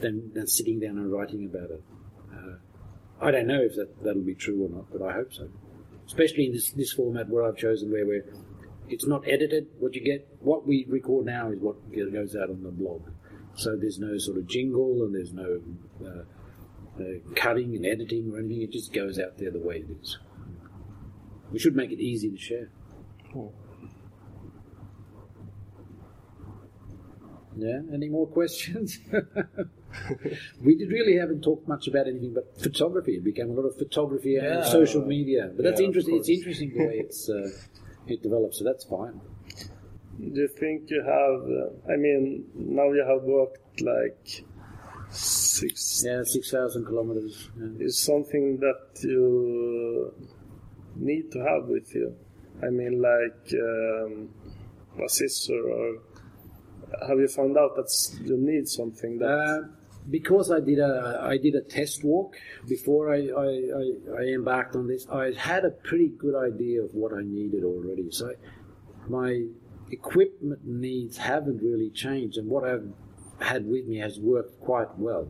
than, 0.00 0.32
than 0.34 0.46
sitting 0.46 0.80
down 0.80 0.98
and 0.98 1.12
writing 1.12 1.44
about 1.44 1.70
it. 1.70 1.82
I 3.20 3.30
don't 3.30 3.46
know 3.46 3.60
if 3.60 3.74
that, 3.74 4.02
that'll 4.02 4.22
be 4.22 4.34
true 4.34 4.64
or 4.64 4.68
not, 4.68 4.86
but 4.92 5.02
I 5.02 5.12
hope 5.12 5.32
so. 5.32 5.48
Especially 6.06 6.46
in 6.46 6.52
this, 6.52 6.70
this 6.70 6.92
format 6.92 7.28
where 7.28 7.44
I've 7.44 7.56
chosen 7.56 7.90
where 7.90 8.06
we're, 8.06 8.24
it's 8.88 9.06
not 9.06 9.28
edited, 9.28 9.66
what 9.78 9.94
you 9.94 10.02
get, 10.02 10.28
what 10.40 10.66
we 10.66 10.86
record 10.88 11.26
now 11.26 11.50
is 11.50 11.58
what 11.58 11.76
goes 11.92 12.36
out 12.36 12.48
on 12.48 12.62
the 12.62 12.70
blog. 12.70 13.02
So 13.56 13.76
there's 13.76 13.98
no 13.98 14.16
sort 14.18 14.38
of 14.38 14.46
jingle 14.46 15.02
and 15.02 15.14
there's 15.14 15.32
no 15.32 15.60
uh, 16.04 16.22
uh, 17.00 17.04
cutting 17.34 17.74
and 17.74 17.84
editing 17.84 18.30
or 18.32 18.38
anything, 18.38 18.62
it 18.62 18.72
just 18.72 18.92
goes 18.92 19.18
out 19.18 19.36
there 19.38 19.50
the 19.50 19.58
way 19.58 19.76
it 19.76 19.86
is. 20.00 20.18
We 21.50 21.58
should 21.58 21.74
make 21.74 21.90
it 21.90 22.00
easy 22.00 22.30
to 22.30 22.36
share. 22.36 22.68
Cool. 23.32 23.52
Yeah, 27.56 27.80
any 27.92 28.08
more 28.08 28.28
questions? 28.28 29.00
we 30.64 30.76
did 30.76 30.90
really 30.90 31.16
haven't 31.16 31.42
talked 31.42 31.68
much 31.68 31.88
about 31.88 32.06
anything 32.06 32.34
but 32.34 32.60
photography. 32.60 33.16
It 33.16 33.24
became 33.24 33.50
a 33.50 33.52
lot 33.52 33.66
of 33.66 33.76
photography 33.76 34.36
and 34.36 34.64
social 34.64 35.04
media. 35.04 35.50
But 35.54 35.64
that's 35.64 35.80
yeah, 35.80 35.86
interesting. 35.86 36.16
It's 36.16 36.28
interesting 36.28 36.72
the 36.76 36.86
way 36.86 36.94
it's 37.04 37.28
uh, 37.28 37.48
it 38.06 38.22
develops. 38.22 38.58
So 38.58 38.64
that's 38.64 38.84
fine. 38.84 39.20
Do 40.18 40.40
you 40.40 40.48
think 40.48 40.90
you 40.90 41.02
have? 41.02 41.40
Uh, 41.48 41.92
I 41.92 41.96
mean, 41.96 42.46
now 42.54 42.90
you 42.90 43.04
have 43.06 43.22
worked 43.22 43.80
like 43.80 44.44
six. 45.10 46.02
Yeah, 46.04 46.22
six 46.24 46.50
thousand 46.50 46.86
kilometers. 46.86 47.50
Yeah. 47.58 47.86
Is 47.86 47.98
something 47.98 48.58
that 48.60 49.00
you 49.02 50.12
need 50.96 51.30
to 51.32 51.38
have 51.38 51.66
with 51.66 51.94
you. 51.94 52.14
I 52.62 52.70
mean, 52.70 53.00
like 53.00 53.54
um, 53.54 54.30
a 55.00 55.08
scissor 55.08 55.70
or 55.70 55.98
have 57.06 57.18
you 57.18 57.28
found 57.28 57.56
out 57.56 57.76
that 57.76 57.90
you 58.24 58.36
need 58.36 58.68
something 58.68 59.18
that? 59.18 59.28
Uh, 59.28 59.68
because 60.10 60.50
I 60.50 60.60
did 60.60 60.78
a 60.78 61.20
I 61.22 61.36
did 61.38 61.54
a 61.54 61.60
test 61.60 62.04
walk 62.04 62.36
before 62.66 63.12
I, 63.12 63.28
I, 63.28 63.46
I, 63.46 64.20
I, 64.20 64.22
embarked 64.34 64.76
on 64.76 64.86
this. 64.86 65.06
I 65.08 65.32
had 65.32 65.64
a 65.64 65.70
pretty 65.70 66.08
good 66.08 66.34
idea 66.34 66.82
of 66.82 66.94
what 66.94 67.12
I 67.12 67.22
needed 67.22 67.64
already. 67.64 68.10
So 68.10 68.32
my 69.08 69.44
equipment 69.90 70.60
needs 70.64 71.16
haven't 71.16 71.62
really 71.62 71.90
changed, 71.90 72.38
and 72.38 72.48
what 72.48 72.64
I've 72.64 72.88
had 73.40 73.66
with 73.66 73.86
me 73.86 73.98
has 73.98 74.18
worked 74.18 74.60
quite 74.60 74.98
well. 74.98 75.28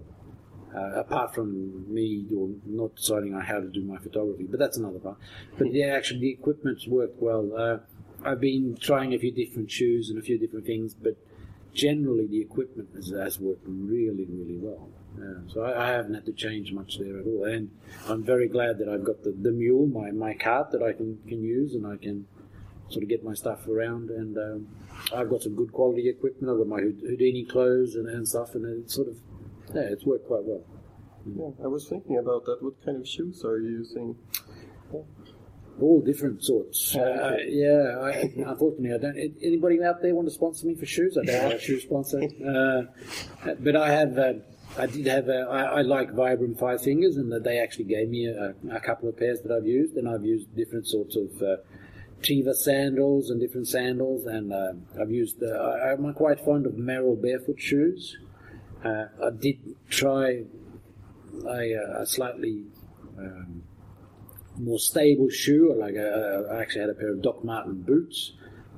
Uh, 0.74 1.00
apart 1.00 1.34
from 1.34 1.92
me 1.92 2.26
not 2.66 2.94
deciding 2.94 3.34
on 3.34 3.40
how 3.40 3.58
to 3.58 3.68
do 3.68 3.82
my 3.82 3.96
photography, 3.96 4.44
but 4.44 4.58
that's 4.58 4.76
another 4.76 4.98
part. 4.98 5.16
But 5.56 5.72
yeah, 5.72 5.86
actually 5.86 6.20
the 6.20 6.30
equipment's 6.30 6.86
worked 6.86 7.22
well. 7.22 7.50
Uh, 7.56 7.78
I've 8.22 8.40
been 8.40 8.76
trying 8.78 9.14
a 9.14 9.18
few 9.18 9.32
different 9.32 9.70
shoes 9.70 10.10
and 10.10 10.18
a 10.18 10.22
few 10.22 10.38
different 10.38 10.66
things, 10.66 10.92
but 10.92 11.16
generally 11.78 12.26
the 12.26 12.40
equipment 12.40 12.88
has, 12.96 13.10
has 13.10 13.38
worked 13.38 13.64
really, 13.66 14.26
really 14.28 14.58
well. 14.58 14.90
Yeah, 15.16 15.52
so 15.52 15.62
I, 15.62 15.88
I, 15.88 15.92
haven't 15.92 16.14
had 16.14 16.26
to 16.26 16.32
change 16.32 16.72
much 16.72 16.98
there 16.98 17.18
at 17.18 17.26
all, 17.26 17.44
and 17.44 17.70
I'm 18.08 18.22
very 18.22 18.48
glad 18.48 18.78
that 18.78 18.88
I've 18.88 19.04
got 19.04 19.22
the, 19.22 19.30
the 19.30 19.52
mule, 19.52 19.86
my, 19.86 20.10
my 20.10 20.34
cart 20.34 20.70
that 20.72 20.82
I 20.82 20.92
can, 20.92 21.18
can 21.26 21.42
use, 21.42 21.74
and 21.74 21.86
I 21.86 21.96
can 21.96 22.26
sort 22.88 23.04
of 23.04 23.08
get 23.08 23.24
my 23.24 23.34
stuff 23.34 23.66
around. 23.68 24.10
And 24.10 24.36
um, 24.36 24.68
I've 25.14 25.30
got 25.30 25.42
some 25.42 25.54
good 25.54 25.72
quality 25.72 26.08
equipment. 26.08 26.50
I've 26.50 26.58
got 26.58 26.68
my 26.68 26.80
Houdini 26.80 27.44
clothes 27.44 27.94
and, 27.94 28.08
and 28.08 28.26
stuff, 28.28 28.54
and 28.54 28.84
it's 28.84 28.94
sort 28.94 29.08
of 29.08 29.16
yeah, 29.74 29.82
it's 29.82 30.04
worked 30.04 30.26
quite 30.26 30.44
well. 30.44 30.64
Yeah, 31.26 31.64
I 31.64 31.68
was 31.68 31.88
thinking 31.88 32.18
about 32.18 32.44
that. 32.46 32.62
What 32.62 32.84
kind 32.84 32.96
of 32.96 33.06
shoes 33.06 33.44
are 33.44 33.58
you 33.58 33.70
using? 33.78 34.16
All 35.80 36.00
different 36.00 36.42
sorts. 36.42 36.96
Uh, 36.96 37.36
yeah, 37.46 37.98
I, 38.00 38.10
unfortunately, 38.36 38.94
I 38.94 38.98
don't. 38.98 39.16
Anybody 39.42 39.82
out 39.82 40.02
there 40.02 40.14
want 40.14 40.26
to 40.26 40.34
sponsor 40.34 40.66
me 40.66 40.74
for 40.74 40.86
shoes? 40.86 41.16
I 41.16 41.24
don't 41.24 41.40
have 41.40 41.52
a 41.52 41.60
shoe 41.60 41.80
sponsor, 41.80 42.22
uh, 42.44 43.52
but 43.60 43.76
I 43.76 43.90
have. 43.90 44.18
Uh, 44.18 44.32
I 44.76 44.86
did 44.86 45.06
have. 45.06 45.28
A, 45.28 45.46
I, 45.48 45.62
I 45.62 45.82
like 45.82 46.10
Vibram 46.10 46.58
Five 46.58 46.82
Fingers, 46.82 47.16
and 47.16 47.32
they 47.44 47.58
actually 47.58 47.84
gave 47.84 48.08
me 48.08 48.26
a, 48.26 48.54
a, 48.72 48.80
couple 48.80 49.08
of 49.08 49.16
pairs 49.16 49.40
that 49.42 49.52
I've 49.52 49.66
used, 49.66 49.94
and 49.94 50.08
I've 50.08 50.24
used 50.24 50.54
different 50.56 50.88
sorts 50.88 51.14
of 51.16 51.42
uh, 51.42 51.56
Teva 52.22 52.54
sandals 52.54 53.30
and 53.30 53.40
different 53.40 53.68
sandals, 53.68 54.26
and 54.26 54.52
uh, 54.52 54.72
I've 55.00 55.12
used. 55.12 55.40
Uh, 55.42 55.52
I, 55.52 55.92
I'm 55.92 56.12
quite 56.14 56.40
fond 56.40 56.66
of 56.66 56.72
Merrell 56.72 57.20
barefoot 57.20 57.60
shoes. 57.60 58.16
Uh, 58.84 59.06
I 59.24 59.30
did 59.30 59.58
try 59.88 60.42
a, 61.46 62.00
a 62.00 62.06
slightly 62.06 62.64
um, 63.16 63.62
more 64.58 64.78
stable 64.78 65.28
shoe, 65.28 65.74
like 65.78 65.94
a, 65.94 66.48
I 66.50 66.60
actually 66.60 66.82
had 66.82 66.90
a 66.90 66.94
pair 66.94 67.12
of 67.12 67.22
Doc 67.22 67.44
Marten 67.44 67.82
boots, 67.82 68.32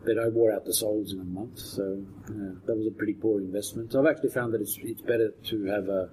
but 0.05 0.19
I 0.19 0.29
wore 0.29 0.53
out 0.53 0.65
the 0.65 0.75
soles 0.75 1.13
in 1.13 1.21
a 1.21 1.25
month, 1.25 1.59
so 1.59 2.03
uh, 2.27 2.61
that 2.67 2.77
was 2.77 2.87
a 2.87 2.91
pretty 2.91 3.15
poor 3.15 3.41
investment. 3.41 3.95
I've 3.95 4.07
actually 4.07 4.31
found 4.31 4.55
that 4.55 4.61
it's 4.61 4.79
it's 4.83 5.03
better 5.03 5.31
to 5.45 5.65
have 5.67 5.89
a 5.89 6.11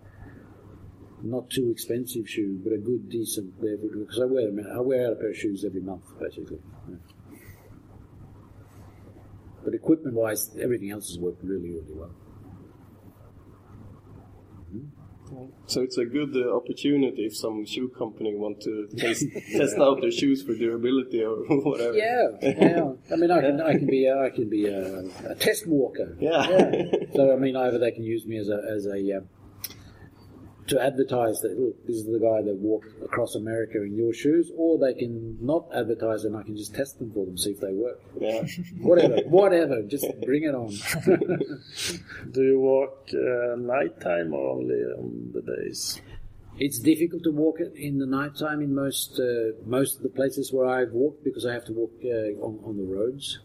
not 1.23 1.49
too 1.49 1.69
expensive 1.71 2.29
shoe, 2.29 2.59
but 2.63 2.73
a 2.73 2.77
good, 2.77 3.09
decent 3.09 3.59
barefoot 3.59 3.91
because 3.97 4.19
I 4.21 4.25
wear. 4.25 4.49
I 4.75 4.79
wear 4.81 5.07
out 5.07 5.13
a 5.13 5.15
pair 5.15 5.29
of 5.29 5.37
shoes 5.37 5.63
every 5.65 5.81
month, 5.81 6.03
basically. 6.19 6.59
Yeah. 6.89 6.95
But 9.63 9.73
equipment-wise, 9.73 10.55
everything 10.61 10.91
else 10.91 11.09
has 11.09 11.19
worked 11.19 11.43
really, 11.43 11.71
really 11.71 11.93
well. 11.93 12.11
So 15.65 15.81
it's 15.81 15.97
a 15.97 16.05
good 16.05 16.35
uh, 16.35 16.55
opportunity 16.55 17.25
if 17.25 17.35
some 17.35 17.65
shoe 17.65 17.89
company 17.89 18.33
want 18.35 18.61
to 18.61 18.87
test, 18.97 19.25
test 19.51 19.77
out 19.77 20.01
their 20.01 20.11
shoes 20.11 20.41
for 20.43 20.53
durability 20.53 21.23
or 21.23 21.35
whatever. 21.47 21.93
Yeah, 21.93 22.27
yeah. 22.41 22.93
I 23.11 23.15
mean, 23.15 23.31
I 23.31 23.41
can, 23.41 23.61
I 23.61 23.71
can 23.73 23.87
be, 23.87 24.05
a, 24.05 24.17
I 24.17 24.29
can 24.29 24.49
be 24.49 24.67
a, 24.67 24.99
a 25.29 25.35
test 25.35 25.67
walker. 25.67 26.15
Yeah. 26.19 26.47
So 27.15 27.33
I 27.33 27.35
mean, 27.37 27.55
either 27.55 27.79
they 27.79 27.91
can 27.91 28.03
use 28.03 28.25
me 28.25 28.37
as 28.37 28.49
a, 28.49 28.61
as 28.69 28.85
a, 28.85 29.17
uh, 29.17 29.21
to 30.67 30.81
advertise 30.81 31.39
that 31.41 31.57
look, 31.57 31.85
this 31.85 31.97
is 31.97 32.05
the 32.05 32.19
guy 32.19 32.41
that 32.41 32.55
walked 32.55 32.87
across 33.03 33.35
America 33.35 33.81
in 33.83 33.95
your 33.95 34.13
shoes, 34.13 34.51
or 34.55 34.77
they 34.77 34.93
can 34.93 35.37
not 35.43 35.67
advertise 35.73 36.23
and 36.25 36.35
I 36.35 36.43
can 36.43 36.57
just 36.57 36.75
test 36.75 36.99
them 36.99 37.11
for 37.11 37.25
them, 37.25 37.37
see 37.37 37.51
if 37.51 37.59
they 37.59 37.73
work. 37.73 38.01
Yeah. 38.19 38.43
Whatever, 38.81 39.17
whatever. 39.27 39.81
Just 39.83 40.05
bring 40.21 40.43
it 40.43 40.55
on. 40.55 40.69
Do 42.31 42.43
you 42.43 42.59
walk 42.59 43.09
uh, 43.13 43.55
nighttime 43.57 44.33
or 44.33 44.51
only 44.51 44.75
on 44.75 45.31
the 45.33 45.41
days? 45.41 46.01
It's 46.59 46.79
difficult 46.79 47.23
to 47.23 47.31
walk 47.31 47.59
it 47.59 47.73
in 47.75 47.99
the 47.99 48.07
nighttime 48.07 48.61
in 48.61 48.73
most 48.73 49.19
uh, 49.19 49.53
most 49.65 49.97
of 49.97 50.03
the 50.03 50.09
places 50.09 50.51
where 50.51 50.67
I've 50.67 50.91
walked 50.91 51.23
because 51.23 51.45
I 51.45 51.53
have 51.53 51.65
to 51.65 51.73
walk 51.73 51.93
uh, 52.03 52.43
on, 52.43 52.59
on 52.65 52.77
the 52.77 52.83
roads, 52.83 53.39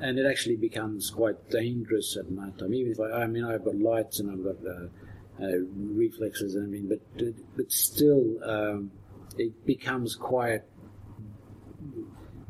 and 0.00 0.18
it 0.18 0.26
actually 0.26 0.56
becomes 0.56 1.10
quite 1.10 1.50
dangerous 1.50 2.16
at 2.16 2.30
nighttime. 2.30 2.74
Even 2.74 2.92
if 2.92 3.00
I, 3.00 3.22
I 3.22 3.26
mean, 3.26 3.44
I've 3.44 3.64
got 3.64 3.76
lights 3.76 4.20
and 4.20 4.30
I've 4.30 4.44
got 4.44 4.64
uh, 4.64 4.86
uh, 5.40 5.58
reflexes 5.74 6.54
and 6.54 6.66
everything, 6.66 6.88
but 6.88 7.56
but 7.56 7.72
still, 7.72 8.38
um, 8.44 8.90
it 9.36 9.66
becomes 9.66 10.14
quite 10.14 10.62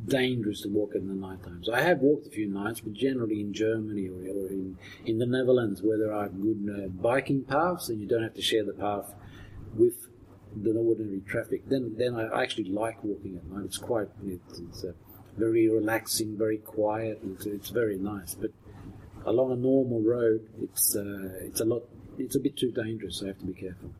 dangerous 0.07 0.63
to 0.63 0.69
walk 0.69 0.95
in 0.95 1.07
the 1.07 1.15
night 1.15 1.43
times. 1.43 1.69
I 1.69 1.83
have 1.83 1.99
walked 1.99 2.27
a 2.27 2.31
few 2.31 2.49
nights, 2.49 2.81
but 2.81 2.95
generally 2.95 3.41
in 3.41 3.53
Germany 3.53 4.09
or, 4.09 4.21
or 4.21 4.49
in, 4.49 4.79
in 5.05 5.19
the 5.19 5.27
Netherlands 5.27 5.83
where 5.83 5.99
there 5.99 6.15
are 6.15 6.29
good 6.29 6.69
uh, 6.75 6.89
biking 6.89 7.43
paths 7.43 7.91
and 7.91 8.01
you 8.01 8.07
don't 8.07 8.23
have 8.23 8.35
to 8.35 8.43
share 8.43 8.65
the 8.65 8.73
path 8.73 9.13
with 9.77 10.09
the 10.57 10.73
ordinary 10.73 11.21
traffic, 11.27 11.69
then 11.69 11.95
then 11.97 12.17
I 12.17 12.43
actually 12.43 12.71
like 12.71 13.03
walking 13.05 13.37
at 13.37 13.45
night. 13.45 13.65
It's 13.67 13.79
quite 13.79 14.09
it's, 14.27 14.59
it's 14.59 14.85
uh, 14.85 14.93
very 15.37 15.69
relaxing, 15.69 16.37
very 16.37 16.59
quiet, 16.59 17.21
and 17.23 17.37
it's, 17.37 17.47
it's 17.47 17.69
very 17.71 17.99
nice. 17.99 18.35
But 18.35 18.51
along 19.27 19.53
a 19.53 19.57
normal 19.57 20.01
road, 20.01 20.49
it's 20.63 20.97
uh, 20.97 21.29
it's 21.43 21.61
a 21.61 21.65
lot. 21.65 21.83
It's 22.19 22.37
a 22.37 22.41
bit 22.41 22.57
too 22.57 22.71
dangerous. 22.73 23.19
So 23.19 23.27
I 23.27 23.29
have 23.29 23.39
to 23.39 23.47
be 23.47 23.55
careful. 23.55 23.91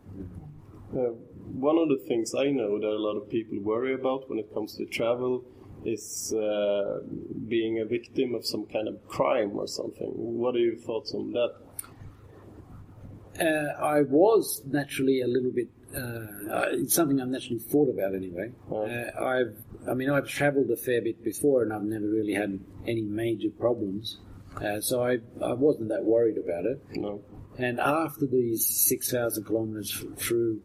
Uh, 0.93 1.13
one 1.53 1.79
of 1.79 1.89
the 1.89 2.03
things 2.09 2.35
I 2.35 2.51
know 2.51 2.79
that 2.79 2.87
a 2.87 2.99
lot 2.99 3.17
of 3.17 3.29
people 3.29 3.59
worry 3.61 3.95
about 3.95 4.29
when 4.29 4.39
it 4.39 4.53
comes 4.53 4.77
to 4.77 4.87
travel 4.87 5.45
is 5.85 6.33
uh, 6.35 7.01
being 7.47 7.81
a 7.81 7.85
victim 7.85 8.35
of 8.35 8.45
some 8.45 8.67
kind 8.67 8.89
of 8.89 9.07
crime 9.09 9.53
or 9.57 9.67
something. 9.67 10.09
What 10.09 10.55
are 10.57 10.61
your 10.61 10.77
thoughts 10.77 11.15
on 11.15 11.33
that? 11.33 11.55
Uh, 13.41 13.81
I 13.81 14.03
was 14.03 14.63
naturally 14.67 15.21
a 15.21 15.29
little 15.29 15.53
bit. 15.53 15.69
Uh, 15.95 16.67
it's 16.73 16.95
something 16.95 17.21
I've 17.21 17.29
naturally 17.29 17.61
thought 17.61 17.89
about 17.89 18.15
anyway. 18.15 18.53
Oh. 18.71 18.87
Uh, 18.87 19.25
I've, 19.25 19.57
I 19.89 19.95
mean, 19.95 20.11
I've 20.11 20.29
travelled 20.29 20.71
a 20.71 20.77
fair 20.77 21.01
bit 21.01 21.23
before, 21.23 21.63
and 21.63 21.73
I've 21.73 21.83
never 21.83 22.07
really 22.07 22.35
had 22.35 22.59
any 22.87 23.03
major 23.03 23.51
problems. 23.51 24.19
Uh, 24.57 24.81
so 24.81 25.03
I, 25.05 25.19
I 25.43 25.53
wasn't 25.53 25.89
that 25.91 26.05
worried 26.05 26.37
about 26.37 26.65
it. 26.67 26.83
No. 26.97 27.23
And 27.59 27.81
after 27.81 28.27
these 28.27 28.67
six 28.67 29.11
thousand 29.11 29.45
kilometres 29.45 30.05
through, 30.17 30.63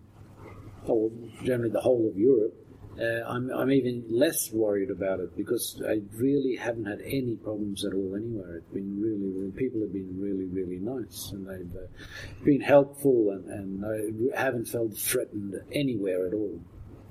or 0.85 1.11
generally 1.43 1.71
the 1.71 1.81
whole 1.81 2.07
of 2.07 2.17
Europe, 2.17 2.53
uh, 2.99 3.27
I'm, 3.27 3.49
I'm 3.49 3.71
even 3.71 4.05
less 4.07 4.51
worried 4.51 4.91
about 4.91 5.19
it 5.19 5.35
because 5.35 5.81
I 5.87 6.01
really 6.15 6.55
haven't 6.55 6.85
had 6.85 7.01
any 7.01 7.35
problems 7.35 7.83
at 7.83 7.93
all 7.93 8.15
anywhere. 8.15 8.57
It's 8.57 8.71
been 8.71 9.01
really, 9.01 9.31
really 9.31 9.51
people 9.51 9.81
have 9.81 9.91
been 9.91 10.15
really, 10.19 10.45
really 10.45 10.77
nice 10.77 11.31
and 11.31 11.47
they've 11.47 11.75
uh, 11.75 11.87
been 12.45 12.61
helpful 12.61 13.31
and, 13.31 13.49
and 13.49 14.23
I 14.35 14.39
haven't 14.39 14.65
felt 14.67 14.95
threatened 14.95 15.55
anywhere 15.71 16.27
at 16.27 16.33
all. 16.35 16.59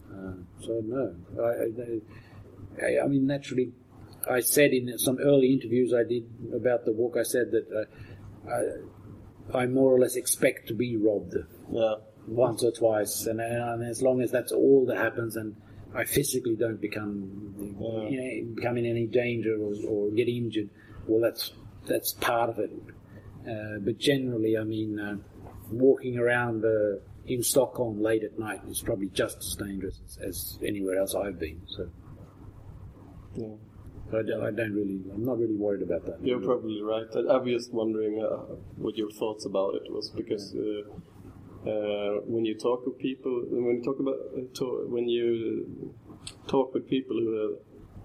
Uh, 0.09 0.35
so 0.61 0.81
no, 0.85 1.17
I, 1.43 2.85
I, 2.85 2.87
I, 2.87 3.05
I 3.05 3.07
mean 3.09 3.27
naturally, 3.27 3.73
I 4.31 4.39
said 4.39 4.71
in 4.73 4.97
some 4.99 5.19
early 5.19 5.53
interviews 5.53 5.93
I 5.93 6.05
did 6.09 6.31
about 6.55 6.85
the 6.85 6.93
walk, 6.93 7.17
I 7.19 7.25
said 7.25 7.51
that 7.51 7.67
uh, 7.75 8.49
I, 8.49 8.61
I 9.55 9.67
more 9.67 9.93
or 9.93 9.99
less 10.01 10.17
expect 10.17 10.69
to 10.69 10.75
be 10.75 10.97
robbed 10.97 11.35
Yeah. 11.71 11.95
once 12.27 12.63
or 12.63 12.73
twice, 12.73 13.27
and, 13.27 13.41
and 13.41 13.85
as 13.85 14.03
long 14.03 14.21
as 14.23 14.31
that's 14.31 14.53
all 14.53 14.87
that 14.87 14.97
happens, 14.97 15.37
and 15.37 15.57
I 15.95 16.05
physically 16.05 16.57
don't 16.57 16.81
become 16.81 17.75
you 18.11 18.21
know, 18.47 18.55
become 18.55 18.79
in 18.79 18.87
any 18.87 19.07
danger 19.07 19.55
or, 19.61 19.75
or 19.87 20.11
get 20.11 20.29
injured, 20.29 20.71
well, 21.07 21.21
that's 21.21 21.53
that's 21.87 22.13
part 22.15 22.49
of 22.51 22.59
it. 22.59 22.71
Uh, 23.49 23.79
but 23.81 23.99
generally, 23.99 24.57
I 24.57 24.63
mean, 24.65 24.99
uh, 24.99 25.17
walking 25.71 26.17
around 26.19 26.65
uh, 26.65 27.01
in 27.27 27.43
Stockholm 27.43 28.01
late 28.01 28.23
at 28.23 28.39
night 28.39 28.61
is 28.69 28.81
probably 28.83 29.09
just 29.09 29.39
as 29.39 29.57
dangerous 29.57 30.01
as, 30.07 30.19
as 30.19 30.59
anywhere 30.65 30.99
else 30.99 31.15
I've 31.15 31.39
been. 31.41 31.61
So, 31.67 31.89
Yeah. 33.35 33.49
So 34.13 34.19
I, 34.19 34.23
don't, 34.23 34.43
I 34.43 34.51
don't 34.51 34.75
really, 34.75 35.01
I'm 35.15 35.25
not 35.25 35.39
really 35.39 35.57
worried 35.57 35.83
about 35.83 36.05
that. 36.05 36.19
You're 36.23 36.41
probably 36.41 36.83
right. 36.83 37.07
I, 37.17 37.21
I 37.21 37.37
was 37.39 37.51
just 37.51 37.73
wondering 37.73 38.23
uh, 38.23 38.57
what 38.77 38.99
your 38.99 39.11
thoughts 39.11 39.47
about 39.47 39.75
it 39.77 39.91
was 39.91 40.11
because 40.11 40.55
uh, 40.55 41.69
uh, 41.69 42.21
when 42.27 42.45
you 42.45 42.55
talk 42.59 42.85
with 42.85 42.99
people, 42.99 43.43
when 43.49 43.77
you 43.77 43.83
talk 43.83 43.99
about 43.99 44.17
uh, 44.37 44.43
to, 44.53 44.87
when 44.91 45.09
you 45.09 45.95
talk 46.47 46.75
with 46.75 46.87
people 46.91 47.17
who 47.17 47.57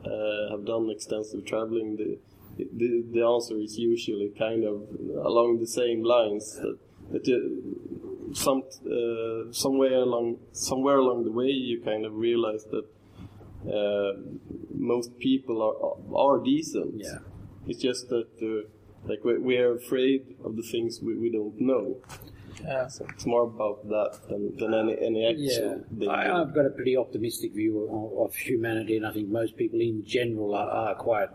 uh, 0.10 0.52
have 0.52 0.66
done 0.66 0.90
extensive 0.90 1.46
traveling, 1.46 1.98
the, 1.98 2.18
the 2.58 3.04
the 3.12 3.22
answer 3.22 3.58
is 3.58 3.78
usually 3.78 4.32
kind 4.40 4.64
of 4.64 4.88
along 5.26 5.60
the 5.60 5.68
same 5.68 6.04
lines 6.04 6.56
that, 6.56 6.78
that 7.12 7.28
you, 7.28 8.32
some 8.34 8.64
uh, 8.86 9.52
somewhere 9.52 9.96
along 9.96 10.38
somewhere 10.54 11.00
along 11.00 11.26
the 11.26 11.32
way 11.32 11.48
you 11.48 11.82
kind 11.84 12.06
of 12.06 12.16
realize 12.16 12.64
that 12.72 12.86
uh, 13.66 14.12
most 14.74 15.18
people 15.20 15.62
are 15.62 15.76
are 16.16 16.44
decent. 16.44 16.96
Yeah. 16.98 17.20
It's 17.68 17.82
just 17.82 18.10
that 18.10 18.30
uh, 18.42 18.68
like 19.08 19.24
we, 19.24 19.38
we 19.38 19.58
are 19.58 19.76
afraid 19.76 20.36
of 20.44 20.56
the 20.56 20.64
things 20.64 21.00
we, 21.02 21.16
we 21.16 21.32
don't 21.32 21.60
know. 21.60 21.98
Yeah. 22.64 22.88
So 22.88 23.06
it's 23.14 23.26
more 23.26 23.44
about 23.44 23.88
that 23.90 24.20
than, 24.30 24.56
than 24.58 24.74
any 24.74 24.96
any 25.00 25.22
Yeah, 25.22 25.30
actual 25.30 25.86
danger. 25.98 26.12
I, 26.12 26.42
I've 26.42 26.54
got 26.56 26.66
a 26.66 26.72
pretty 26.72 26.98
optimistic 26.98 27.54
view 27.54 27.84
of, 27.84 28.26
of 28.26 28.36
humanity, 28.36 28.98
and 28.98 29.06
I 29.06 29.12
think 29.12 29.30
most 29.30 29.56
people 29.58 29.80
in 29.80 30.04
general 30.06 30.56
are, 30.56 30.70
are 30.70 30.96
quite 30.96 31.30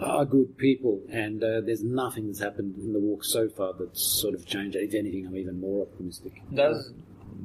are 0.00 0.24
good 0.24 0.56
people. 0.58 1.00
And 1.10 1.42
uh, 1.42 1.60
there's 1.60 1.82
nothing 1.82 2.26
that's 2.26 2.40
happened 2.40 2.76
in 2.78 2.92
the 2.92 3.00
walk 3.00 3.24
so 3.24 3.48
far 3.48 3.72
that's 3.78 4.02
sort 4.02 4.34
of 4.34 4.46
changed. 4.46 4.76
If 4.76 4.94
anything, 4.94 5.26
I'm 5.26 5.36
even 5.36 5.60
more 5.60 5.86
optimistic. 5.86 6.42
That's 6.50 6.90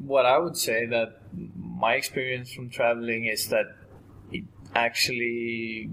what 0.06 0.26
I 0.26 0.38
would 0.38 0.58
say 0.58 0.86
that 0.88 1.22
my 1.34 1.94
experience 1.94 2.52
from 2.54 2.70
traveling 2.70 3.26
is 3.26 3.50
that 3.50 3.66
it 4.32 4.44
actually 4.76 5.90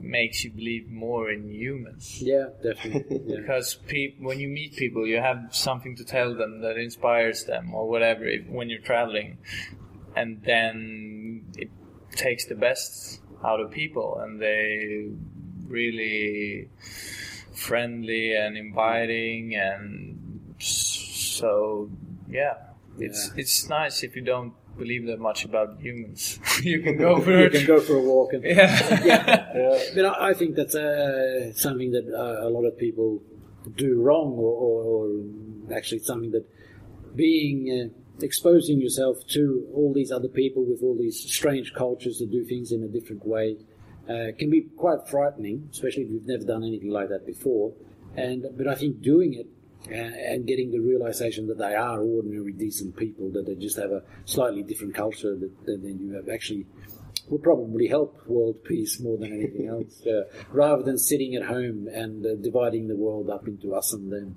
makes 0.00 0.44
you 0.44 0.50
believe 0.50 0.90
more 0.90 1.30
in 1.30 1.50
humans. 1.50 2.22
Yeah, 2.22 2.46
definitely. 2.62 3.20
Yeah. 3.26 3.36
Because 3.40 3.74
peop- 3.86 4.20
when 4.20 4.38
you 4.40 4.48
meet 4.48 4.76
people, 4.76 5.06
you 5.06 5.18
have 5.18 5.48
something 5.50 5.96
to 5.96 6.04
tell 6.04 6.34
them 6.34 6.60
that 6.60 6.76
inspires 6.76 7.44
them 7.44 7.74
or 7.74 7.88
whatever 7.88 8.24
if, 8.24 8.46
when 8.48 8.70
you're 8.70 8.80
traveling. 8.80 9.38
And 10.16 10.42
then 10.44 11.46
it 11.56 11.70
takes 12.12 12.46
the 12.46 12.54
best 12.54 13.20
out 13.44 13.60
of 13.60 13.70
people 13.70 14.18
and 14.20 14.40
they 14.40 15.08
really 15.66 16.68
friendly 17.52 18.34
and 18.34 18.56
inviting 18.56 19.54
and 19.54 20.54
so 20.58 21.90
yeah 22.28 22.54
it's 23.06 23.22
Yeah. 23.28 23.40
it's 23.40 23.68
nice 23.68 23.96
if 24.06 24.12
you 24.16 24.22
don't 24.22 24.52
believe 24.82 25.06
that 25.10 25.18
much 25.28 25.44
about 25.44 25.68
humans 25.80 26.38
you 26.62 26.78
can 26.84 26.96
go 27.06 27.20
for 27.20 27.30
you 27.32 27.44
it 27.46 27.52
can 27.52 27.66
go 27.66 27.80
for 27.80 27.96
a 28.02 28.04
walk 28.12 28.32
and 28.34 28.42
yeah 29.12 29.90
But 29.94 30.04
I 30.12 30.30
I 30.30 30.32
think 30.38 30.50
that's 30.58 30.74
uh, 30.74 31.52
something 31.64 31.90
that 31.96 32.06
uh, 32.24 32.48
a 32.48 32.50
lot 32.56 32.64
of 32.70 32.74
people 32.86 33.08
do 33.84 33.90
wrong, 34.06 34.28
or, 34.46 34.52
or, 34.66 34.76
or 34.92 35.04
actually 35.78 35.98
something 36.10 36.30
that 36.36 36.46
being 37.14 37.58
uh, 37.76 38.24
exposing 38.24 38.80
yourself 38.80 39.16
to 39.36 39.66
all 39.76 39.92
these 39.92 40.10
other 40.18 40.28
people 40.28 40.62
with 40.70 40.80
all 40.82 40.96
these 40.96 41.18
strange 41.38 41.68
cultures 41.74 42.18
that 42.20 42.30
do 42.30 42.42
things 42.52 42.72
in 42.76 42.80
a 42.88 42.88
different 42.96 43.22
way. 43.34 43.48
uh, 44.08 44.28
can 44.40 44.48
be 44.56 44.62
quite 44.84 45.00
frightening, 45.14 45.56
especially 45.74 46.02
if 46.06 46.10
you've 46.12 46.26
never 46.34 46.44
done 46.54 46.62
anything 46.70 46.90
like 46.98 47.08
that 47.14 47.24
before. 47.34 47.66
And 48.16 48.40
but 48.58 48.66
I 48.66 48.74
think 48.80 48.92
doing 49.14 49.30
it 49.40 49.46
and 49.90 50.46
getting 50.46 50.70
the 50.70 50.80
realization 50.80 51.46
that 51.46 51.58
they 51.58 51.74
are 51.74 52.00
ordinary, 52.00 52.52
decent 52.52 52.96
people, 52.96 53.30
that 53.30 53.46
they 53.46 53.54
just 53.54 53.76
have 53.76 53.90
a 53.90 54.02
slightly 54.24 54.62
different 54.62 54.94
culture 54.94 55.36
that, 55.36 55.66
that 55.66 55.82
than 55.82 55.98
you 55.98 56.14
have 56.14 56.28
actually 56.28 56.66
will 57.28 57.38
probably 57.38 57.86
help 57.86 58.20
world 58.26 58.62
peace 58.64 59.00
more 59.00 59.16
than 59.18 59.32
anything 59.32 59.66
else, 59.66 60.06
uh, 60.06 60.24
rather 60.50 60.82
than 60.82 60.98
sitting 60.98 61.34
at 61.34 61.44
home 61.44 61.88
and 61.92 62.24
uh, 62.26 62.34
dividing 62.36 62.88
the 62.88 62.96
world 62.96 63.30
up 63.30 63.46
into 63.46 63.74
us 63.74 63.92
and 63.92 64.12
them. 64.12 64.36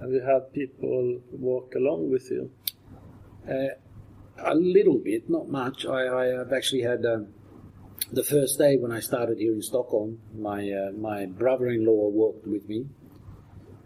Have 0.00 0.10
you 0.10 0.20
had 0.22 0.52
people 0.54 1.20
walk 1.30 1.74
along 1.74 2.10
with 2.10 2.30
you? 2.30 2.50
Uh, 3.46 3.74
a 4.38 4.54
little 4.54 4.98
bit, 4.98 5.28
not 5.28 5.48
much. 5.48 5.84
I, 5.84 6.08
I 6.08 6.26
have 6.38 6.52
actually 6.52 6.82
had 6.82 7.04
um, 7.04 7.28
the 8.12 8.24
first 8.24 8.58
day 8.58 8.76
when 8.76 8.92
I 8.92 9.00
started 9.00 9.38
here 9.38 9.52
in 9.52 9.62
Stockholm. 9.62 10.18
My 10.36 10.70
uh, 10.70 10.92
my 10.92 11.26
brother-in-law 11.26 12.10
walked 12.10 12.46
with 12.46 12.68
me, 12.68 12.86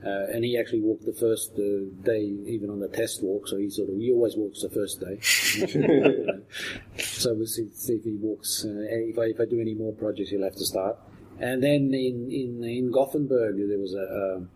uh, 0.04 0.26
and 0.32 0.44
he 0.44 0.58
actually 0.58 0.80
walked 0.80 1.04
the 1.04 1.14
first 1.14 1.52
uh, 1.54 1.90
day, 2.02 2.22
even 2.46 2.70
on 2.70 2.80
the 2.80 2.88
test 2.88 3.22
walk. 3.22 3.48
So 3.48 3.58
he 3.58 3.70
sort 3.70 3.90
of 3.90 3.96
he 3.96 4.10
always 4.12 4.36
walks 4.36 4.62
the 4.62 4.70
first 4.70 5.00
day. 5.00 5.20
so 7.02 7.34
we'll 7.34 7.46
see, 7.46 7.68
see 7.72 7.94
if 7.94 8.04
he 8.04 8.16
walks. 8.16 8.64
Uh, 8.64 8.86
if 8.90 9.18
I 9.18 9.24
if 9.24 9.40
I 9.40 9.44
do 9.44 9.60
any 9.60 9.74
more 9.74 9.92
projects, 9.92 10.30
he'll 10.30 10.44
have 10.44 10.56
to 10.56 10.66
start. 10.66 10.96
And 11.40 11.62
then 11.62 11.92
in 11.92 12.30
in 12.30 12.64
in 12.64 12.90
Gothenburg 12.90 13.56
there 13.56 13.78
was 13.78 13.94
a. 13.94 14.36
Um, 14.36 14.50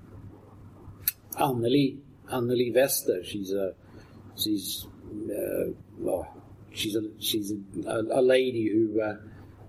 Anneli, 1.38 1.98
Anneli 2.32 2.74
Wester. 2.74 3.22
She's 3.24 3.52
a, 3.52 3.74
she's, 4.36 4.86
uh, 5.30 5.70
well, 5.98 6.26
she's 6.72 6.96
a, 6.96 7.02
she's 7.18 7.52
a, 7.52 7.88
a, 7.88 8.20
a 8.20 8.22
lady 8.22 8.68
who 8.72 9.00
uh, 9.00 9.16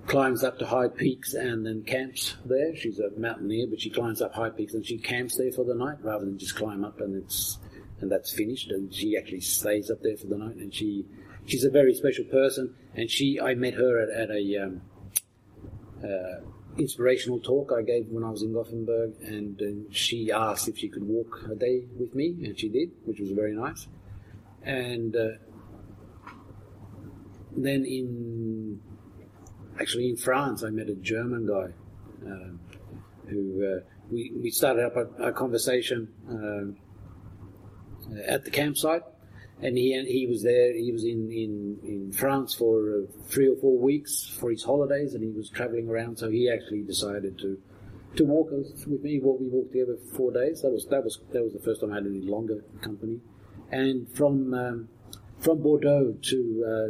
climbs 0.08 0.44
up 0.44 0.58
to 0.60 0.66
high 0.66 0.88
peaks 0.88 1.34
and 1.34 1.66
then 1.66 1.84
camps 1.84 2.36
there. 2.46 2.76
She's 2.76 3.00
a 3.00 3.12
mountaineer, 3.18 3.68
but 3.70 3.82
she 3.82 3.90
climbs 3.90 4.22
up 4.22 4.34
high 4.34 4.50
peaks 4.50 4.74
and 4.74 4.86
she 4.86 4.98
camps 4.98 5.38
there 5.38 5.52
for 5.52 5.64
the 5.64 5.76
night 5.76 5.98
rather 6.02 6.26
than 6.26 6.38
just 6.38 6.56
climb 6.56 6.84
up 6.84 7.00
and 7.00 7.16
it's 7.16 7.60
and 8.02 8.12
that's 8.12 8.32
finished. 8.32 8.72
And 8.72 8.94
she 8.94 9.18
actually 9.18 9.42
stays 9.42 9.92
up 9.92 10.02
there 10.02 10.18
for 10.18 10.28
the 10.28 10.38
night. 10.38 10.56
And 10.56 10.74
she 10.74 11.06
she's 11.46 11.64
a 11.64 11.70
very 11.70 11.94
special 11.94 12.26
person. 12.26 12.76
And 12.96 13.10
she 13.10 13.40
I 13.40 13.56
met 13.56 13.76
her 13.76 14.00
at, 14.02 14.10
at 14.10 14.30
a 14.32 14.58
um, 14.58 14.82
uh, 16.04 16.42
inspirational 16.78 17.40
talk 17.40 17.72
I 17.78 17.82
gave 17.82 18.08
when 18.08 18.24
I 18.24 18.30
was 18.30 18.42
in 18.42 18.54
Gothenburg, 18.54 19.16
and 19.22 19.62
uh, 19.62 19.92
she 19.92 20.32
asked 20.32 20.68
if 20.68 20.78
she 20.78 20.88
could 20.88 21.04
walk 21.04 21.42
a 21.52 21.56
day 21.56 21.86
with 22.00 22.16
me, 22.16 22.36
and 22.44 22.58
she 22.58 22.70
did, 22.70 22.92
which 23.06 23.20
was 23.20 23.32
very 23.32 23.54
nice. 23.54 23.88
And 24.64 25.16
uh, 25.16 25.30
then 27.56 27.86
in 27.86 28.82
actually 29.80 30.10
in 30.10 30.18
France, 30.18 30.64
I 30.64 30.70
met 30.70 30.90
a 30.90 30.96
German 30.96 31.48
guy 31.48 31.74
uh, 32.28 32.52
who 33.30 33.66
uh, 33.66 33.80
we 34.12 34.32
we 34.42 34.52
started 34.52 34.86
up 34.86 34.96
a, 34.96 35.30
a 35.30 35.32
conversation 35.32 36.08
uh, 36.30 36.66
at 38.28 38.46
the 38.46 38.52
campsite. 38.52 39.04
And 39.62 39.78
he 39.78 39.92
he 40.08 40.26
was 40.26 40.42
there. 40.42 40.74
He 40.74 40.94
was 40.94 41.04
in, 41.04 41.30
in, 41.34 41.80
in 41.84 42.14
France 42.14 42.56
for 42.56 43.04
three 43.28 43.50
or 43.50 43.58
four 43.58 43.78
weeks 43.78 44.26
for 44.40 44.50
his 44.50 44.64
holidays, 44.64 45.16
and 45.16 45.22
he 45.22 45.32
was 45.32 45.50
traveling 45.50 45.90
around. 45.90 46.18
So 46.18 46.30
he 46.30 46.50
actually 46.50 46.84
decided 46.84 47.38
to 47.40 47.62
to 48.16 48.24
walk 48.24 48.52
with 48.52 48.88
me. 48.88 49.20
We 49.20 49.50
walked 49.50 49.74
together 49.74 49.98
for 49.98 50.16
four 50.16 50.32
days. 50.32 50.62
That 50.62 50.72
was 50.72 50.86
that 50.86 51.04
was 51.04 51.20
that 51.34 51.44
was 51.44 51.52
the 51.52 51.60
first 51.60 51.82
time 51.82 51.92
I 51.92 51.96
had 51.96 52.06
any 52.06 52.22
longer 52.22 52.64
company. 52.80 53.20
And 53.70 54.10
from 54.16 54.54
um, 54.54 54.88
from 55.40 55.62
Bordeaux 55.62 56.16
to 56.22 56.40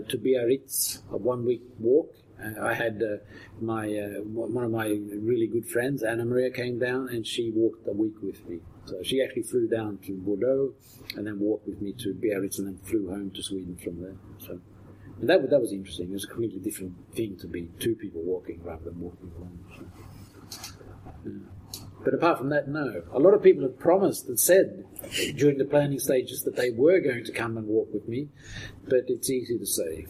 uh, 0.05 0.07
to 0.07 0.17
Biarritz, 0.19 1.01
a 1.11 1.17
one 1.17 1.45
week 1.45 1.63
walk. 1.79 2.13
Uh, 2.41 2.61
I 2.61 2.73
had 2.73 3.01
uh, 3.03 3.17
my 3.59 3.87
uh, 3.87 4.21
one 4.23 4.63
of 4.63 4.71
my 4.71 4.87
really 4.87 5.47
good 5.47 5.67
friends, 5.67 6.03
Anna 6.03 6.25
Maria, 6.25 6.49
came 6.49 6.79
down 6.79 7.09
and 7.09 7.25
she 7.25 7.51
walked 7.51 7.87
a 7.87 7.91
week 7.93 8.21
with 8.21 8.47
me. 8.47 8.59
So 8.85 9.03
she 9.03 9.21
actually 9.21 9.43
flew 9.43 9.67
down 9.67 9.99
to 10.05 10.13
Bordeaux 10.13 10.73
and 11.15 11.27
then 11.27 11.39
walked 11.39 11.67
with 11.67 11.81
me 11.81 11.93
to 11.99 12.13
Biarritz 12.13 12.57
and 12.59 12.67
then 12.67 12.77
flew 12.83 13.09
home 13.09 13.31
to 13.31 13.43
Sweden 13.43 13.77
from 13.83 14.01
there. 14.01 14.15
So 14.39 14.59
and 15.19 15.29
that 15.29 15.49
that 15.49 15.59
was 15.59 15.73
interesting. 15.73 16.09
It 16.09 16.13
was 16.13 16.23
a 16.23 16.27
completely 16.27 16.59
different 16.59 16.93
thing 17.13 17.37
to 17.37 17.47
be 17.47 17.69
two 17.79 17.95
people 17.95 18.21
walking 18.21 18.61
rather 18.63 18.85
than 18.85 18.99
walking 18.99 19.31
alone. 19.37 19.59
So, 19.75 20.59
yeah. 21.25 21.81
But 22.03 22.13
apart 22.13 22.37
from 22.37 22.49
that, 22.49 22.69
no. 22.69 23.03
A 23.11 23.19
lot 23.19 23.33
of 23.33 23.43
people 23.43 23.63
have 23.63 23.77
promised 23.77 24.27
and 24.29 24.39
said 24.39 24.85
during 25.35 25.57
the 25.57 25.65
planning 25.65 25.99
stages 25.99 26.43
that 26.43 26.55
they 26.55 26.69
were 26.69 27.01
going 27.01 27.25
to 27.25 27.31
come 27.33 27.57
and 27.57 27.67
walk 27.67 27.93
with 27.93 28.07
me, 28.07 28.29
but 28.87 29.03
it's 29.07 29.29
easy 29.29 29.57
to 29.57 29.65
say. 29.65 30.07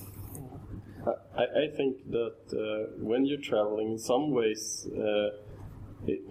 I, 1.36 1.44
I 1.44 1.68
think 1.76 2.10
that 2.12 2.38
uh, 2.54 2.92
when 3.00 3.26
you're 3.26 3.42
traveling, 3.42 3.92
in 3.92 4.00
some 4.00 4.32
ways, 4.32 4.88
uh, 4.94 5.30
it, 6.06 6.22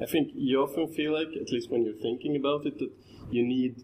I 0.00 0.06
think 0.06 0.32
you 0.34 0.62
often 0.62 0.88
feel 0.88 1.12
like, 1.12 1.28
at 1.40 1.50
least 1.50 1.70
when 1.70 1.84
you're 1.84 2.00
thinking 2.00 2.36
about 2.36 2.66
it, 2.66 2.78
that 2.78 2.90
you 3.30 3.46
need 3.46 3.82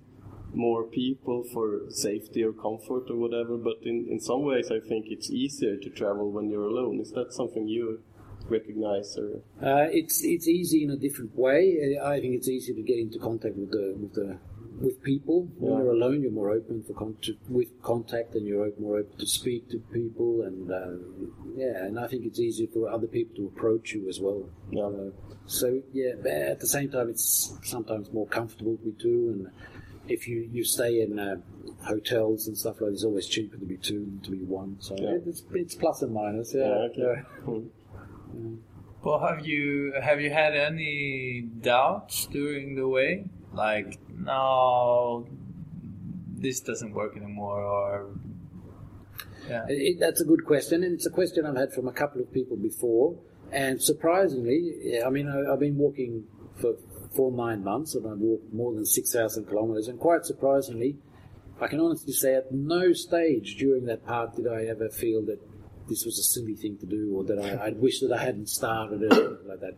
more 0.55 0.85
people 0.85 1.45
for 1.53 1.81
safety 1.89 2.45
or 2.45 2.53
comfort 2.53 3.11
or 3.11 3.17
whatever. 3.17 3.57
But 3.57 3.79
in, 3.83 4.07
in 4.11 4.21
some 4.21 4.43
ways, 4.43 4.71
I 4.71 4.81
think 4.81 5.07
it's 5.09 5.31
easier 5.31 5.77
to 5.77 5.91
travel 5.91 6.31
when 6.31 6.51
you're 6.51 6.67
alone. 6.67 7.01
Is 7.01 7.13
that 7.13 7.33
something 7.33 7.67
you 7.67 8.03
recognize 8.49 9.17
or? 9.17 9.41
Uh, 9.63 9.89
it's 9.91 10.23
it's 10.25 10.49
easy 10.49 10.85
in 10.85 10.91
a 10.91 10.97
different 10.97 11.37
way. 11.37 11.97
I 12.03 12.21
think 12.21 12.35
it's 12.35 12.49
easy 12.49 12.75
to 12.75 12.83
get 12.83 12.99
into 12.99 13.19
contact 13.19 13.57
with 13.57 13.71
the 13.71 13.95
with 13.99 14.15
the 14.15 14.39
with 14.83 15.03
people. 15.03 15.49
When 15.59 15.73
Yeah. 15.73 15.79
you're 15.79 15.93
alone, 15.93 16.23
you're 16.23 16.31
more 16.43 16.51
open 16.51 16.83
for 16.83 16.93
con- 16.95 17.17
to, 17.23 17.37
with 17.49 17.71
contact, 17.83 18.35
and 18.35 18.47
you're 18.47 18.71
more 18.79 18.99
open 18.99 19.17
to 19.19 19.27
speak 19.27 19.69
to 19.71 19.79
people, 19.93 20.43
and 20.43 20.71
uh, 20.71 20.97
yeah, 21.57 21.85
and 21.87 21.99
I 21.99 22.07
think 22.09 22.27
it's 22.27 22.41
easier 22.41 22.67
for 22.73 22.89
other 22.89 23.07
people 23.07 23.35
to 23.37 23.47
approach 23.47 23.93
you 23.95 24.09
as 24.09 24.19
well. 24.21 24.49
Yeah. 24.71 24.85
Uh, 24.87 25.11
so 25.47 25.83
yeah, 25.93 26.13
but 26.23 26.33
at 26.33 26.61
the 26.61 26.67
same 26.67 26.91
time, 26.91 27.09
it's 27.09 27.57
sometimes 27.63 28.13
more 28.13 28.27
comfortable 28.27 28.77
to 28.77 28.85
be 28.85 28.93
two, 28.93 29.21
and 29.33 29.51
if 30.09 30.27
you 30.29 30.49
you 30.53 30.65
stay 30.65 31.01
in 31.01 31.19
uh, 31.19 31.37
hotels 31.85 32.49
and 32.49 32.57
stuff 32.59 32.81
like, 32.81 32.91
that, 32.91 32.95
it's 32.95 33.05
always 33.05 33.27
cheaper 33.29 33.57
to 33.57 33.65
be 33.65 33.77
two 33.77 34.01
than 34.01 34.21
to 34.25 34.31
be 34.33 34.43
one. 34.45 34.77
So 34.81 34.97
Yeah. 34.99 35.19
it's 35.27 35.43
it's 35.55 35.75
plus 35.75 36.03
and 36.03 36.13
minus. 36.13 36.55
Yeah. 36.55 36.67
Yeah, 36.67 36.75
okay. 36.91 37.23
yeah. 37.47 38.51
Well, 39.05 39.19
have 39.19 39.45
you 39.47 39.93
have 40.01 40.21
you 40.21 40.31
had 40.31 40.55
any 40.55 41.43
doubts 41.61 42.27
during 42.27 42.77
the 42.77 42.87
way? 42.89 43.25
Like, 43.55 43.99
no, 44.17 45.27
this 46.35 46.61
doesn't 46.61 46.93
work 46.93 47.17
anymore, 47.17 47.61
or 47.61 48.11
yeah, 49.49 49.67
It, 49.69 50.01
that's 50.01 50.21
a 50.21 50.25
good 50.25 50.45
question, 50.45 50.85
and 50.85 50.95
it's 50.95 51.07
a 51.07 51.11
question 51.11 51.45
I've 51.45 51.57
had 51.57 51.73
from 51.73 51.89
a 51.89 51.93
couple 51.93 52.21
of 52.21 52.33
people 52.33 52.57
before. 52.57 53.19
And 53.51 53.83
surprisingly, 53.83 55.01
I 55.05 55.11
mean, 55.11 55.29
I, 55.29 55.53
I've 55.53 55.61
been 55.61 55.77
walking 55.77 56.25
for 56.57 56.75
for 57.15 57.31
nine 57.31 57.63
months, 57.63 57.95
and 57.95 58.07
I've 58.07 58.19
walked 58.19 58.53
more 58.55 58.73
than 58.73 58.87
six 58.87 59.13
thousand 59.13 59.47
kilometres. 59.47 59.89
And 59.89 60.01
quite 60.01 60.25
surprisingly, 60.25 60.97
I 61.61 61.67
can 61.67 61.81
honestly 61.81 62.15
say, 62.15 62.35
at 62.35 62.51
no 62.53 62.93
stage 62.95 63.57
during 63.57 63.85
that 63.87 64.07
part 64.07 64.37
did 64.37 64.49
I 64.49 64.65
ever 64.65 64.89
feel 64.89 65.21
that 65.27 65.39
this 65.89 66.07
was 66.07 66.19
a 66.19 66.23
silly 66.23 66.55
thing 66.55 66.79
to 66.79 66.87
do, 66.87 67.13
or 67.15 67.25
that 67.25 67.39
I, 67.39 67.67
I 67.67 67.71
wish 67.73 68.01
that 68.01 68.13
I 68.13 68.25
hadn't 68.25 68.49
started 68.49 69.03
it, 69.03 69.13
like 69.47 69.61
that. 69.61 69.75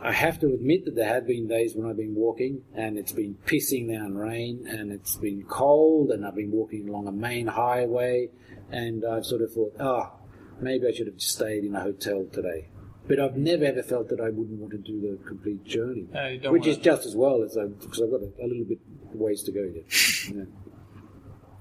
I 0.00 0.12
have 0.12 0.38
to 0.40 0.46
admit 0.54 0.84
that 0.84 0.94
there 0.94 1.08
have 1.08 1.26
been 1.26 1.48
days 1.48 1.74
when 1.74 1.88
I've 1.88 1.96
been 1.96 2.14
walking 2.14 2.62
and 2.74 2.96
it's 2.96 3.12
been 3.12 3.36
pissing 3.46 3.90
down 3.92 4.14
rain 4.16 4.66
and 4.68 4.92
it's 4.92 5.16
been 5.16 5.42
cold 5.42 6.10
and 6.10 6.24
I've 6.24 6.36
been 6.36 6.52
walking 6.52 6.88
along 6.88 7.08
a 7.08 7.12
main 7.12 7.48
highway 7.48 8.28
and 8.70 9.04
I've 9.04 9.26
sort 9.26 9.42
of 9.42 9.52
thought, 9.52 9.74
oh, 9.80 10.12
maybe 10.60 10.86
I 10.86 10.92
should 10.92 11.08
have 11.08 11.16
just 11.16 11.34
stayed 11.34 11.64
in 11.64 11.74
a 11.74 11.80
hotel 11.80 12.26
today. 12.32 12.68
But 13.08 13.18
I've 13.18 13.36
never 13.36 13.64
ever 13.64 13.82
felt 13.82 14.08
that 14.10 14.20
I 14.20 14.28
wouldn't 14.30 14.60
want 14.60 14.70
to 14.72 14.78
do 14.78 15.00
the 15.00 15.18
complete 15.26 15.64
journey, 15.64 16.06
you 16.30 16.38
don't 16.38 16.52
which 16.52 16.66
is 16.66 16.76
wanna- 16.76 16.84
just 16.84 17.06
as 17.06 17.16
well 17.16 17.42
as 17.42 17.56
I, 17.56 17.64
because 17.66 18.00
I've 18.00 18.10
got 18.10 18.20
a, 18.20 18.30
a 18.44 18.46
little 18.46 18.64
bit 18.66 18.78
ways 19.14 19.42
to 19.44 19.52
go 19.52 19.62
yet. 19.62 19.84
Yeah, 20.36 20.44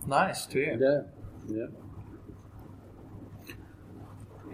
nice 0.05 0.45
to 0.47 0.57
hear. 0.59 0.77
yeah. 1.49 1.55
yeah. 1.57 1.65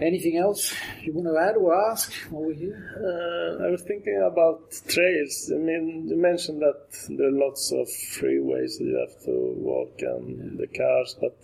Anything 0.04 0.36
else 0.38 0.76
you 1.02 1.14
want 1.14 1.28
to 1.28 1.38
add 1.48 1.56
or 1.56 1.72
ask 1.92 2.12
while 2.30 2.44
we're 2.48 2.62
here? 2.66 2.80
Uh, 3.00 3.66
I 3.66 3.70
was 3.72 3.84
thinking 3.84 4.20
about 4.32 4.60
trails. 4.94 5.50
I 5.56 5.58
mean, 5.58 6.08
you 6.10 6.18
mentioned 6.18 6.62
that 6.62 6.82
there 7.18 7.28
are 7.30 7.38
lots 7.46 7.72
of 7.72 7.88
freeways 7.88 8.72
that 8.80 8.88
you 8.92 8.98
have 9.06 9.16
to 9.28 9.36
walk 9.70 9.94
and 10.02 10.60
the 10.60 10.68
cars, 10.68 11.16
but 11.24 11.36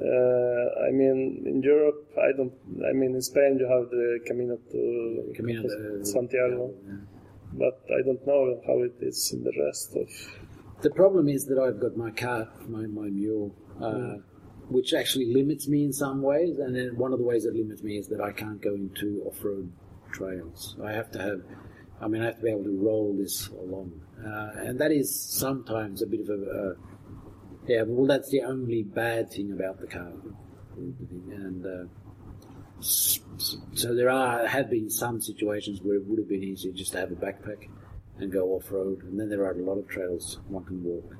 uh, 0.00 0.86
I 0.88 0.90
mean, 0.92 1.44
in 1.46 1.62
Europe, 1.62 2.00
I 2.28 2.30
don't. 2.36 2.52
I 2.88 2.92
mean, 2.92 3.14
in 3.14 3.22
Spain, 3.22 3.58
you 3.60 3.66
have 3.74 3.90
the 3.90 4.20
Camino 4.26 4.56
to 4.72 5.32
Camino 5.36 5.62
de- 5.62 6.04
Santiago, 6.06 6.74
but 7.52 7.76
I 7.98 8.00
don't 8.06 8.24
know 8.26 8.60
how 8.66 8.78
it 8.88 8.96
is 9.00 9.32
in 9.34 9.44
the 9.44 9.52
rest 9.66 9.94
of. 9.96 10.08
The 10.80 10.90
problem 10.90 11.28
is 11.28 11.46
that 11.46 11.58
I've 11.58 11.80
got 11.80 11.96
my 11.96 12.12
cart, 12.12 12.48
my, 12.68 12.86
my 12.86 13.08
mule, 13.08 13.52
uh, 13.82 14.18
which 14.68 14.94
actually 14.94 15.32
limits 15.32 15.66
me 15.68 15.84
in 15.84 15.92
some 15.92 16.22
ways. 16.22 16.58
And 16.58 16.74
then 16.74 16.96
one 16.96 17.12
of 17.12 17.18
the 17.18 17.24
ways 17.24 17.44
that 17.44 17.54
limits 17.54 17.82
me 17.82 17.96
is 17.96 18.08
that 18.08 18.20
I 18.20 18.32
can't 18.32 18.60
go 18.60 18.74
into 18.74 19.22
off 19.26 19.42
road 19.42 19.72
trails. 20.12 20.76
I 20.84 20.92
have 20.92 21.10
to 21.12 21.18
have, 21.18 21.42
I 22.00 22.08
mean, 22.08 22.22
I 22.22 22.26
have 22.26 22.36
to 22.36 22.42
be 22.42 22.50
able 22.50 22.64
to 22.64 22.78
roll 22.78 23.16
this 23.18 23.48
along. 23.48 24.00
Uh, 24.24 24.50
and 24.66 24.78
that 24.80 24.92
is 24.92 25.14
sometimes 25.14 26.02
a 26.02 26.06
bit 26.06 26.20
of 26.20 26.28
a, 26.28 26.32
uh, 26.32 26.74
yeah, 27.66 27.82
well, 27.86 28.06
that's 28.06 28.30
the 28.30 28.42
only 28.42 28.82
bad 28.82 29.30
thing 29.30 29.52
about 29.52 29.80
the 29.80 29.86
car. 29.86 30.12
and 30.76 31.66
uh, 31.66 31.84
so 32.80 33.94
there 33.94 34.08
are 34.10 34.46
have 34.46 34.70
been 34.70 34.88
some 34.88 35.20
situations 35.20 35.80
where 35.82 35.96
it 35.96 36.06
would 36.06 36.18
have 36.18 36.28
been 36.28 36.44
easier 36.44 36.72
just 36.72 36.92
to 36.92 36.98
have 36.98 37.10
a 37.10 37.16
backpack 37.16 37.68
and 38.18 38.32
go 38.32 38.50
off 38.54 38.70
road, 38.70 39.02
and 39.02 39.18
then 39.18 39.28
there 39.28 39.44
are 39.44 39.52
a 39.52 39.62
lot 39.62 39.78
of 39.78 39.88
trails 39.88 40.38
one 40.48 40.64
can 40.64 40.82
walk. 40.82 41.14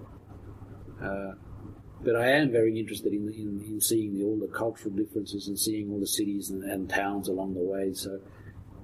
But 2.03 2.15
I 2.17 2.29
am 2.31 2.53
very 2.53 2.79
interested 2.79 3.13
in, 3.13 3.29
in, 3.29 3.65
in 3.67 3.81
seeing 3.81 4.15
the, 4.15 4.25
all 4.25 4.39
the 4.39 4.47
cultural 4.47 4.95
differences 4.95 5.49
and 5.49 5.59
seeing 5.59 5.91
all 5.91 5.99
the 5.99 6.07
cities 6.07 6.51
and, 6.51 6.63
and 6.63 6.89
towns 6.89 7.29
along 7.29 7.55
the 7.55 7.61
way. 7.61 7.93
So 7.93 8.21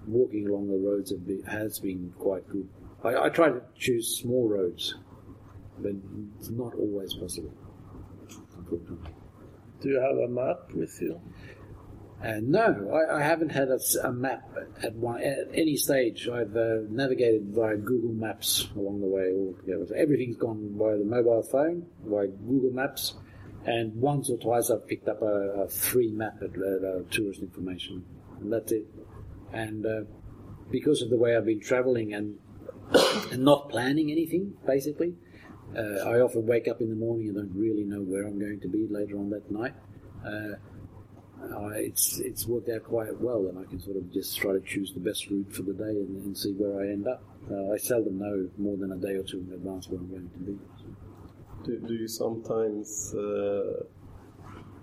walking 0.06 0.48
along 0.48 0.68
the 0.68 0.76
roads 0.76 1.12
been, 1.12 1.42
has 1.44 1.78
been 1.78 2.12
quite 2.18 2.48
good. 2.48 2.68
I, 3.04 3.26
I 3.26 3.28
try 3.28 3.50
to 3.50 3.62
choose 3.78 4.18
small 4.18 4.48
roads, 4.48 4.94
but 5.78 5.92
it's 6.38 6.50
not 6.50 6.74
always 6.74 7.14
possible. 7.14 7.52
Do 9.80 9.88
you 9.88 10.00
have 10.00 10.16
a 10.16 10.28
map 10.28 10.72
with 10.74 11.00
you? 11.00 11.20
Uh, 12.24 12.40
no, 12.42 12.90
I, 12.90 13.18
I, 13.18 13.22
haven't 13.22 13.50
had 13.50 13.68
a, 13.68 13.78
a 14.02 14.10
map 14.10 14.48
at, 14.82 14.94
one, 14.94 15.22
at, 15.22 15.48
any 15.52 15.76
stage. 15.76 16.26
I've 16.26 16.56
uh, 16.56 16.78
navigated 16.88 17.48
via 17.48 17.76
Google 17.76 18.14
Maps 18.14 18.66
along 18.74 19.00
the 19.02 19.06
way 19.06 19.30
altogether. 19.34 19.94
Everything's 19.94 20.36
gone 20.36 20.74
via 20.78 20.96
the 20.96 21.04
mobile 21.04 21.42
phone, 21.42 21.84
via 22.02 22.28
Google 22.28 22.70
Maps, 22.70 23.14
and 23.66 23.94
once 23.94 24.30
or 24.30 24.38
twice 24.38 24.70
I've 24.70 24.88
picked 24.88 25.06
up 25.06 25.20
a, 25.20 25.64
a 25.64 25.68
free 25.68 26.12
map 26.12 26.36
at, 26.40 26.52
at 26.56 26.84
uh, 26.84 27.02
tourist 27.10 27.42
information, 27.42 28.02
and 28.40 28.50
that's 28.50 28.72
it. 28.72 28.86
And 29.52 29.84
uh, 29.84 30.00
because 30.70 31.02
of 31.02 31.10
the 31.10 31.18
way 31.18 31.36
I've 31.36 31.44
been 31.44 31.60
traveling 31.60 32.14
and, 32.14 32.38
and 33.32 33.44
not 33.44 33.68
planning 33.68 34.10
anything, 34.10 34.54
basically, 34.66 35.14
uh, 35.76 36.08
I 36.08 36.20
often 36.20 36.46
wake 36.46 36.68
up 36.68 36.80
in 36.80 36.88
the 36.88 36.96
morning 36.96 37.28
and 37.28 37.36
don't 37.36 37.54
really 37.54 37.84
know 37.84 38.00
where 38.00 38.26
I'm 38.26 38.38
going 38.38 38.60
to 38.60 38.68
be 38.68 38.86
later 38.88 39.18
on 39.18 39.28
that 39.28 39.50
night. 39.50 39.74
Uh, 40.24 40.56
uh, 41.52 41.68
it's 41.74 42.18
it's 42.20 42.46
worked 42.46 42.68
out 42.68 42.84
quite 42.84 43.20
well, 43.20 43.46
and 43.48 43.58
I 43.58 43.64
can 43.64 43.80
sort 43.80 43.96
of 43.96 44.12
just 44.12 44.36
try 44.36 44.52
to 44.52 44.60
choose 44.60 44.92
the 44.92 45.00
best 45.00 45.28
route 45.28 45.52
for 45.52 45.62
the 45.62 45.72
day 45.72 45.84
and, 45.84 46.24
and 46.24 46.36
see 46.36 46.52
where 46.52 46.80
I 46.80 46.92
end 46.92 47.06
up. 47.06 47.22
Uh, 47.50 47.72
I 47.72 47.76
seldom 47.76 48.18
know 48.18 48.48
more 48.58 48.76
than 48.76 48.92
a 48.92 48.96
day 48.96 49.14
or 49.14 49.22
two 49.22 49.44
in 49.46 49.52
advance 49.52 49.88
where 49.88 50.00
I'm 50.00 50.08
going 50.08 50.30
to 50.30 50.38
be. 50.38 50.58
Do, 51.64 51.78
do 51.86 51.94
you 51.94 52.08
sometimes 52.08 53.14
uh, 53.14 53.84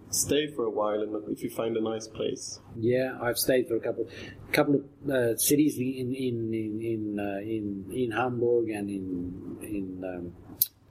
stay 0.09 0.47
for 0.47 0.65
a 0.65 0.69
while, 0.69 1.01
and 1.01 1.29
if 1.29 1.43
you 1.43 1.49
find 1.49 1.75
a 1.77 1.81
nice 1.81 2.07
place? 2.07 2.59
Yeah, 2.77 3.17
I've 3.21 3.37
stayed 3.37 3.67
for 3.67 3.75
a 3.75 3.79
couple 3.79 4.07
couple 4.51 4.75
of 4.75 5.09
uh, 5.09 5.37
cities 5.37 5.77
in 5.77 6.13
in 6.13 6.53
in 6.53 6.81
in, 6.81 7.19
uh, 7.19 7.39
in, 7.39 7.85
in 7.91 8.11
Hamburg 8.11 8.69
and 8.69 8.89
in 8.89 9.57
in 9.61 10.03
um, 10.03 10.33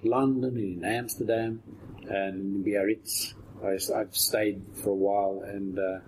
London, 0.02 0.56
and 0.56 0.82
in 0.82 0.84
Amsterdam, 0.84 1.62
and 2.08 2.56
in 2.56 2.62
Biarritz. 2.64 3.34
I, 3.64 3.98
have 3.98 4.14
stayed 4.16 4.62
for 4.82 4.90
a 4.90 4.94
while, 4.94 5.42
and 5.46 5.78
uh, 5.78 5.98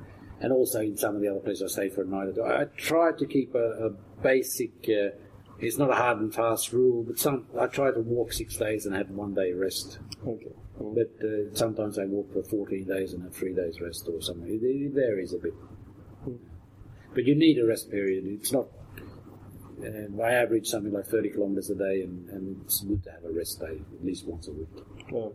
and 0.40 0.52
also 0.52 0.80
in 0.80 0.96
some 0.96 1.16
of 1.16 1.22
the 1.22 1.28
other 1.28 1.40
places 1.40 1.62
I 1.62 1.82
stayed 1.82 1.94
for 1.94 2.02
a 2.02 2.06
night 2.06 2.28
or 2.28 2.32
two. 2.32 2.44
I, 2.44 2.64
try 2.76 3.12
to 3.12 3.26
keep 3.26 3.54
a, 3.54 3.86
a 3.86 3.90
basic. 4.22 4.72
Uh, 4.84 5.16
it's 5.58 5.78
not 5.78 5.90
a 5.90 5.94
hard 5.94 6.18
and 6.18 6.34
fast 6.34 6.72
rule, 6.72 7.04
but 7.04 7.18
some 7.18 7.46
I 7.58 7.66
try 7.66 7.92
to 7.92 8.00
walk 8.00 8.32
six 8.32 8.56
days 8.56 8.86
and 8.86 8.94
have 8.96 9.10
one 9.10 9.34
day 9.34 9.52
rest. 9.52 9.98
Okay. 10.26 10.52
But 10.80 11.12
uh, 11.22 11.54
sometimes 11.54 11.98
I 11.98 12.06
walk 12.06 12.32
for 12.32 12.42
14 12.42 12.84
days 12.84 13.12
and 13.12 13.22
have 13.22 13.34
three 13.34 13.54
days 13.54 13.80
rest 13.80 14.08
or 14.12 14.20
something. 14.20 14.48
It, 14.48 14.64
it 14.64 14.92
varies 14.92 15.32
a 15.32 15.38
bit. 15.38 15.54
But 17.14 17.24
you 17.24 17.34
need 17.34 17.58
a 17.58 17.66
rest 17.66 17.90
period. 17.90 18.24
It's 18.26 18.52
not. 18.52 18.66
I 19.84 20.32
average 20.32 20.66
something 20.66 20.92
like 20.92 21.06
30 21.06 21.30
kilometers 21.30 21.70
a 21.70 21.74
day, 21.74 22.02
and, 22.02 22.28
and 22.30 22.62
it's 22.64 22.80
good 22.82 23.02
to 23.04 23.10
have 23.10 23.24
a 23.24 23.32
rest 23.32 23.60
day 23.60 23.80
at 23.80 24.04
least 24.04 24.26
once 24.26 24.48
a 24.48 24.52
week. 24.52 24.68
Yeah. 25.12 25.28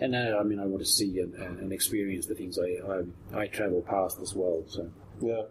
And 0.00 0.14
uh, 0.14 0.38
I 0.38 0.42
mean, 0.42 0.60
I 0.60 0.66
want 0.66 0.82
to 0.82 0.88
see 0.88 1.20
and, 1.20 1.34
and 1.34 1.72
experience 1.72 2.26
the 2.26 2.34
things 2.34 2.58
I, 2.58 3.38
I, 3.38 3.42
I 3.42 3.46
travel 3.46 3.82
past 3.82 4.20
as 4.20 4.34
well. 4.34 4.62
So 4.66 4.90
yeah, 5.20 5.42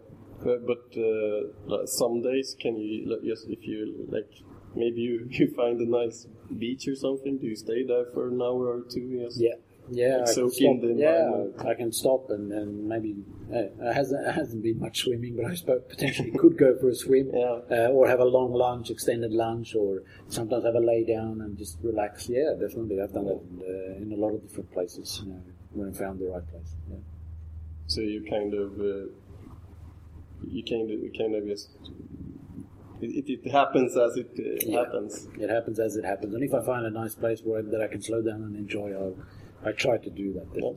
but, 0.42 0.66
but 0.66 1.00
uh, 1.00 1.86
some 1.86 2.22
days 2.22 2.56
can 2.58 2.76
you 2.76 3.20
just 3.24 3.48
if 3.48 3.66
you 3.66 4.06
like 4.08 4.30
maybe 4.74 5.00
you, 5.00 5.26
you 5.30 5.52
find 5.54 5.80
a 5.80 5.88
nice 5.88 6.26
beach 6.58 6.86
or 6.86 6.94
something, 6.94 7.38
do 7.38 7.46
you 7.46 7.56
stay 7.56 7.84
there 7.84 8.06
for 8.14 8.28
an 8.28 8.40
hour 8.40 8.78
or 8.78 8.82
two? 8.88 9.00
Yes. 9.00 9.36
Yeah. 9.36 9.54
Yeah, 9.90 10.18
like 10.18 10.30
I 10.30 10.34
can 10.34 10.50
stop, 10.50 10.76
yeah, 10.82 11.44
I 11.70 11.74
can 11.74 11.92
stop 11.92 12.30
and, 12.30 12.52
and 12.52 12.88
maybe 12.88 13.16
uh, 13.52 13.58
it 13.58 13.94
hasn't 13.94 14.26
it 14.26 14.32
hasn't 14.32 14.62
been 14.62 14.80
much 14.80 15.00
swimming, 15.00 15.36
but 15.36 15.46
I 15.46 15.54
suppose 15.54 15.82
potentially 15.88 16.32
could 16.32 16.58
go 16.58 16.76
for 16.78 16.88
a 16.88 16.94
swim, 16.94 17.30
yeah. 17.34 17.60
uh, 17.70 17.88
or 17.88 18.08
have 18.08 18.20
a 18.20 18.24
long 18.24 18.52
lunch, 18.52 18.90
extended 18.90 19.32
lunch, 19.32 19.74
or 19.74 20.02
sometimes 20.28 20.64
have 20.64 20.74
a 20.74 20.80
lay 20.80 21.04
down 21.04 21.40
and 21.40 21.56
just 21.56 21.78
relax. 21.82 22.28
Yeah, 22.28 22.54
definitely, 22.58 23.00
I've 23.00 23.12
done 23.12 23.26
that 23.26 23.40
in, 23.40 23.62
uh, 23.62 24.02
in 24.02 24.12
a 24.12 24.16
lot 24.16 24.34
of 24.34 24.42
different 24.42 24.72
places 24.72 25.22
you 25.24 25.32
know, 25.32 25.42
when 25.72 25.88
I 25.88 25.92
found 25.92 26.18
the 26.18 26.26
right 26.26 26.46
place. 26.48 26.74
Yeah. 26.90 26.96
So 27.86 28.00
you 28.00 28.26
kind 28.28 28.54
of 28.54 28.80
uh, 28.80 29.10
you 30.48 30.64
kind 30.64 30.90
of 30.90 31.12
kind 31.16 31.34
of 31.36 31.46
just 31.46 31.70
it, 33.00 33.28
it, 33.28 33.50
happens 33.50 33.96
as 33.96 34.16
it 34.16 34.30
uh, 34.38 34.66
yeah. 34.66 34.78
happens. 34.78 35.28
It 35.38 35.50
happens 35.50 35.78
as 35.78 35.96
it 35.96 36.04
happens. 36.04 36.34
And 36.34 36.42
if 36.42 36.54
I 36.54 36.64
find 36.64 36.86
a 36.86 36.90
nice 36.90 37.14
place 37.14 37.42
where 37.44 37.62
that 37.62 37.80
I 37.80 37.88
can 37.88 38.02
slow 38.02 38.22
down 38.22 38.42
and 38.42 38.56
enjoy, 38.56 38.92
I'll, 38.92 39.16
I 39.66 39.72
tried 39.72 40.04
to 40.04 40.10
do 40.10 40.32
that. 40.34 40.46
Yeah. 40.54 40.70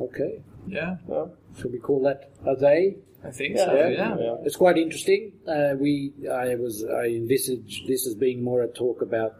Okay. 0.00 0.42
Yeah. 0.66 0.96
yeah. 1.08 1.26
Should 1.58 1.72
we 1.72 1.78
call 1.78 2.02
that 2.04 2.32
a 2.46 2.56
day? 2.56 2.96
I 3.22 3.30
think 3.30 3.56
yeah. 3.56 3.64
so. 3.66 3.74
Yeah. 3.74 4.16
yeah. 4.18 4.34
It's 4.44 4.56
quite 4.56 4.78
interesting. 4.78 5.32
Uh, 5.46 5.74
we, 5.78 6.12
I 6.30 6.54
was, 6.54 6.84
I 6.84 7.06
envisaged 7.06 7.86
this 7.86 8.06
as 8.06 8.14
being 8.14 8.42
more 8.42 8.62
a 8.62 8.68
talk 8.68 9.02
about 9.02 9.34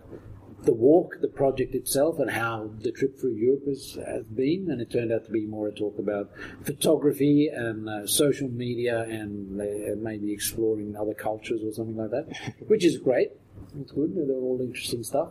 the 0.62 0.72
walk, 0.72 1.16
the 1.20 1.28
project 1.28 1.74
itself, 1.74 2.18
and 2.18 2.30
how 2.30 2.70
the 2.80 2.90
trip 2.92 3.18
through 3.18 3.34
Europe 3.34 3.66
has, 3.66 3.98
has 4.06 4.24
been. 4.26 4.70
And 4.70 4.80
it 4.80 4.90
turned 4.90 5.12
out 5.12 5.24
to 5.26 5.30
be 5.30 5.46
more 5.46 5.68
a 5.68 5.72
talk 5.72 5.98
about 5.98 6.30
photography 6.62 7.48
and 7.48 7.88
uh, 7.88 8.06
social 8.06 8.48
media 8.48 9.02
and 9.02 9.60
uh, 9.60 9.96
maybe 9.96 10.32
exploring 10.32 10.96
other 10.96 11.14
cultures 11.14 11.62
or 11.62 11.72
something 11.72 11.96
like 11.96 12.10
that, 12.10 12.54
which 12.66 12.84
is 12.84 12.98
great. 12.98 13.30
It's 13.80 13.92
good. 13.92 14.14
They're 14.14 14.36
all 14.36 14.60
interesting 14.60 15.02
stuff. 15.02 15.30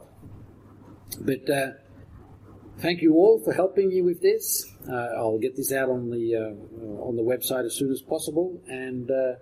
But 1.21 1.49
uh, 1.49 1.71
thank 2.79 3.01
you 3.01 3.13
all 3.13 3.41
for 3.43 3.53
helping 3.53 3.89
me 3.89 4.01
with 4.01 4.21
this. 4.21 4.65
Uh, 4.89 5.09
I'll 5.17 5.39
get 5.39 5.55
this 5.55 5.71
out 5.71 5.89
on 5.89 6.09
the 6.09 6.35
uh, 6.35 7.03
on 7.03 7.15
the 7.15 7.21
website 7.21 7.65
as 7.65 7.75
soon 7.75 7.91
as 7.91 8.01
possible 8.01 8.61
and 8.67 9.09
uh, 9.09 9.33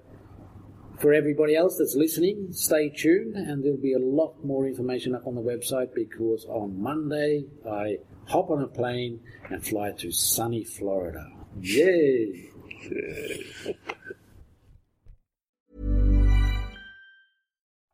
for 1.02 1.14
everybody 1.14 1.56
else 1.56 1.78
that's 1.80 1.96
listening, 1.96 2.50
stay 2.52 2.90
tuned, 2.90 3.36
and 3.36 3.64
there'll 3.64 3.78
be 3.78 3.94
a 3.94 4.00
lot 4.00 4.36
more 4.46 4.68
information 4.68 5.16
up 5.16 5.26
on 5.26 5.34
the 5.34 5.42
website 5.42 5.96
because 5.96 6.46
on 6.46 6.80
Monday 6.80 7.46
I 7.68 7.98
hop 8.28 8.52
on 8.52 8.62
a 8.62 8.68
plane 8.68 9.20
and 9.50 9.66
fly 9.66 9.92
to 9.98 10.12
sunny 10.12 10.64
Florida. 10.64 11.28
Yay! 11.60 12.52